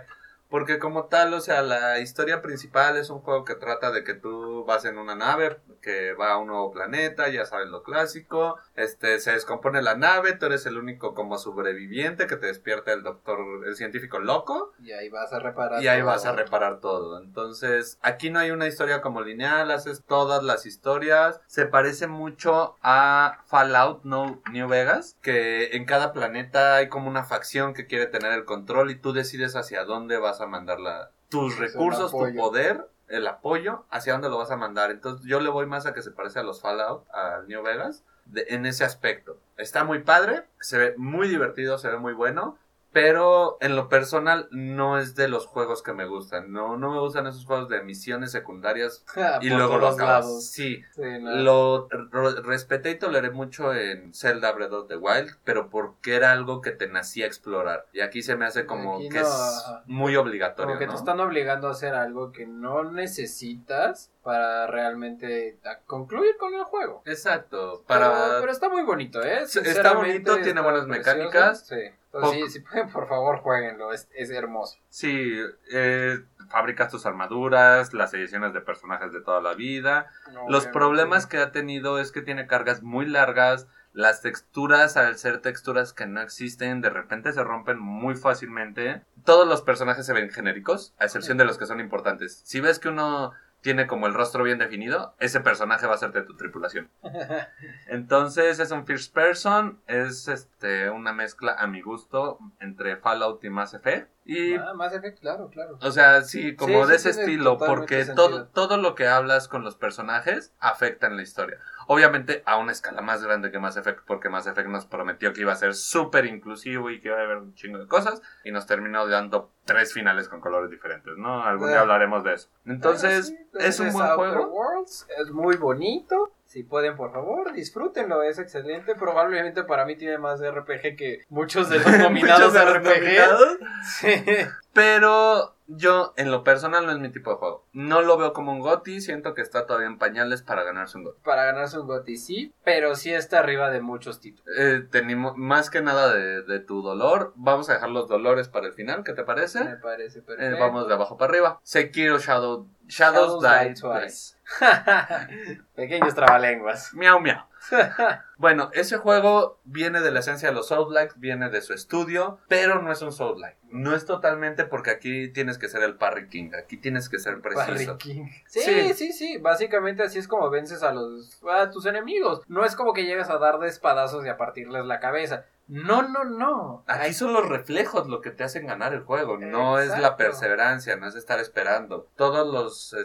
[0.50, 4.14] Porque como tal, o sea, la historia principal es un juego que trata de que
[4.14, 8.58] tú vas en una nave que va a un nuevo planeta, ya sabes lo clásico,
[8.76, 13.04] este, se descompone la nave, tú eres el único como sobreviviente que te despierta el
[13.04, 13.38] doctor,
[13.68, 15.84] el científico loco, Y ahí vas a reparar.
[15.84, 16.08] y ahí todo.
[16.08, 17.22] vas a reparar todo.
[17.22, 21.40] Entonces, aquí no hay una historia como lineal, haces todas las historias.
[21.46, 27.24] Se parece mucho a Fallout no, New Vegas, que en cada planeta hay como una
[27.26, 31.12] facción que quiere tener el control y tú decides hacia dónde vas a mandar la-
[31.30, 34.92] tus recursos, tu poder, el apoyo, hacia dónde lo vas a mandar.
[34.92, 38.04] Entonces, yo le voy más a que se parece a los Fallout, al New Vegas,
[38.26, 39.38] de- en ese aspecto.
[39.58, 42.58] Está muy padre, se ve muy divertido, se ve muy bueno.
[42.96, 46.54] Pero en lo personal no es de los juegos que me gustan.
[46.54, 49.04] No, no me gustan esos juegos de misiones secundarias
[49.42, 50.24] y luego lo todos acabas.
[50.26, 50.46] lados.
[50.50, 51.36] Sí, Sí, no.
[51.36, 56.32] lo re- respeté y toleré mucho en Zelda Breath of the Wild, pero porque era
[56.32, 57.86] algo que te nacía explorar.
[57.92, 60.94] Y aquí se me hace como Aquí que no, es muy obligatorio, Como que ¿no?
[60.94, 67.04] te están obligando a hacer algo que no necesitas para realmente concluir con el juego.
[67.06, 68.40] Exacto, Pero, para...
[68.40, 69.44] pero está muy bonito, ¿eh?
[69.44, 71.68] Está bonito, tiene buenas mecánicas.
[71.68, 71.76] Sí,
[72.16, 73.92] Entonces, sí, si pueden, por favor, jueguenlo.
[73.92, 74.78] Es, es hermoso.
[74.90, 75.34] Sí,
[75.72, 76.20] eh,
[76.50, 80.08] fabricas tus armaduras, las ediciones de personajes de toda la vida.
[80.48, 83.68] Los problemas que ha tenido es que tiene cargas muy largas.
[83.94, 89.04] Las texturas, al ser texturas que no existen, de repente se rompen muy fácilmente.
[89.24, 92.42] Todos los personajes se ven genéricos, a excepción de los que son importantes.
[92.44, 93.32] Si ves que uno
[93.66, 96.92] tiene como el rostro bien definido, ese personaje va a ser de tu tripulación.
[97.88, 103.50] Entonces es un first person, es este una mezcla a mi gusto entre Fallout y
[103.50, 104.12] Mass Effect.
[104.24, 105.80] Y, ah, Mass Effect, claro, claro.
[105.82, 109.76] O sea, sí, como de ese estilo, porque todo, todo lo que hablas con los
[109.76, 111.58] personajes afecta en la historia.
[111.88, 115.42] Obviamente a una escala más grande que Mass Effect, porque Mass Effect nos prometió que
[115.42, 118.52] iba a ser súper inclusivo y que iba a haber un chingo de cosas, y
[118.52, 121.44] nos terminó dando tres finales con colores diferentes, ¿no?
[121.44, 122.50] Algún día hablaremos de eso.
[122.66, 124.48] Entonces, es un buen juego.
[124.48, 126.32] Worlds, es muy bonito.
[126.56, 128.96] Si pueden, por favor, disfrútenlo, es excelente.
[128.96, 133.60] Probablemente para mí tiene más RPG que muchos de los nominados de RPG.
[133.84, 134.24] Sí.
[134.72, 137.66] Pero yo, en lo personal, no es mi tipo de juego.
[137.74, 141.04] No lo veo como un GOTI, siento que está todavía en pañales para ganarse un
[141.04, 141.24] GOTI.
[141.26, 144.48] Para ganarse un GOTI, sí, pero sí está arriba de muchos títulos.
[144.58, 147.34] Eh, tenemos más que nada de, tu dolor.
[147.36, 149.62] Vamos a dejar los dolores para el final, ¿qué te parece?
[149.62, 150.58] Me parece eh, perfecto.
[150.58, 151.60] vamos de abajo para arriba.
[151.64, 154.35] Sekiro Shadow, Shadows, Die, Twice.
[155.76, 156.94] Pequeños trabalenguas.
[156.94, 157.46] Miau, miau.
[158.38, 162.82] bueno, ese juego viene de la esencia de los Souls-like, viene de su estudio, pero
[162.82, 163.58] no es un Souls-like.
[163.72, 167.42] No es totalmente porque aquí tienes que ser el Parry King, aquí tienes que ser
[167.42, 167.98] preciso.
[167.98, 168.28] King.
[168.46, 172.42] Sí, sí, sí, básicamente así es como vences a los a tus enemigos.
[172.48, 175.46] No es como que llegas a dar de espadazos y a partirles la cabeza.
[175.68, 176.84] No, no, no.
[176.88, 179.38] Aquí son los reflejos lo que te hacen ganar el juego.
[179.38, 182.08] No es la perseverancia, no es estar esperando.
[182.16, 182.96] Todos los.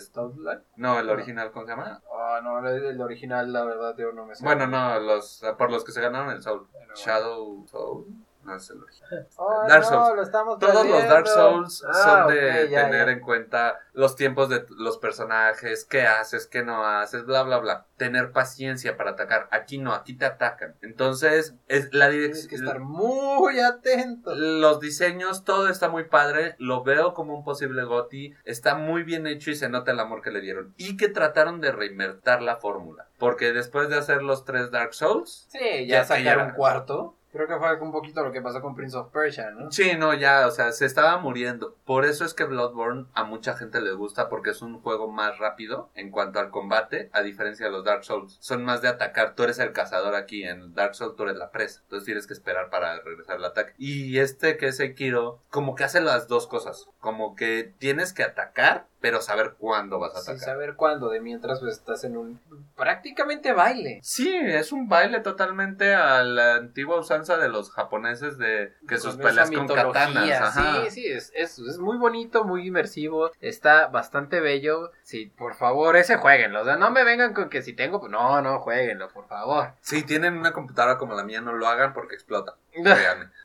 [0.76, 2.02] No, el original, ¿cómo se llama?
[2.12, 4.44] Ah, no, el original, la verdad, yo no me sé.
[4.44, 6.68] Bueno, no, los, por los que se ganaron el Soul.
[6.94, 8.06] Shadow Soul.
[8.42, 9.28] No es el original.
[9.68, 10.30] Dark Souls.
[10.58, 15.84] Todos los Dark Souls ah, son de tener en cuenta los tiempos de los personajes,
[15.84, 17.86] qué haces, qué no haces, bla, bla, bla.
[17.96, 19.48] Tener paciencia para atacar.
[19.50, 20.74] Aquí no, aquí te atacan.
[20.80, 22.48] Entonces, es la dirección.
[22.48, 24.34] Tienes que estar muy atento.
[24.34, 26.54] Los diseños, todo está muy padre.
[26.58, 28.34] Lo veo como un posible GOTI.
[28.44, 30.74] Está muy bien hecho y se nota el amor que le dieron.
[30.78, 33.08] Y que trataron de reinvertir la fórmula.
[33.18, 35.46] Porque después de hacer los tres Dark Souls.
[35.50, 37.16] Sí, ya, ya sacaron cuarto.
[37.32, 39.70] Creo que fue un poquito lo que pasó con Prince of Persia, ¿no?
[39.70, 41.76] Sí, no, ya, o sea, se estaba muriendo.
[41.84, 45.38] Por eso es que Bloodborne a mucha gente le gusta porque es un juego más
[45.38, 48.36] rápido en cuanto al combate, a diferencia de los Dark Souls.
[48.40, 51.50] Son más de atacar, tú eres el cazador aquí, en Dark Souls tú eres la
[51.50, 53.74] presa, entonces tienes que esperar para regresar al ataque.
[53.78, 58.24] Y este que es Sekiro, como que hace las dos cosas, como que tienes que
[58.24, 60.38] atacar, pero saber cuándo vas a atacar.
[60.38, 62.40] Sí, saber cuándo, de mientras pues estás en un
[62.76, 64.00] prácticamente baile.
[64.02, 69.16] Sí, es un baile totalmente a la antigua usanza de los japoneses de que sus
[69.16, 70.54] peleas con katanas.
[70.54, 74.92] Sí, sí, es, es, es, muy bonito, muy inmersivo, está bastante bello.
[75.02, 76.62] Sí, por favor, ese jueguenlo.
[76.62, 79.72] O sea, no me vengan con que si tengo, no, no, jueguenlo, por favor.
[79.80, 82.56] Si tienen una computadora como la mía, no lo hagan porque explota.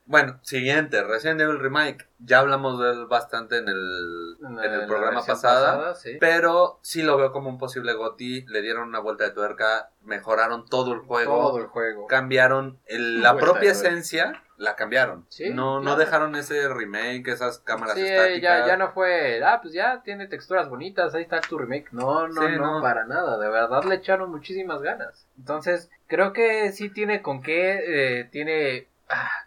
[0.06, 2.08] Bueno, siguiente, Resident Evil Remake.
[2.18, 5.94] Ya hablamos de él bastante en el, en el programa pasado.
[6.20, 8.46] Pero sí lo veo como un posible GOTI.
[8.46, 9.90] Le dieron una vuelta de tuerca.
[10.02, 11.34] Mejoraron todo el juego.
[11.34, 12.06] Todo el juego.
[12.06, 14.42] Cambiaron la propia esencia.
[14.58, 15.26] La cambiaron.
[15.52, 18.06] no, no dejaron ese remake, esas cámaras sí,
[18.40, 21.92] Ya, ya no fue, ah, pues ya tiene texturas bonitas, ahí está tu remake.
[21.92, 23.36] No, no, no, para nada.
[23.36, 25.26] De verdad le echaron muchísimas ganas.
[25.36, 28.88] Entonces, creo que sí tiene con qué, eh, tiene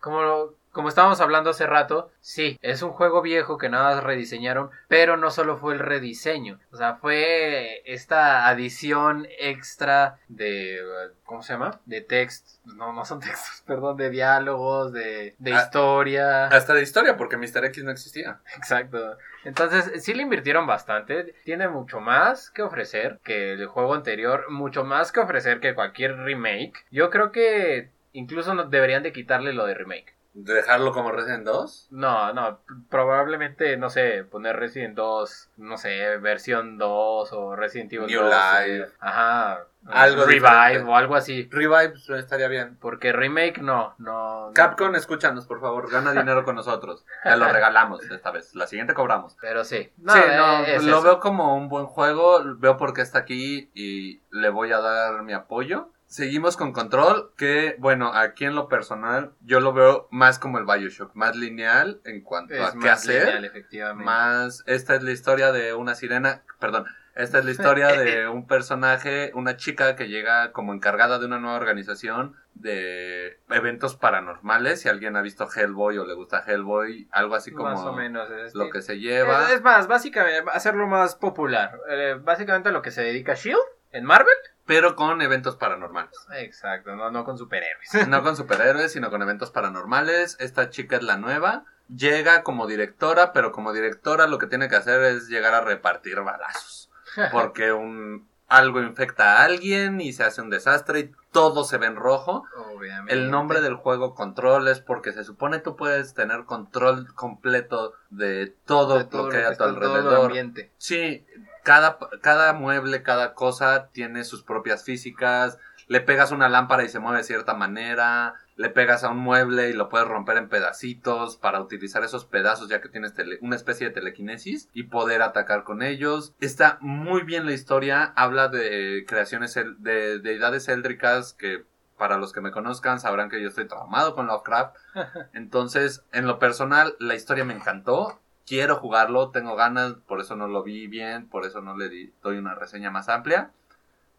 [0.01, 4.69] como, como estábamos hablando hace rato, sí, es un juego viejo que nada más rediseñaron,
[4.87, 10.79] pero no solo fue el rediseño, o sea, fue esta adición extra de,
[11.25, 11.79] ¿cómo se llama?
[11.85, 16.47] De text, no, no son textos, perdón, de diálogos, de, de ah, historia.
[16.47, 17.65] Hasta de historia, porque Mr.
[17.65, 18.39] X no existía.
[18.55, 19.17] Exacto.
[19.43, 24.83] Entonces, sí le invirtieron bastante, tiene mucho más que ofrecer que el juego anterior, mucho
[24.83, 26.85] más que ofrecer que cualquier remake.
[26.91, 30.15] Yo creo que Incluso no, deberían de quitarle lo de remake.
[30.33, 31.87] ¿Dejarlo como Resident 2?
[31.91, 32.59] No, no,
[32.89, 38.93] probablemente, no sé, poner Resident 2, no sé, versión 2 o Resident Evil New Life.
[38.99, 39.65] Ajá.
[39.87, 41.47] Algo Revive o algo así.
[41.49, 42.77] Revive estaría bien.
[42.79, 44.51] Porque remake no, no.
[44.53, 47.05] Capcom, escúchanos, por favor, gana dinero con nosotros.
[47.23, 48.53] Te lo regalamos esta vez.
[48.55, 49.35] La siguiente cobramos.
[49.41, 49.91] Pero sí.
[49.97, 52.41] No, sí, no, lo veo como un buen juego.
[52.57, 55.91] Veo por qué está aquí y le voy a dar mi apoyo.
[56.09, 60.65] Seguimos con Control, que bueno, aquí en lo personal yo lo veo más como el
[60.65, 63.45] Bioshock, más lineal en cuanto a qué hacer.
[63.45, 64.03] efectivamente.
[64.03, 68.47] Más, esta es la historia de una sirena, perdón, Esta es la historia de un
[68.47, 74.81] personaje, una chica que llega como encargada de una nueva organización de eventos paranormales.
[74.81, 78.31] Si alguien ha visto Hellboy o le gusta Hellboy, algo así como Más o menos.
[78.31, 79.53] es lo que se lleva.
[79.53, 81.79] Es, más, básicamente, hacerlo más popular.
[81.87, 83.61] Eh, básicamente lo que se dedica a Shield
[83.91, 84.33] en Marvel.
[84.69, 86.15] Pero con eventos paranormales.
[86.35, 88.07] Exacto, no, no con superhéroes.
[88.07, 90.37] No con superhéroes, sino con eventos paranormales.
[90.39, 91.65] Esta chica es la nueva.
[91.87, 96.21] Llega como directora, pero como directora lo que tiene que hacer es llegar a repartir
[96.21, 96.91] balazos.
[97.31, 101.87] Porque un, algo infecta a alguien y se hace un desastre y todo se ve
[101.87, 102.45] en rojo.
[102.55, 103.11] Obviamente.
[103.11, 108.53] El nombre del juego Control es porque se supone tú puedes tener control completo de
[108.65, 110.25] todo, De todo lo que hay a tu en todo el alrededor.
[110.27, 110.71] ambiente.
[110.77, 111.25] Sí,
[111.63, 115.57] cada, cada mueble, cada cosa tiene sus propias físicas.
[115.87, 118.35] Le pegas una lámpara y se mueve de cierta manera.
[118.55, 122.69] Le pegas a un mueble y lo puedes romper en pedacitos para utilizar esos pedazos
[122.69, 126.33] ya que tienes tele- una especie de telequinesis y poder atacar con ellos.
[126.41, 128.13] Está muy bien la historia.
[128.15, 131.65] Habla de creaciones de deidades éldricas que
[131.97, 134.75] para los que me conozcan sabrán que yo estoy traumado con Lovecraft.
[135.33, 138.19] Entonces, en lo personal, la historia me encantó.
[138.49, 142.11] Quiero jugarlo, tengo ganas, por eso no lo vi bien, por eso no le di-
[142.23, 143.51] doy una reseña más amplia.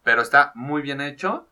[0.05, 1.49] Pero está muy bien hecho.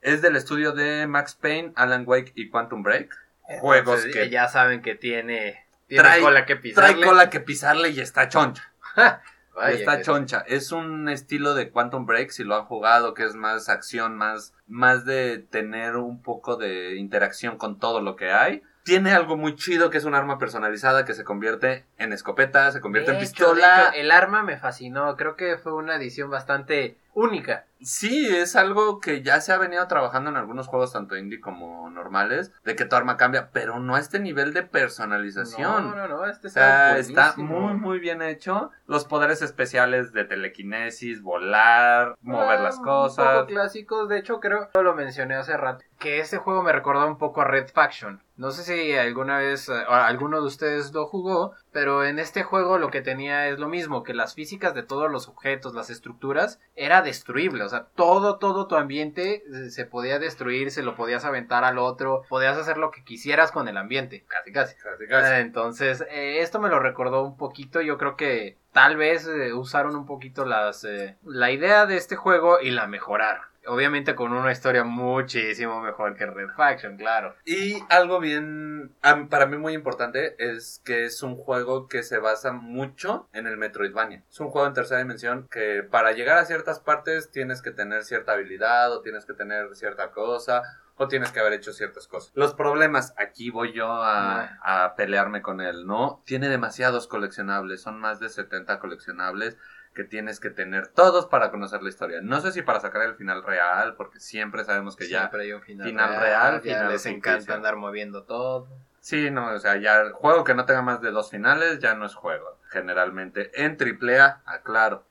[0.00, 3.14] Es del estudio de Max Payne, Alan Wake y Quantum Break.
[3.60, 6.94] Juegos Entonces, que ya saben que tiene, tiene Trae- cola que pisarle.
[6.94, 8.72] trae cola que pisarle y está choncha.
[9.54, 10.42] Vaya está choncha.
[10.46, 14.54] Es un estilo de Quantum Break, si lo han jugado, que es más acción, más,
[14.66, 18.62] más de tener un poco de interacción con todo lo que hay.
[18.84, 22.80] Tiene algo muy chido que es un arma personalizada que se convierte en escopeta, se
[22.80, 23.90] convierte en De hecho, pistola.
[23.90, 25.16] hecho, el arma me fascinó.
[25.16, 27.66] Creo que fue una edición bastante única.
[27.84, 31.90] Sí, es algo que ya se ha venido trabajando en algunos juegos, tanto indie como
[31.90, 35.90] normales, de que tu arma cambia, pero no a este nivel de personalización.
[35.90, 36.26] No, no, no.
[36.26, 38.70] Este O sea, está muy, muy bien hecho.
[38.86, 43.34] Los poderes especiales de telequinesis, volar, mover Ah, las Un cosas.
[43.34, 44.08] poco clásicos.
[44.08, 45.84] De hecho, creo que lo mencioné hace rato.
[45.98, 48.22] Que este juego me recordó un poco a Red Faction.
[48.36, 51.54] No sé si alguna vez eh, o alguno de ustedes lo jugó.
[51.72, 54.02] Pero en este juego lo que tenía es lo mismo.
[54.02, 57.64] Que las físicas de todos los objetos, las estructuras, era destruible.
[57.64, 60.70] O sea, todo, todo tu ambiente eh, se podía destruir.
[60.70, 62.22] Se lo podías aventar al otro.
[62.28, 64.24] Podías hacer lo que quisieras con el ambiente.
[64.28, 64.76] Casi, casi.
[64.76, 65.32] Casi, casi.
[65.32, 67.80] Eh, Entonces, eh, esto me lo recordó un poquito.
[67.80, 72.16] Yo creo que tal vez eh, usaron un poquito las eh, la idea de este
[72.16, 73.51] juego y la mejoraron.
[73.66, 77.36] Obviamente con una historia muchísimo mejor que Red Faction, claro.
[77.44, 78.94] Y algo bien,
[79.30, 83.56] para mí muy importante, es que es un juego que se basa mucho en el
[83.56, 84.24] Metroidvania.
[84.30, 88.04] Es un juego en tercera dimensión que para llegar a ciertas partes tienes que tener
[88.04, 90.62] cierta habilidad o tienes que tener cierta cosa
[90.96, 92.32] o tienes que haber hecho ciertas cosas.
[92.34, 96.22] Los problemas, aquí voy yo a, a pelearme con él, ¿no?
[96.26, 99.56] Tiene demasiados coleccionables, son más de 70 coleccionables
[99.94, 102.20] que tienes que tener todos para conocer la historia.
[102.22, 105.52] No sé si para sacar el final real, porque siempre sabemos que ya Siempre hay
[105.52, 107.32] un final, final real, ya final les ficticio.
[107.32, 108.68] encanta andar moviendo todo.
[109.00, 111.94] Sí, no, o sea, ya el juego que no tenga más de dos finales ya
[111.94, 113.50] no es juego, generalmente.
[113.54, 115.04] En AAA, aclaro.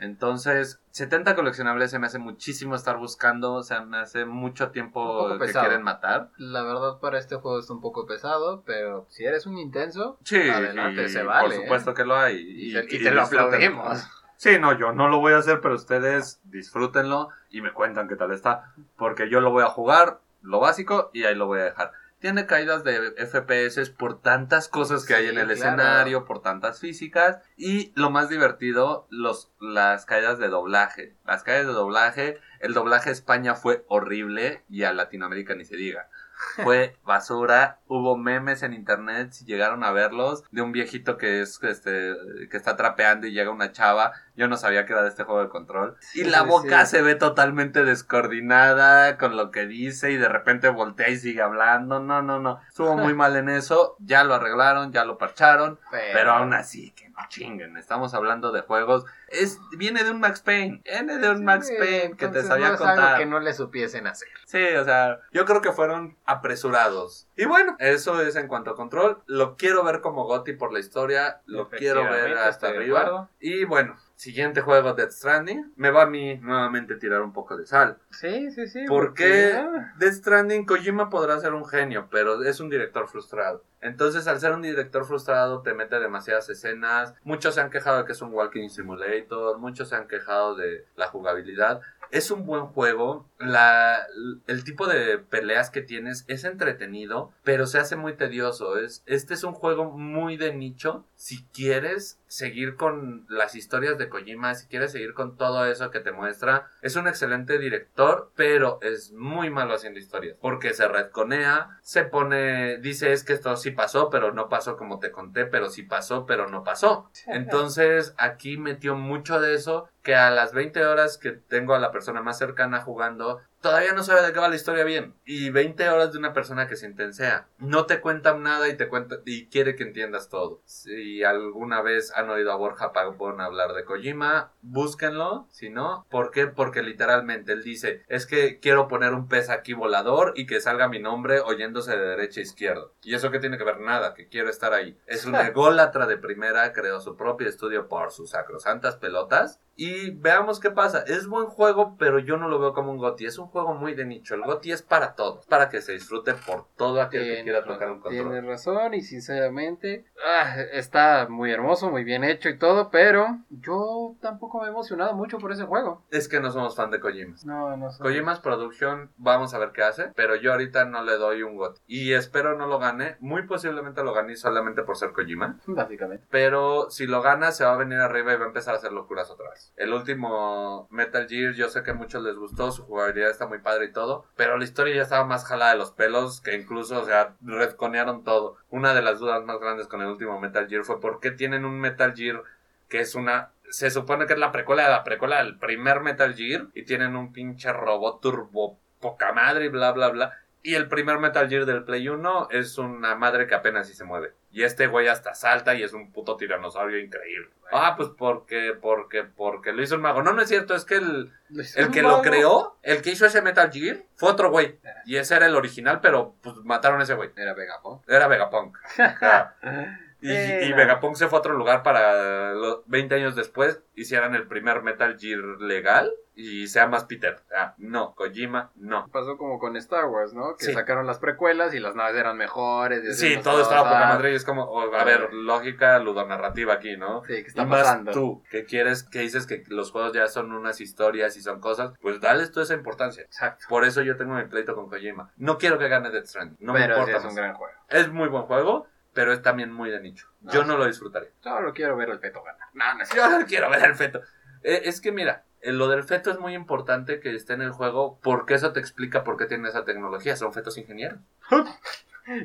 [0.00, 5.28] Entonces, 70 coleccionables se me hace muchísimo estar buscando, o sea, me hace mucho tiempo
[5.38, 6.30] que quieren matar.
[6.36, 10.48] La verdad para este juego está un poco pesado, pero si eres un intenso, Sí,
[10.48, 12.36] Adelante, y se vale, por supuesto que lo hay.
[12.36, 14.06] Y, y, te- y te lo aplaudimos.
[14.36, 18.14] Sí, no, yo no lo voy a hacer, pero ustedes disfrútenlo y me cuentan qué
[18.16, 18.72] tal está.
[18.96, 21.92] Porque yo lo voy a jugar, lo básico, y ahí lo voy a dejar.
[22.20, 25.52] Tiene caídas de FPS por tantas cosas que hay en el claro.
[25.52, 27.38] escenario, por tantas físicas.
[27.56, 31.14] Y lo más divertido, los, las caídas de doblaje.
[31.24, 35.76] Las caídas de doblaje, el doblaje a España fue horrible y a Latinoamérica ni se
[35.76, 36.08] diga.
[36.62, 41.58] Fue basura, hubo memes en internet, si llegaron a verlos, de un viejito que es
[41.62, 42.14] este
[42.50, 44.12] que está trapeando y llega una chava.
[44.38, 45.96] Yo no sabía que era de este juego de control.
[46.14, 46.92] Y la boca sí.
[46.92, 51.98] se ve totalmente descoordinada con lo que dice y de repente voltea y sigue hablando.
[51.98, 52.60] No, no, no.
[52.68, 53.96] Estuvo muy mal en eso.
[53.98, 55.80] Ya lo arreglaron, ya lo parcharon.
[55.90, 57.76] Pero aún así, que no chinguen.
[57.76, 59.06] Estamos hablando de juegos.
[59.26, 60.82] Es, viene de un Max Payne.
[60.84, 63.18] Viene de un Max Payne que te sabía no es algo contar.
[63.18, 64.28] que no le supiesen hacer.
[64.46, 67.26] Sí, o sea, yo creo que fueron apresurados.
[67.34, 69.20] Y bueno, eso es en cuanto a control.
[69.26, 71.40] Lo quiero ver como Gotti por la historia.
[71.46, 73.28] Lo quiero ver hasta arriba.
[73.40, 75.72] Y bueno, siguiente juego, Death Stranding.
[75.76, 77.98] Me va a mí nuevamente tirar un poco de sal.
[78.10, 78.84] Sí, sí, sí.
[78.86, 79.56] ¿Por porque-
[79.98, 83.62] Death Stranding, Kojima podrá ser un genio, pero es un director frustrado.
[83.80, 87.14] Entonces, al ser un director frustrado, te mete demasiadas escenas.
[87.22, 90.84] Muchos se han quejado de que es un walking simulator, muchos se han quejado de
[90.96, 91.80] la jugabilidad.
[92.10, 93.28] Es un buen juego.
[93.38, 93.98] La,
[94.46, 98.78] el tipo de peleas que tienes es entretenido, pero se hace muy tedioso.
[98.78, 101.04] Es, este es un juego muy de nicho.
[101.14, 106.00] Si quieres seguir con las historias de Kojima, si quieres seguir con todo eso que
[106.00, 110.36] te muestra, es un excelente director, pero es muy malo haciendo historias.
[110.40, 114.98] Porque se redconea, se pone, dice es que esto sí pasó, pero no pasó como
[114.98, 117.10] te conté, pero sí pasó, pero no pasó.
[117.26, 121.92] Entonces aquí metió mucho de eso que a las 20 horas que tengo a la
[121.92, 125.14] persona más cercana jugando, todavía no sabe de qué va la historia bien.
[125.24, 127.48] Y 20 horas de una persona que se intensea.
[127.58, 130.60] No te cuentan nada y te cuenta y quiere que entiendas todo.
[130.64, 135.46] Si alguna vez han oído a Borja Pagón hablar de Kojima, búsquenlo.
[135.50, 136.46] Si no, ¿por qué?
[136.46, 140.88] Porque literalmente él dice, es que quiero poner un pez aquí volador y que salga
[140.88, 142.86] mi nombre oyéndose de derecha a izquierda.
[143.02, 144.98] Y eso que tiene que ver nada, que quiero estar ahí.
[145.06, 149.60] Es un ególatra de primera, creó su propio estudio por sus sacrosantas pelotas.
[149.80, 151.04] Y veamos qué pasa.
[151.06, 153.26] Es buen juego, pero yo no lo veo como un GOTI.
[153.26, 154.34] Es un juego muy de nicho.
[154.34, 157.92] El GOTI es para todos, para que se disfrute por todo aquel que quiera tocar
[157.92, 158.28] un control.
[158.28, 164.16] Tienes razón y sinceramente ah, está muy hermoso, muy bien hecho y todo, pero yo
[164.20, 166.02] tampoco me he emocionado mucho por ese juego.
[166.10, 167.36] Es que no somos fan de Kojima.
[167.44, 168.02] No, no soy.
[168.02, 171.80] Kojima's Production, vamos a ver qué hace, pero yo ahorita no le doy un GOTI.
[171.86, 173.16] Y espero no lo gane.
[173.20, 175.60] Muy posiblemente lo gane solamente por ser Kojima.
[175.66, 176.26] Básicamente.
[176.30, 178.90] Pero si lo gana, se va a venir arriba y va a empezar a hacer
[178.90, 179.67] locuras otra vez.
[179.76, 183.58] El último Metal Gear, yo sé que a muchos les gustó, su jugabilidad está muy
[183.58, 187.00] padre y todo, pero la historia ya estaba más jalada de los pelos que incluso,
[187.00, 188.56] o sea, redconearon todo.
[188.70, 191.64] Una de las dudas más grandes con el último Metal Gear fue por qué tienen
[191.64, 192.42] un Metal Gear
[192.88, 196.34] que es una se supone que es la precuela de la precuela del primer Metal
[196.34, 200.32] Gear y tienen un pinche robot turbo poca madre y bla bla bla.
[200.62, 204.04] Y el primer Metal Gear del Play 1 es una madre que apenas si se
[204.04, 204.34] mueve.
[204.50, 207.50] Y este güey hasta salta y es un puto tiranosaurio increíble.
[207.70, 210.22] Ah, pues porque, porque, porque lo hizo un mago.
[210.22, 211.32] No, no es cierto, es que el,
[211.76, 214.78] el que lo creó, el que hizo ese Metal Gear, fue otro güey.
[215.04, 217.30] Y ese era el original, pero pues mataron a ese güey.
[217.36, 218.08] Era Vegapunk.
[218.08, 218.78] Era Vegapunk.
[220.20, 224.46] Y, y Vegapunk se fue a otro lugar para los 20 años después hicieran el
[224.48, 227.40] primer Metal Gear legal y sea más Peter.
[227.56, 229.08] Ah, no, Kojima, no.
[229.12, 230.56] Pasó como con Star Wars, ¿no?
[230.56, 230.72] Que Sí.
[230.72, 233.02] sacaron las precuelas y las naves eran mejores.
[233.04, 236.74] y Sí, todo estaba por la madre y es como, oh, a ver, lógica ludonarrativa
[236.74, 237.22] aquí, ¿no?
[237.24, 238.12] Sí, ¿qué está y más pasando?
[238.12, 241.92] tú, que quieres, que dices que los juegos ya son unas historias y son cosas,
[242.00, 243.24] pues dales tú esa importancia.
[243.24, 243.66] Exacto.
[243.68, 245.32] Por eso yo tengo mi pleito con Kojima.
[245.38, 247.36] No quiero que gane Death Stranding, no me pero sí importa es un más.
[247.36, 247.72] gran juego.
[247.88, 250.28] Es muy buen juego, pero es también muy de nicho.
[250.40, 251.30] No, Yo no lo disfrutaría.
[251.40, 252.68] Solo quiero ver el peto ganar.
[252.74, 254.20] No, no Yo no quiero ver el feto.
[254.62, 257.70] Eh, es que mira, eh, lo del feto es muy importante que esté en el
[257.72, 260.36] juego porque eso te explica por qué tiene esa tecnología.
[260.36, 261.18] Son fetos ingenieros.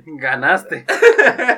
[0.05, 0.85] Ganaste.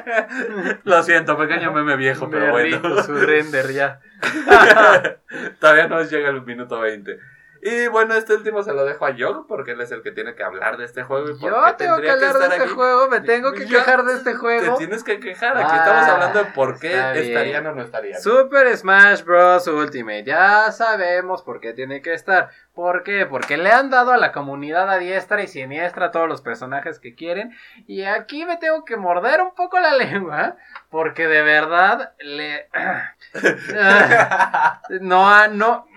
[0.84, 3.04] lo siento, pequeño meme viejo, pero Me bueno.
[3.04, 4.00] su render ya.
[5.60, 7.20] Todavía no llega el minuto 20.
[7.68, 10.36] Y bueno, este último se lo dejo a Yog porque él es el que tiene
[10.36, 11.32] que hablar de este juego.
[11.32, 12.74] Y por Yo qué tengo que hablar de este aquí.
[12.76, 14.78] juego, me tengo que Yo- quejar de este Te juego.
[14.78, 15.58] tienes que quejar.
[15.58, 18.22] Aquí Ah, estamos hablando de por qué estarían o no estarían.
[18.22, 19.66] Super Smash Bros.
[19.66, 20.26] Ultimate.
[20.26, 22.52] Ya sabemos por qué tiene que estar.
[22.76, 23.26] ¿Por qué?
[23.26, 27.16] Porque le han dado a la comunidad a diestra y siniestra todos los personajes que
[27.16, 27.58] quieren.
[27.88, 30.56] Y aquí me tengo que morder un poco la lengua.
[30.92, 32.70] Porque de verdad le.
[35.02, 35.58] no han.
[35.58, 35.88] No,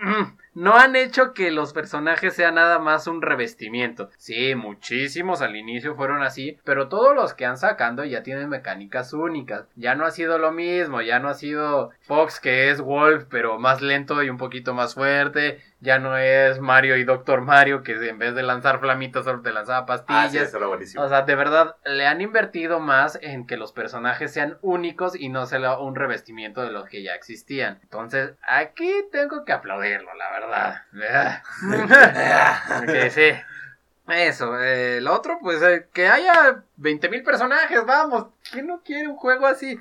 [0.53, 4.09] no han hecho que los personajes sean nada más un revestimiento.
[4.17, 9.13] Sí, muchísimos al inicio fueron así, pero todos los que han sacando ya tienen mecánicas
[9.13, 9.67] únicas.
[9.75, 13.59] Ya no ha sido lo mismo, ya no ha sido Fox que es Wolf, pero
[13.59, 15.61] más lento y un poquito más fuerte.
[15.81, 19.53] Ya no es Mario y Doctor Mario que en vez de lanzar flamitas solo te
[19.53, 20.31] lanzaba Ah, pastillas.
[20.31, 21.03] sí, eso era buenísimo.
[21.03, 25.29] O sea, de verdad, le han invertido más en que los personajes sean únicos y
[25.29, 27.79] no sea un revestimiento de los que ya existían.
[27.83, 30.83] Entonces, aquí tengo que aplaudirlo, la verdad.
[32.85, 33.31] que sí.
[34.11, 38.27] Eso, eh, el otro, pues eh, que haya 20.000 personajes, vamos.
[38.51, 39.79] ¿Quién no quiere un juego así?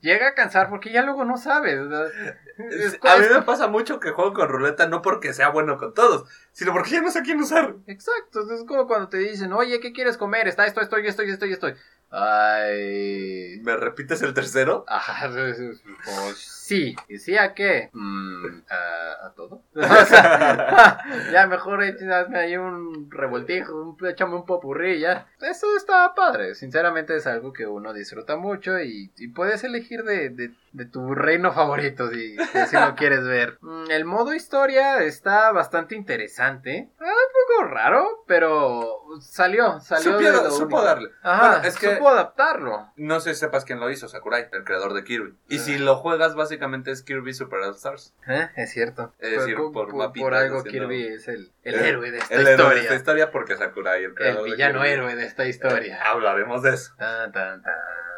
[0.00, 1.78] Llega a cansar porque ya luego no sabes.
[1.78, 6.28] a mí me pasa mucho que juego con ruleta no porque sea bueno con todos,
[6.52, 7.74] sino porque ya no sé quién usar.
[7.86, 10.48] Exacto, es como cuando te dicen, oye, ¿qué quieres comer?
[10.48, 11.68] Está esto, esto, esto, esto, esto.
[12.10, 13.60] Ay.
[13.62, 14.84] ¿Me repites el tercero?
[14.88, 16.96] Ajá, es- es- pues sí.
[17.08, 17.90] ¿Y sí a qué?
[17.92, 19.62] Mm, a, a todo.
[19.74, 20.98] O sea,
[21.32, 25.26] ya mejor hazme ahí un revoltijo, un, échame un popurrí, ya.
[25.40, 26.54] Eso está padre.
[26.54, 31.14] Sinceramente es algo que uno disfruta mucho y, y puedes elegir de, de- de tu
[31.14, 33.56] reino favorito si, si lo quieres ver.
[33.62, 36.90] Mm, El modo historia está bastante interesante.
[37.00, 37.15] Ah,
[37.56, 41.10] poco raro, pero salió, salió de Supieron- supo darle.
[41.22, 42.92] Ajá, Bueno, es que- supo adaptarlo.
[42.96, 45.34] No sé si sepas quién lo hizo, Sakurai, el creador de Kirby.
[45.48, 48.14] Y si lo juegas, básicamente es Kirby Super All Stars.
[48.26, 49.12] Eh, es cierto.
[49.18, 52.34] Es decir, Por- por por, algo haciendo- Kirby es el, el Eh, héroe de esta
[52.34, 52.74] el héroe historia.
[52.74, 54.92] de esta historia porque Sakurai, el el creador de villano Kirby.
[54.92, 56.00] héroe de esta historia.
[56.04, 56.92] Hablaremos de eso.
[56.98, 57.74] Tan, tan, tan.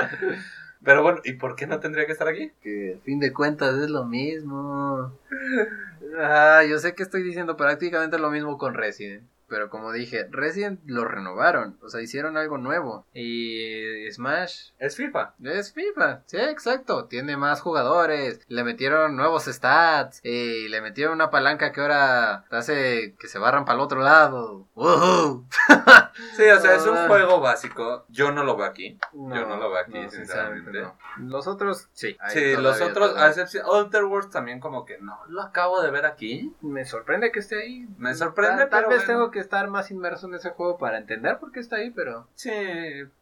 [0.83, 2.53] Pero bueno, ¿y por qué no tendría que estar aquí?
[2.63, 5.13] que a fin de cuentas es lo mismo.
[6.19, 9.29] Ah, yo sé que estoy diciendo prácticamente lo mismo con Resident.
[9.51, 11.77] Pero como dije, Resident lo renovaron.
[11.83, 13.05] O sea, hicieron algo nuevo.
[13.13, 15.35] Y Smash Es FIFA.
[15.43, 16.23] es FIFA.
[16.27, 17.07] Sí, exacto.
[17.07, 18.41] Tiene más jugadores.
[18.47, 20.21] Le metieron nuevos stats.
[20.23, 24.69] Y le metieron una palanca que ahora hace que se barran para el otro lado.
[24.77, 25.45] ¡Woohoo!
[26.37, 27.07] Sí, o sea, es un Ah.
[27.07, 28.05] juego básico.
[28.09, 28.99] Yo no lo veo aquí.
[29.13, 30.81] No, Yo no lo veo aquí, no, sinceramente.
[30.81, 30.97] no.
[31.19, 32.17] Los otros, sí.
[32.29, 36.07] Sí, los otros, a excepción, Outer Worlds también como que no, lo acabo de ver
[36.07, 36.55] aquí.
[36.61, 37.87] Me sorprende que esté ahí.
[37.99, 39.21] Me sorprende, Tal, tal pero vez bueno.
[39.21, 42.29] tengo que estar más inmerso en ese juego para entender por qué está ahí, pero.
[42.35, 42.51] Sí,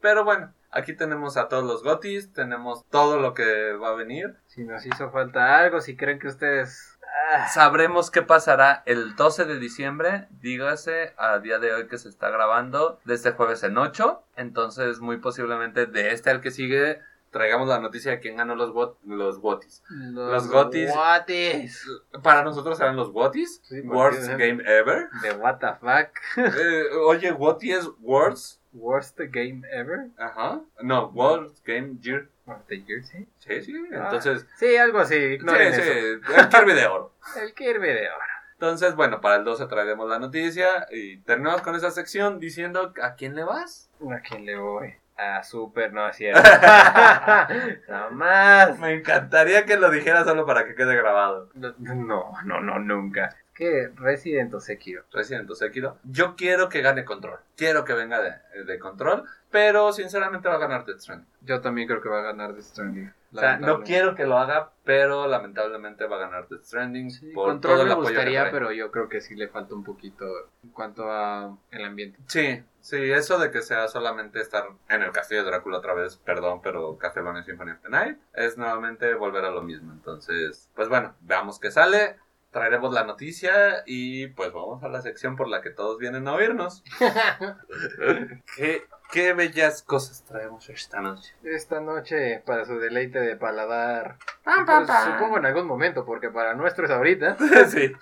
[0.00, 4.36] pero bueno, aquí tenemos a todos los gotis, tenemos todo lo que va a venir.
[4.46, 6.97] Si nos hizo falta algo, si creen que ustedes.
[7.32, 12.08] Ah, Sabremos qué pasará el 12 de diciembre, dígase a día de hoy que se
[12.08, 14.22] está grabando, de este jueves en 8.
[14.36, 18.70] Entonces, muy posiblemente de este al que sigue, traigamos la noticia de quién ganó los,
[18.70, 19.82] got- los gotis.
[19.90, 20.90] Los gotis.
[20.94, 21.86] Gotis.
[22.22, 25.08] Para nosotros serán los gotis, Sí, Worst Game Ever.
[25.22, 26.16] De what the fuck.
[26.36, 28.60] Eh, oye, Goti es Worst.
[28.72, 30.08] Worst game ever.
[30.18, 30.60] Ajá.
[30.82, 32.28] No, Worst Game Year.
[32.68, 33.28] The year, sí.
[33.38, 33.74] Sí, sí.
[33.92, 35.14] Ah, Entonces, Sí, algo así.
[35.14, 35.92] sí, Ignoren sí, eso.
[36.36, 37.12] el Kirby de oro.
[37.42, 38.22] El Kirby de oro.
[38.54, 43.14] Entonces, bueno, para el 12 traeremos la noticia y terminamos con esa sección diciendo ¿a
[43.14, 43.88] quién le vas?
[44.10, 44.94] ¿A quién le voy?
[45.16, 46.40] A Super, no es cierto.
[47.86, 48.78] Jamás.
[48.78, 51.50] Me encantaría que lo dijera solo para que quede grabado.
[51.54, 53.36] No, no, no, nunca.
[53.58, 55.02] Que Resident o Sekiro.
[55.10, 55.98] Resident Sekiro.
[56.04, 57.40] Yo quiero que gane Control.
[57.56, 61.26] Quiero que venga de, de Control, pero sinceramente va a ganar Death Stranding.
[61.40, 63.12] Yo también creo que va a ganar The Stranding.
[63.32, 67.32] O sea, no quiero que lo haga, pero lamentablemente va a ganar Death Stranding Sí,
[67.32, 69.74] por Control todo el me apoyo que gustaría, pero yo creo que sí le falta
[69.74, 70.24] un poquito
[70.62, 72.20] en cuanto a el ambiente.
[72.28, 76.16] Sí, sí, eso de que sea solamente estar en el castillo de Drácula otra vez,
[76.16, 79.92] perdón, pero Castlevania Symphony of the Night, es nuevamente volver a lo mismo.
[79.92, 82.16] Entonces, pues bueno, veamos qué sale,
[82.50, 86.34] traeremos la noticia y pues vamos a la sección por la que todos vienen a
[86.34, 86.82] oírnos.
[88.56, 91.34] qué, qué bellas cosas traemos esta noche.
[91.42, 96.30] Esta noche, para su deleite de paladar, Pam, pam, pues, supongo en algún momento, porque
[96.30, 97.36] para nuestro es ahorita,
[97.68, 97.92] sí,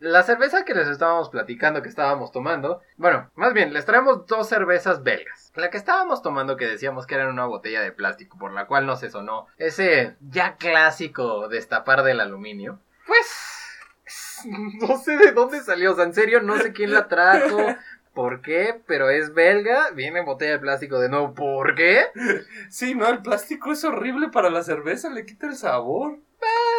[0.00, 4.48] la cerveza que les estábamos platicando que estábamos tomando, bueno, más bien, les traemos dos
[4.48, 5.52] cervezas belgas.
[5.54, 8.66] La que estábamos tomando que decíamos que era en una botella de plástico, por la
[8.66, 12.80] cual no se sonó ese ya clásico destapar del aluminio.
[13.10, 14.44] Pues,
[14.80, 17.58] no sé de dónde salió, o sea, en serio, no sé quién la trajo.
[18.14, 18.80] ¿Por qué?
[18.86, 21.34] Pero es belga, viene en botella de plástico de nuevo.
[21.34, 22.04] ¿Por qué?
[22.68, 26.18] sí, no, el plástico es horrible para la cerveza, le quita el sabor.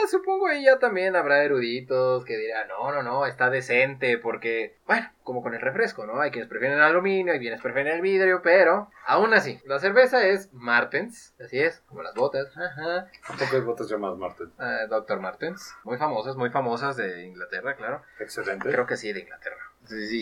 [0.10, 5.10] Supongo ahí ya también habrá eruditos que dirán, no, no, no, está decente, porque, bueno,
[5.24, 6.20] como con el refresco, ¿no?
[6.20, 10.26] Hay quienes prefieren el aluminio, hay quienes prefieren el vidrio, pero aún así, la cerveza
[10.26, 14.52] es Martens, así es, como las botas, ajá, Pocas botas llamadas Martin.
[14.58, 15.20] ah, Dr.
[15.20, 18.70] Martens, muy famosas, muy famosas de Inglaterra, claro, Excelente.
[18.70, 19.71] creo que sí, de Inglaterra.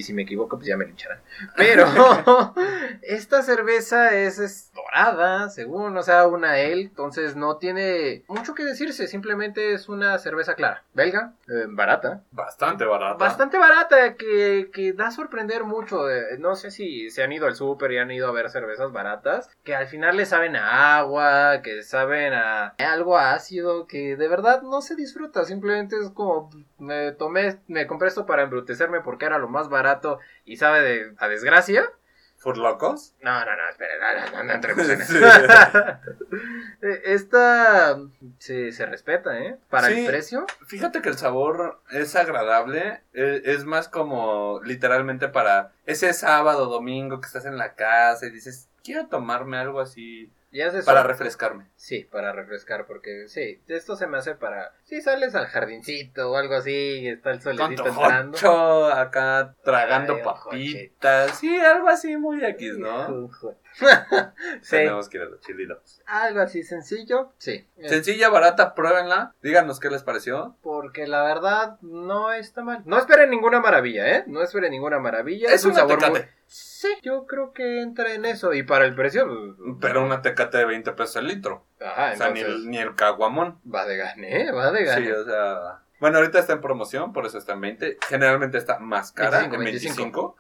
[0.04, 1.20] Si me equivoco, pues ya me lincharán.
[1.56, 1.86] Pero
[3.02, 8.64] esta cerveza es, es dorada, según, o sea, una ale, entonces no tiene mucho que
[8.64, 13.16] decirse, simplemente es una cerveza clara, belga, eh, barata, Bastante barata.
[13.16, 16.10] bastante barata, que, que da a sorprender mucho.
[16.10, 18.92] eh, no sé si se han ido al súper y han ido a ver cervezas
[18.92, 24.28] baratas, que al final le saben a agua, que saben a algo ácido, que de
[24.28, 29.26] verdad no se disfruta, simplemente es como me tomé, me compré esto para embrutecerme porque
[29.26, 31.92] era lo más barato y sabe de a desgracia.
[32.42, 33.16] ¿Por locos?
[33.22, 35.12] No, no, no, espera, no, no, no entremos en eso.
[35.12, 35.20] Sí.
[37.04, 38.00] Esta
[38.38, 39.58] se, se respeta, ¿eh?
[39.70, 40.00] Para Sí.
[40.00, 40.46] el precio.
[40.66, 47.20] Fíjate que el sabor es agradable, e- es más como literalmente para ese sábado, domingo
[47.20, 50.86] que estás en la casa y dices, quiero tomarme algo así Ya es eso.
[50.86, 51.68] para refrescarme.
[51.76, 54.74] Sí, para refrescar, porque sí, esto se me hace para...
[54.84, 58.38] Si sales al jardincito o algo así y está el solecito entrando.
[58.38, 63.30] jocho acá tragando Ay, papitas, sí, algo así muy X, ¿no?
[64.62, 66.02] sí, Tenemos que ir a los chilitos.
[66.06, 67.68] algo así sencillo, sí.
[67.78, 70.56] Eh, Sencilla, barata, pruébenla, díganos qué les pareció.
[70.62, 72.82] Porque la verdad no está mal.
[72.86, 74.24] No esperen ninguna maravilla, ¿eh?
[74.28, 75.50] No esperen ninguna maravilla.
[75.54, 76.20] Es un una sabor Tecate.
[76.20, 76.30] muy...
[76.48, 78.54] Sí, yo creo que entra en eso.
[78.54, 79.28] Y para el precio...
[79.28, 81.66] pues, Pero una tecate de 20 pesos el litro.
[81.80, 83.60] Ajá, O sea, ni el, ni el caguamón.
[83.72, 84.52] Va de gane, ¿eh?
[84.52, 85.06] Va de gane.
[85.06, 87.98] Sí, o sea, Bueno, ahorita está en promoción, por eso está en 20.
[88.08, 90.36] Generalmente está más cara, 25, en 25.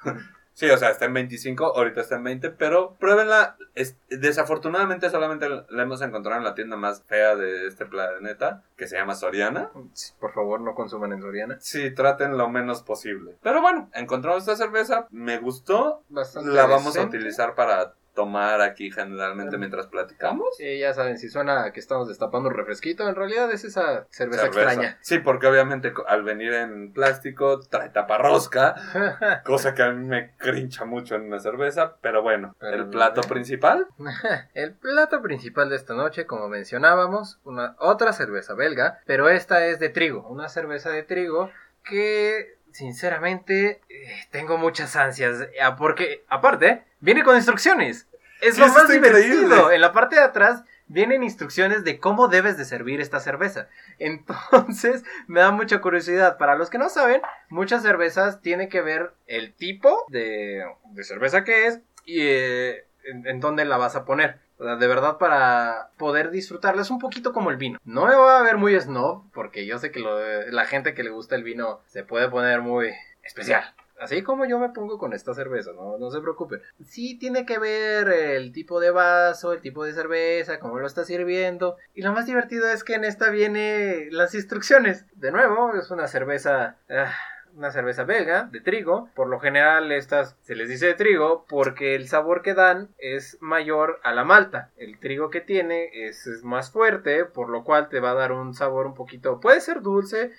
[0.60, 3.56] Sí, o sea, está en 25, ahorita está en 20, pero pruébenla.
[3.76, 8.86] Es- desafortunadamente solamente la hemos encontrado en la tienda más fea de este planeta, que
[8.86, 9.69] se llama Soriana.
[9.94, 11.56] Sí, Por favor, no consuman en Soriana.
[11.61, 13.38] Sí, traten lo menos posible.
[13.41, 18.91] Pero bueno, encontramos esta cerveza, me gustó, Bastante la vamos a utilizar para tomar aquí
[18.91, 19.59] generalmente Mm.
[19.61, 20.57] mientras platicamos.
[20.57, 24.41] Sí, ya saben, si suena que estamos destapando un refresquito, en realidad es esa cerveza,
[24.41, 24.45] Cerveza.
[24.47, 24.97] extraña.
[24.99, 28.75] Sí, porque obviamente al venir en plástico trae taparrosca,
[29.45, 33.21] cosa que a mí me crincha mucho en una cerveza, pero bueno, Pero- el plato
[33.21, 33.87] principal,
[34.53, 39.79] El plato principal de esta noche, como mencionábamos, una otra cerveza belga, pero esta es
[39.79, 41.49] de trigo, una cerveza de trigo
[41.85, 45.47] que sinceramente eh, tengo muchas ansias, eh,
[45.77, 48.07] porque aparte viene con instrucciones.
[48.41, 49.20] Es lo más divertido.
[49.20, 49.76] increíble.
[49.76, 53.68] En la parte de atrás vienen instrucciones de cómo debes de servir esta cerveza.
[53.99, 56.38] Entonces, me da mucha curiosidad.
[56.38, 61.44] Para los que no saben, muchas cervezas tienen que ver el tipo de, de cerveza
[61.44, 64.40] que es y eh, en, en dónde la vas a poner.
[64.57, 67.80] O sea, de verdad, para poder disfrutarla es un poquito como el vino.
[67.86, 71.03] No me voy a ver muy snob, porque yo sé que lo la gente que
[71.03, 72.91] le gusta el vino se puede poner muy
[73.24, 73.64] especial.
[73.99, 76.61] Así como yo me pongo con esta cerveza, no, no se preocupen.
[76.85, 81.03] Sí tiene que ver el tipo de vaso, el tipo de cerveza, cómo lo está
[81.03, 81.77] sirviendo.
[81.93, 85.05] Y lo más divertido es que en esta viene las instrucciones.
[85.15, 86.77] De nuevo, es una cerveza...
[86.89, 87.13] ah,
[87.55, 89.09] una cerveza belga de trigo.
[89.15, 93.38] Por lo general estas se les dice de trigo porque el sabor que dan es
[93.41, 94.71] mayor a la malta.
[94.77, 98.53] El trigo que tiene es, más fuerte, por lo cual te va a dar un
[98.53, 99.39] sabor un poquito...
[99.39, 100.31] Puede ser dulce,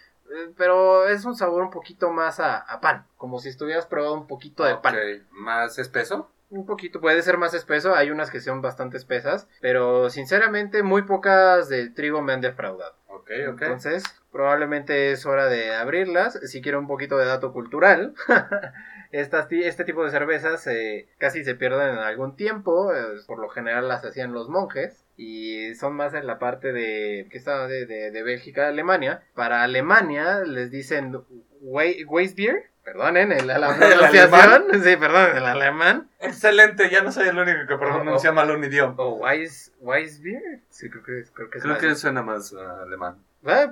[0.56, 3.06] pero es un sabor un poquito más a, a pan.
[3.16, 4.96] Como si estuvieras probando un poquito de pan.
[5.30, 6.30] Más espeso.
[6.50, 7.94] Un poquito, puede ser más espeso.
[7.94, 9.48] Hay unas que son bastante espesas.
[9.60, 12.94] Pero sinceramente muy pocas del trigo me han defraudado.
[13.06, 13.62] Ok, ok.
[13.62, 14.02] Entonces,
[14.32, 16.38] probablemente es hora de abrirlas.
[16.44, 18.14] Si quiero un poquito de dato cultural,
[19.12, 22.94] estas, este tipo de cervezas eh, casi se pierden en algún tiempo.
[22.94, 25.04] eh, por lo general las hacían los monjes.
[25.16, 29.22] Y son más en la parte de, que está de, de, de Bélgica, Alemania.
[29.34, 31.12] Para Alemania les dicen
[31.60, 32.70] Wei- Weissbier.
[32.82, 34.64] Perdonen el- la ¿El pronunciación.
[34.82, 36.08] Sí, perdón, el alemán.
[36.18, 38.36] Excelente, ya no soy el único que pronuncia Oh, oh.
[38.36, 38.94] mal un idioma.
[38.96, 40.60] O Weiss, Weissbier.
[40.70, 43.16] Sí, creo que creo que es Creo más- que suena más ah, alemán.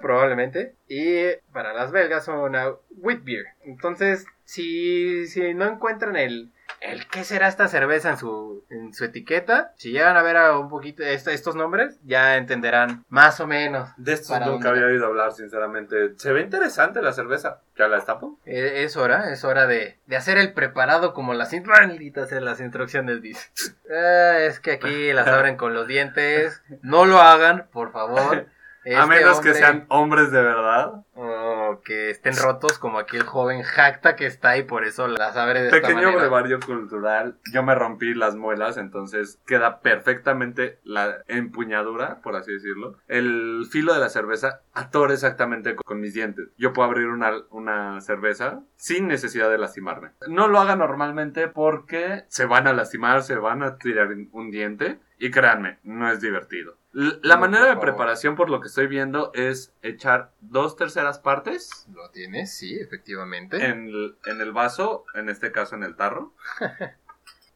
[0.00, 0.74] Probablemente.
[0.88, 3.46] Y para las belgas son una wheat beer.
[3.64, 6.50] Entonces, si, si no encuentran el,
[6.80, 10.58] el qué será esta cerveza en su, en su etiqueta, si llegan a ver a
[10.58, 13.90] un poquito esta- estos nombres, ya entenderán más o menos.
[13.98, 16.14] De esto ¿Para nunca había oído hablar, sinceramente.
[16.16, 17.60] Se ve interesante la cerveza.
[17.76, 18.38] ¿Ya la destapo?
[18.46, 23.20] Eh, Es hora, es hora de, de hacer el preparado como las, malditas las instrucciones
[23.22, 23.50] dicen.
[23.90, 26.62] Ah, es que aquí las abren con los dientes.
[26.82, 28.46] No lo hagan, por favor.
[28.94, 31.04] A Este menos que sean hombres de verdad.
[31.14, 35.36] O que estén rotos como aquí el joven jacta que está y por eso las
[35.36, 37.38] abre de esta Pequeño brevario cultural.
[37.52, 42.98] Yo me rompí las muelas, entonces queda perfectamente la empuñadura, por así decirlo.
[43.08, 46.48] El filo de la cerveza atora exactamente con, con mis dientes.
[46.56, 50.10] Yo puedo abrir una, una cerveza sin necesidad de lastimarme.
[50.28, 55.00] No lo haga normalmente porque se van a lastimar, se van a tirar un diente.
[55.18, 56.76] Y créanme, no es divertido.
[56.92, 61.86] La No, manera de preparación, por lo que estoy viendo, es echar dos terceras partes
[61.92, 63.64] Lo tienes, sí, efectivamente.
[63.64, 66.34] en el, en el vaso, en este caso en el tarro.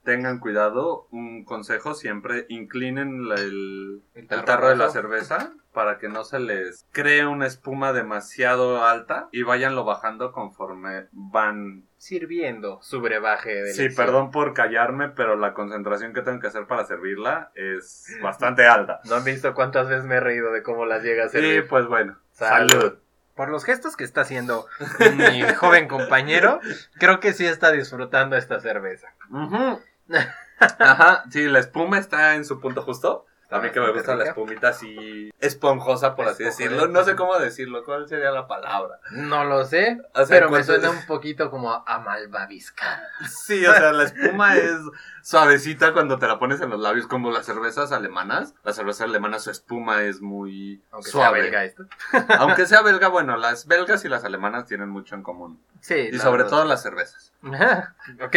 [0.04, 5.98] Tengan cuidado, un consejo, siempre inclinen la- el, El el tarro de la cerveza para
[5.98, 11.84] que no se les cree una espuma demasiado alta y vayanlo bajando conforme van.
[12.02, 16.66] Sirviendo su brebaje de Sí, perdón por callarme, pero la concentración que tengo que hacer
[16.66, 18.98] para servirla es bastante alta.
[19.04, 21.68] ¿No han visto cuántas veces me he reído de cómo las llega a servir?
[21.68, 22.70] pues bueno, Salud.
[22.72, 22.98] salud.
[23.36, 24.66] Por los gestos que está haciendo
[25.16, 26.58] mi joven compañero,
[26.98, 29.14] creo que sí está disfrutando esta cerveza.
[30.58, 33.26] Ajá, sí, la espuma está en su punto justo.
[33.52, 36.88] A mí que me gusta la espumita así esponjosa, por así decirlo.
[36.88, 38.98] No sé cómo decirlo, ¿cuál sería la palabra?
[39.10, 43.02] No lo sé, O sea, pero me suena un poquito como a, a malvavisca.
[43.28, 44.78] Sí, o sea, la espuma es
[45.22, 48.54] suavecita cuando te la pones en los labios, como las cervezas alemanas.
[48.64, 51.34] La cerveza alemana, su espuma es muy Aunque suave.
[51.40, 51.84] sea belga esto.
[52.38, 55.60] Aunque sea belga, bueno, las belgas y las alemanas tienen mucho en común.
[55.80, 56.50] Sí, Y sobre verdad.
[56.50, 57.32] todo las cervezas.
[58.22, 58.36] ok.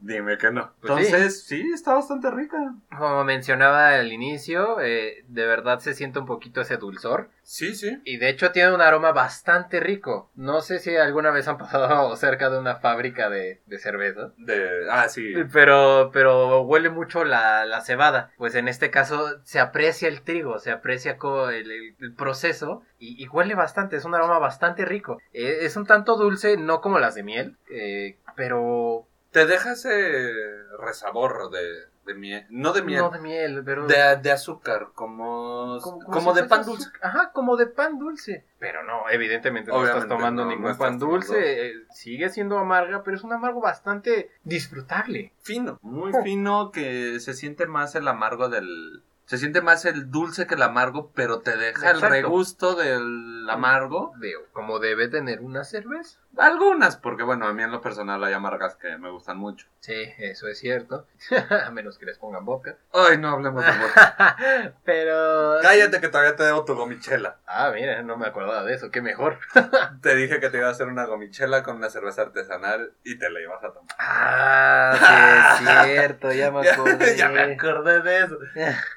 [0.00, 0.72] Dime que no.
[0.80, 1.04] Pues sí.
[1.12, 1.70] Entonces, sí.
[1.74, 2.56] está bastante rica.
[2.96, 7.30] Como mencionaba al inicio inicio, eh, de verdad se siente un poquito ese dulzor.
[7.42, 8.00] Sí, sí.
[8.04, 10.30] Y de hecho tiene un aroma bastante rico.
[10.34, 14.32] No sé si alguna vez han pasado cerca de una fábrica de, de cerveza.
[14.38, 15.32] De, ah, sí.
[15.52, 18.32] Pero, pero huele mucho la, la cebada.
[18.38, 21.18] Pues en este caso se aprecia el trigo, se aprecia
[21.50, 23.96] el, el- el proceso y, y huele bastante.
[23.96, 25.18] Es un aroma bastante rico.
[25.32, 29.92] Eh, es un tanto dulce, no como las de miel, eh, pero Te deja ese
[30.78, 31.60] resabor de,
[32.04, 32.46] de miel.
[32.50, 33.00] No de miel.
[33.00, 36.84] no de miel, pero de, de azúcar, como, como, si de pan dulce.
[36.84, 37.00] azúcar.
[37.02, 38.44] Ajá, como de pan dulce.
[38.58, 41.68] Pero no, evidentemente no Obviamente estás tomando no, no ningún estás pan dulce.
[41.68, 45.32] eh, sigue siendo amarga, pero es un amargo bastante disfrutable.
[45.42, 49.02] Fino, muy fino que se siente más el amargo del...
[49.26, 54.12] Se siente más el dulce que el amargo, pero te deja el regusto del amargo.
[54.20, 56.20] De, como debe tener una cerveza.
[56.38, 59.66] Algunas, porque bueno, a mí en lo personal hay amargas que me gustan mucho.
[59.80, 61.06] Sí, eso es cierto.
[61.66, 62.76] a menos que les pongan boca.
[62.92, 64.36] Ay, no hablemos de vodka.
[64.84, 65.58] pero...
[65.62, 67.38] Cállate que todavía te debo tu gomichela.
[67.46, 68.90] Ah, mira, no me acordaba de eso.
[68.90, 69.38] Qué mejor.
[70.02, 73.30] Te dije que te iba a hacer una gomichela con una cerveza artesanal y te
[73.30, 73.94] la ibas a tomar.
[73.98, 76.32] Ah, sí, es cierto.
[76.32, 77.16] Ya me acordé.
[77.16, 78.38] ya me acordé de eso.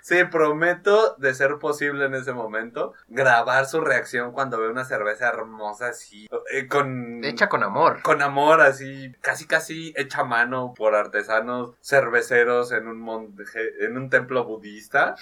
[0.01, 5.29] Sí, prometo, de ser posible en ese momento, grabar su reacción cuando ve una cerveza
[5.29, 7.23] hermosa así, eh, con...
[7.29, 8.01] Hecha con amor.
[8.01, 13.97] Con amor, así, casi casi hecha a mano por artesanos cerveceros en un monje- en
[13.97, 15.15] un templo budista.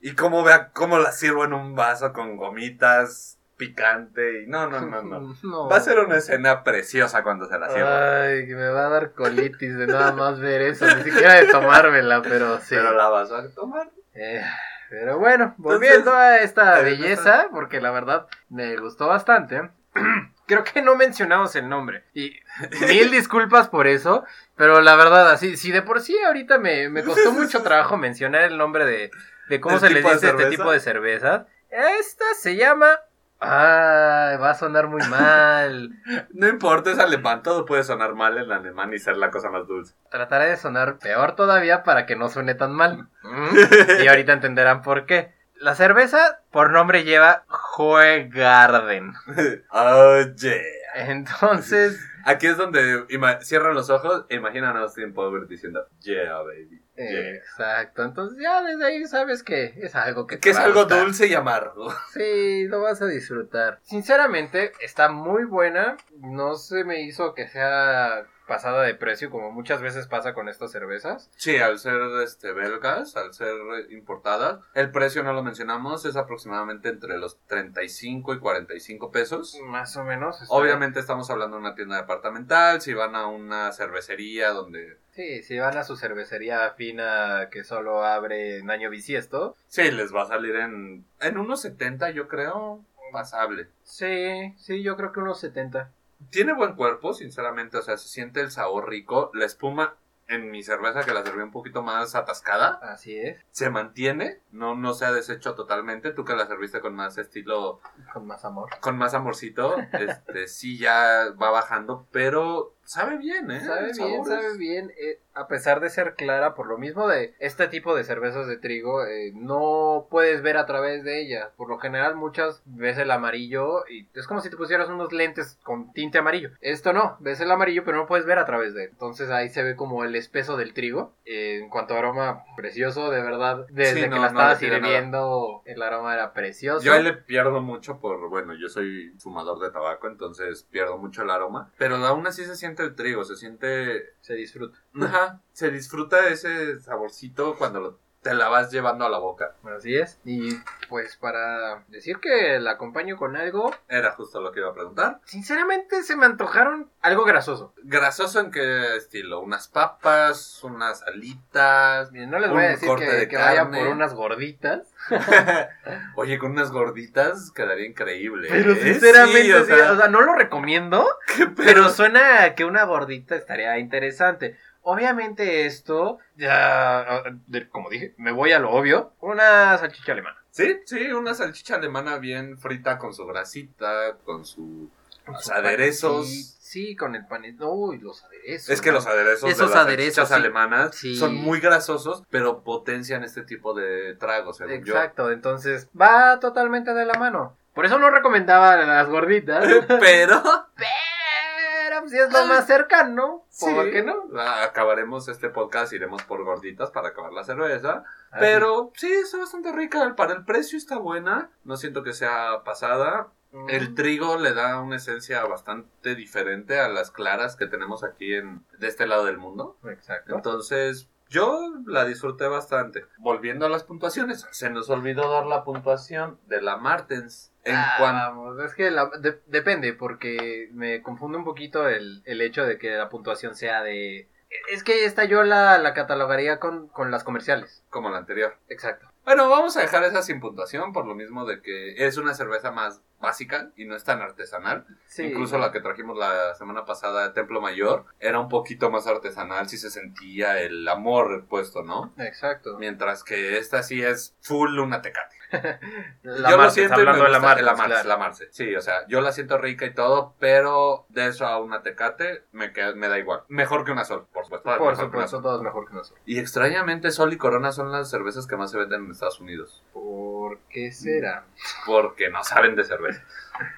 [0.00, 4.80] Y cómo vea cómo la sirvo en un vaso con gomitas, picante y no, no,
[4.80, 5.34] no, no.
[5.42, 5.68] No.
[5.68, 8.22] Va a ser una escena preciosa cuando se la sirva.
[8.22, 11.46] Ay, que me va a dar colitis de nada más ver eso, ni siquiera de
[11.48, 12.66] tomármela, pero sí.
[12.70, 13.90] Pero la vas a tomar.
[14.14, 14.42] Eh,
[14.88, 19.70] pero bueno, volviendo a esta belleza, porque la verdad me gustó bastante.
[20.50, 22.02] Creo que no mencionamos el nombre.
[22.12, 22.40] Y
[22.88, 24.24] mil disculpas por eso.
[24.56, 28.42] Pero la verdad, así, si de por sí ahorita me, me costó mucho trabajo mencionar
[28.42, 29.12] el nombre de,
[29.48, 31.46] de cómo ¿El se le dice este tipo de cervezas.
[31.70, 32.98] Esta se llama.
[33.38, 35.90] Ay, va a sonar muy mal.
[36.30, 39.68] No importa, es alemán, todo puede sonar mal en alemán y ser la cosa más
[39.68, 39.94] dulce.
[40.10, 43.08] Trataré de sonar peor todavía para que no suene tan mal.
[43.22, 44.02] Mm.
[44.02, 45.32] Y ahorita entenderán por qué.
[45.60, 47.44] La cerveza, por nombre, lleva
[47.76, 49.12] Hoegarden.
[49.70, 50.62] Oye.
[50.94, 53.06] Entonces, Aquí es donde
[53.42, 56.82] cierran los ojos e imaginan a Austin Power diciendo, yeah, baby.
[56.96, 57.34] Yeah.
[57.34, 58.04] exacto.
[58.04, 61.34] Entonces ya desde ahí sabes que es algo que te Que es algo dulce y
[61.34, 61.92] amargo.
[62.12, 63.78] Sí, lo vas a disfrutar.
[63.82, 65.96] Sinceramente, está muy buena.
[66.18, 70.72] No se me hizo que sea pasada de precio como muchas veces pasa con estas
[70.72, 71.30] cervezas.
[71.36, 73.54] Sí, al ser este, belgas, al ser
[73.90, 79.56] importadas, el precio no lo mencionamos, es aproximadamente entre los 35 y 45 pesos.
[79.66, 80.42] Más o menos.
[80.42, 84.98] está- Obviamente estamos hablando de una tienda departamental, si van a una cervecería donde...
[85.12, 89.54] Sí, si van a su cervecería fina que solo abre en año bisiesto.
[89.68, 93.68] Sí, les va a salir en, en unos 70 yo creo, pasable.
[93.84, 95.90] Sí, sí, yo creo que unos 70.
[96.30, 99.30] Tiene buen cuerpo, sinceramente, o sea, se siente el sabor rico.
[99.34, 99.96] La espuma
[100.30, 104.76] en mi cerveza, que la serví un poquito más atascada, Así es, se mantiene, no,
[104.76, 106.12] no se ha deshecho totalmente.
[106.12, 107.80] Tú que la serviste con más estilo,
[108.12, 108.70] con más amor.
[108.80, 113.60] con más amorcito, este sí ya va bajando, pero sabe bien, ¿eh?
[113.60, 114.92] Sabe El bien, sabe bien.
[115.00, 118.56] eh, a pesar de ser clara, por lo mismo de este tipo de cervezas de
[118.56, 121.52] trigo, eh, no puedes ver a través de ella.
[121.56, 125.56] Por lo general, muchas ves el amarillo y es como si te pusieras unos lentes
[125.62, 126.50] con tinte amarillo.
[126.60, 128.90] Esto no, ves el amarillo, pero no puedes ver a través de él.
[128.90, 131.14] Entonces ahí se ve como el espeso del trigo.
[131.24, 133.66] Eh, en cuanto a aroma, precioso, de verdad.
[133.70, 136.84] Desde Sí, no, que la estaba sirviendo, el aroma era precioso.
[136.84, 141.22] Yo ahí le pierdo mucho por, bueno, yo soy fumador de tabaco, entonces pierdo mucho
[141.22, 141.70] el aroma.
[141.78, 144.78] Pero aún así se siente el trigo, se siente Se disfruta.
[145.00, 149.54] Ajá, se disfruta ese saborcito cuando lo- te la vas llevando a la boca.
[149.76, 150.20] Así es.
[150.24, 150.50] Y
[150.88, 155.20] pues para decir que la acompaño con algo, Era justo lo que iba a preguntar.
[155.24, 157.72] Sinceramente se me antojaron algo grasoso.
[157.82, 159.40] ¿Grasoso en qué estilo?
[159.40, 160.62] ¿Unas papas?
[160.62, 162.12] ¿Unas alitas?
[162.12, 163.78] Miren, no les voy a decir que, de que carne.
[163.78, 164.92] por unas gorditas.
[166.16, 168.48] Oye, con unas gorditas quedaría increíble.
[168.50, 168.76] Pero ¿eh?
[168.82, 171.06] sinceramente, Sí, o sí, sea, o sea, no lo recomiendo.
[171.56, 174.58] Pero suena a que una gordita estaría interesante.
[174.90, 179.12] Obviamente esto, ya, de- como dije, me voy a lo obvio.
[179.20, 180.36] Una salchicha alemana.
[180.50, 184.90] Sí, sí, una salchicha alemana bien frita con su grasita, con su...
[185.26, 186.12] Los aderezos.
[186.26, 186.56] panecito.
[186.60, 187.70] Sí, con el panito.
[187.72, 188.68] Uy, los aderezos.
[188.70, 190.34] Es que los aderezos Esos de las aderezos, sí.
[190.34, 191.16] alemanas Sí.
[191.16, 194.66] son muy grasosos, pero potencian este tipo de tragos, yo.
[194.66, 197.56] Exacto, entonces va totalmente de la mano.
[197.74, 199.64] Por eso no recomendaba las gorditas.
[200.00, 200.42] Pero
[200.76, 203.74] Pero si es lo más cercano, Sí.
[203.74, 204.28] ¿por qué no?
[204.36, 208.04] Ah, acabaremos este podcast, iremos por gorditas para acabar la cerveza.
[208.38, 210.14] Pero sí, está bastante rica.
[210.16, 211.50] Para el precio está buena.
[211.64, 213.28] No siento que sea pasada.
[213.52, 213.68] Mm.
[213.68, 218.64] El trigo le da una esencia bastante diferente a las claras que tenemos aquí en
[218.78, 219.76] de este lado del mundo.
[219.84, 220.36] Exacto.
[220.36, 223.06] Entonces, yo la disfruté bastante.
[223.18, 227.52] Volviendo a las puntuaciones, se nos olvidó dar la puntuación de la Martens.
[227.64, 232.40] En Ah, cuanto es que la- de- depende, porque me confunde un poquito el, el
[232.42, 234.28] hecho de que la puntuación sea de...
[234.72, 237.84] Es que esta yo la, la catalogaría con, con las comerciales.
[237.88, 238.56] como la anterior.
[238.68, 239.06] Exacto.
[239.24, 242.72] Bueno, vamos a dejar esa sin puntuación por lo mismo de que es una cerveza
[242.72, 244.86] más básica y no es tan artesanal.
[245.06, 245.24] Sí.
[245.24, 249.68] Incluso la que trajimos la semana pasada de Templo Mayor era un poquito más artesanal,
[249.68, 252.12] si se sentía el amor puesto, ¿no?
[252.18, 252.78] Exacto.
[252.78, 255.36] Mientras que esta sí es full una tecate.
[256.22, 258.08] La yo lo Martens, siento hablando de la Martens, la claro.
[258.08, 258.50] la Martens.
[258.54, 262.44] Sí, o sea, yo la siento rica y todo, pero de eso a una tecate
[262.52, 263.42] me, queda- me da igual.
[263.48, 264.68] Mejor que una sol, por supuesto.
[264.78, 265.42] Por una supuesto, Sol.
[265.42, 266.22] todo es mejor que nosotros.
[266.24, 269.82] Y extrañamente Sol y Corona son las cervezas que más se venden en Estados Unidos.
[269.92, 271.44] ¿Por qué será?
[271.84, 273.09] Porque no saben de cerveza.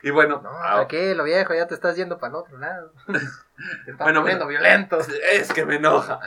[0.03, 2.93] Y bueno, No, ah, tranquilo, viejo, ya te estás yendo para el otro lado.
[3.07, 4.61] Te estás Bueno, poniendo bueno.
[4.61, 4.99] violento.
[5.33, 6.19] es que me enoja.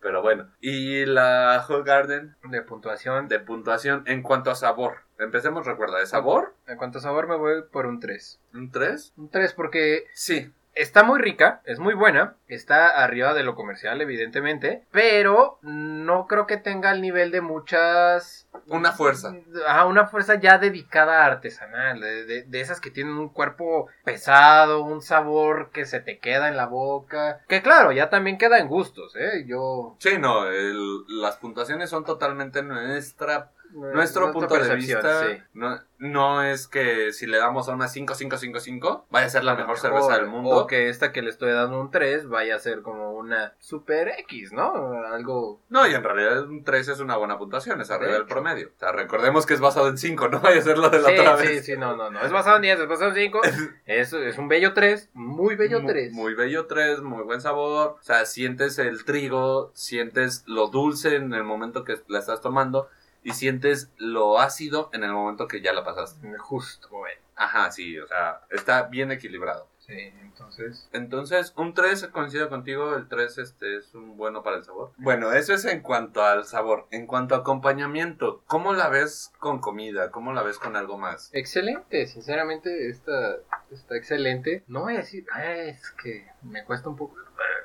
[0.00, 0.48] Pero bueno.
[0.60, 3.28] Y la Whole Garden De puntuación.
[3.28, 4.98] de puntuación en cuanto a sabor.
[5.18, 6.54] Empecemos, recuerda, de sabor.
[6.66, 8.40] En cuanto a sabor, me voy por un 3.
[8.54, 9.14] ¿Un 3?
[9.16, 10.52] Un 3 porque Sí.
[10.76, 16.46] Está muy rica, es muy buena, está arriba de lo comercial, evidentemente, pero no creo
[16.46, 18.46] que tenga el nivel de muchas...
[18.68, 19.34] Una fuerza.
[19.66, 23.88] Ajá, una fuerza ya dedicada a artesanal, de, de- de esas que tienen un cuerpo
[24.04, 28.58] pesado, un sabor que se te queda en la boca, que claro, ya también queda
[28.58, 29.44] en gustos, ¿eh?
[29.46, 29.96] Yo...
[29.98, 35.26] Sí, no, el- las puntuaciones son totalmente nuestra, nuestro punto de vista.
[35.28, 35.38] sí.
[35.54, 39.30] No, no es que si le damos a una 5, 5, 5, 5, vaya a
[39.30, 40.50] ser la mejor cerveza del mundo.
[40.50, 44.08] O que esta que le estoy dando un 3 vaya a ser como una super
[44.18, 44.92] X, ¿no?
[45.06, 45.60] Algo...
[45.70, 48.68] No, y en realidad un 3 es una buena puntuación, es arriba De del promedio.
[48.76, 51.08] O sea, recordemos que es basado en 5, no vaya a ser lo de la
[51.08, 51.64] Sí, otra sí, vez.
[51.64, 52.20] sí, no, no, no.
[52.20, 53.40] Es basado en 10, es basado en 5.
[53.86, 56.12] Es, es un bello 3, muy bello Mu- 3.
[56.12, 57.96] Muy bello 3, muy buen sabor.
[58.00, 62.88] O sea, sientes el trigo, sientes lo dulce en el momento que la estás tomando
[63.26, 66.38] y sientes lo ácido en el momento que ya la pasaste.
[66.38, 66.88] Justo.
[67.34, 69.68] Ajá, sí, o sea, está bien equilibrado.
[69.80, 70.88] Sí, entonces.
[70.92, 74.92] Entonces, un 3, coincido contigo, el 3 este, es un bueno para el sabor.
[74.98, 76.86] Bueno, eso es en cuanto al sabor.
[76.92, 80.12] En cuanto a acompañamiento, ¿cómo la ves con comida?
[80.12, 81.30] ¿Cómo la ves con algo más?
[81.32, 83.38] Excelente, sinceramente, esta
[83.72, 84.62] está excelente.
[84.68, 87.16] No voy a decir, "Ay, es que me cuesta un poco.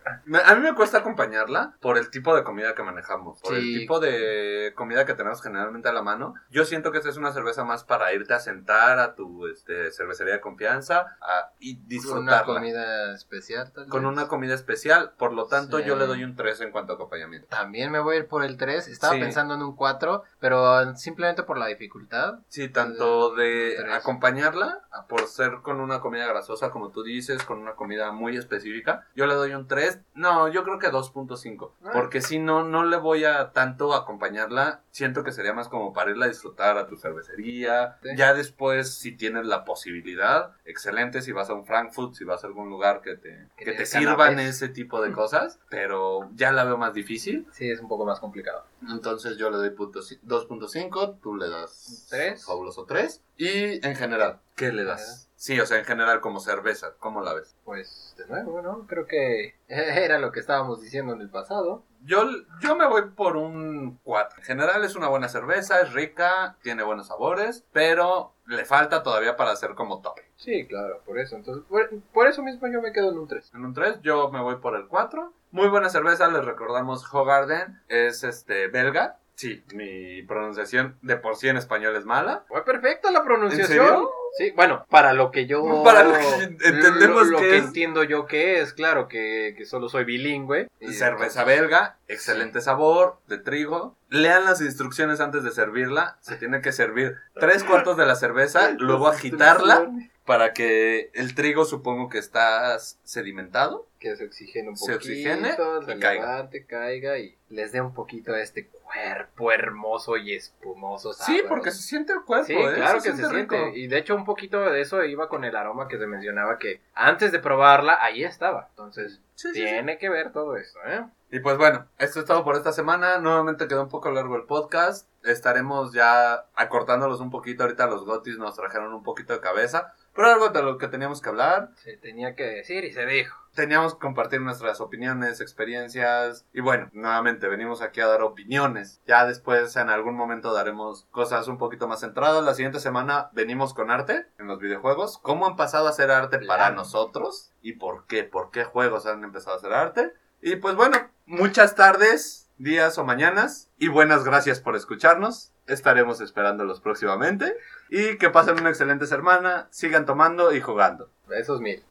[0.06, 3.80] A mí me cuesta acompañarla por el tipo de comida que manejamos, por el Sí.
[3.80, 6.34] tipo de comida que tenemos generalmente a la mano.
[6.50, 9.92] Yo siento que esta es una cerveza más para irte a sentar a tu este,
[9.92, 12.44] cervecería de confianza a- y Una disfrutarla.
[12.46, 14.12] comida especial, tal Con vez.
[14.12, 15.84] una comida especial, por lo tanto Sí.
[15.86, 17.48] yo le doy un 3 en cuanto a acompañamiento.
[17.50, 18.88] También me voy a ir por el 3.
[18.88, 19.20] Estaba Sí.
[19.20, 22.40] pensando en un 4, pero simplemente por la dificultad.
[22.48, 27.74] Sí, tanto de acompañarla, por ser con una comida grasosa, como tú dices, con una
[27.76, 29.91] comida muy específica, yo le doy un 3.
[30.14, 31.72] No, yo creo que 2.5.
[31.84, 31.90] Ah.
[31.94, 34.82] Porque si no, no le voy a tanto acompañarla.
[34.92, 37.98] Siento que sería más como para irla a disfrutar a tu cervecería.
[38.04, 38.10] Sí.
[38.18, 41.22] Ya después, si tienes la posibilidad, excelente.
[41.22, 43.78] Si vas a un Frankfurt, si vas a algún lugar que te, Que que te
[43.78, 43.90] canapés.
[43.90, 45.60] sirvan ese tipo de cosas.
[45.70, 47.48] Pero ya la veo más difícil.
[47.52, 48.66] Sí, es un poco más complicado.
[48.90, 52.46] Entonces yo le doy punto ci- 2.5, tú le das Tres.
[52.46, 53.22] fabuloso 3.
[53.38, 55.28] Y en general, ¿qué le das?
[55.42, 57.56] Sí, o sea, en general como cerveza, ¿cómo la ves?
[57.66, 58.86] Pues, de nuevo, ¿no?
[58.86, 61.84] Creo que era lo que estábamos diciendo en el pasado.
[62.04, 62.28] Yo,
[62.62, 64.38] yo me voy por un 4.
[64.38, 69.36] En general es una buena cerveza, es rica, tiene buenos sabores, pero le falta todavía
[69.36, 70.20] para ser como top.
[70.36, 71.38] Sí, claro, por eso.
[71.38, 73.54] Entonces, por, por eso mismo yo me quedo en un 3.
[73.56, 75.34] En un 3 yo me voy por el 4.
[75.50, 79.18] Muy buena cerveza, les recordamos Hogarden, es este belga.
[79.34, 82.46] Sí, mi pronunciación de por sí en español es mala.
[82.48, 83.80] Fue perfecta la pronunciación.
[83.80, 84.21] ¿En serio?
[84.38, 85.62] Sí, bueno, para lo que yo...
[85.84, 87.66] Para lo que entendemos lo, lo que que es.
[87.66, 90.70] entiendo yo que es, claro, que, que solo soy bilingüe.
[90.80, 93.96] Y Cerveza entonces- belga, excelente sabor, de trigo.
[94.10, 96.18] Lean las instrucciones antes de servirla.
[96.22, 99.90] Se tiene que servir tres cuartos de la cerveza, luego agitarla
[100.26, 103.88] para que el trigo supongo que está sedimentado.
[104.00, 105.52] Que se oxigene un Se poquito, oxigene
[105.86, 106.22] se y caiga.
[106.26, 111.14] levante, caiga y les dé un poquito de este cuerpo hermoso y espumoso.
[111.14, 111.50] Sí, sabroso.
[111.50, 112.74] porque se siente el cuerpo, Sí, ¿eh?
[112.76, 113.36] claro que se siente.
[113.36, 113.56] rico.
[113.76, 116.82] Y de hecho un poquito de eso iba con el aroma que se mencionaba que
[116.96, 118.68] antes de probarla, ahí estaba.
[118.70, 119.62] Entonces, Sí, sí, sí.
[119.66, 121.04] tiene que ver todo esto, ¿eh?
[121.32, 123.18] Y pues bueno, esto es todo por esta semana.
[123.20, 125.08] Nuevamente quedó un poco largo el podcast.
[125.24, 127.64] Estaremos ya acortándolos un poquito.
[127.64, 129.94] Ahorita los gotis nos trajeron un poquito de cabeza.
[130.14, 131.70] Pero algo de lo que teníamos que hablar.
[131.76, 133.38] Se tenía que decir y se dijo.
[133.54, 136.46] teníamos que compartir nuestras opiniones, experiencias.
[136.54, 139.02] Y bueno, nuevamente venimos aquí a dar opiniones.
[139.06, 142.44] Ya después en algún momento daremos cosas un poquito más centradas.
[142.44, 145.18] La siguiente semana venimos con arte en los videojuegos.
[145.20, 147.52] ¿Cómo han pasado a hacer arte para nosotros?
[147.62, 148.24] ¿Y por qué?
[148.24, 150.14] ¿Por qué juegos han empezado a hacer arte?
[150.42, 153.70] Y pues bueno, muchas tardes, días o mañanas.
[153.78, 155.52] Y buenas gracias por escucharnos.
[155.68, 157.56] Estaremos esperándolos próximamente.
[157.90, 159.68] Y que pasen una excelente semana.
[159.72, 161.10] Sigan tomando y jugando.
[161.30, 161.84] Esos mil.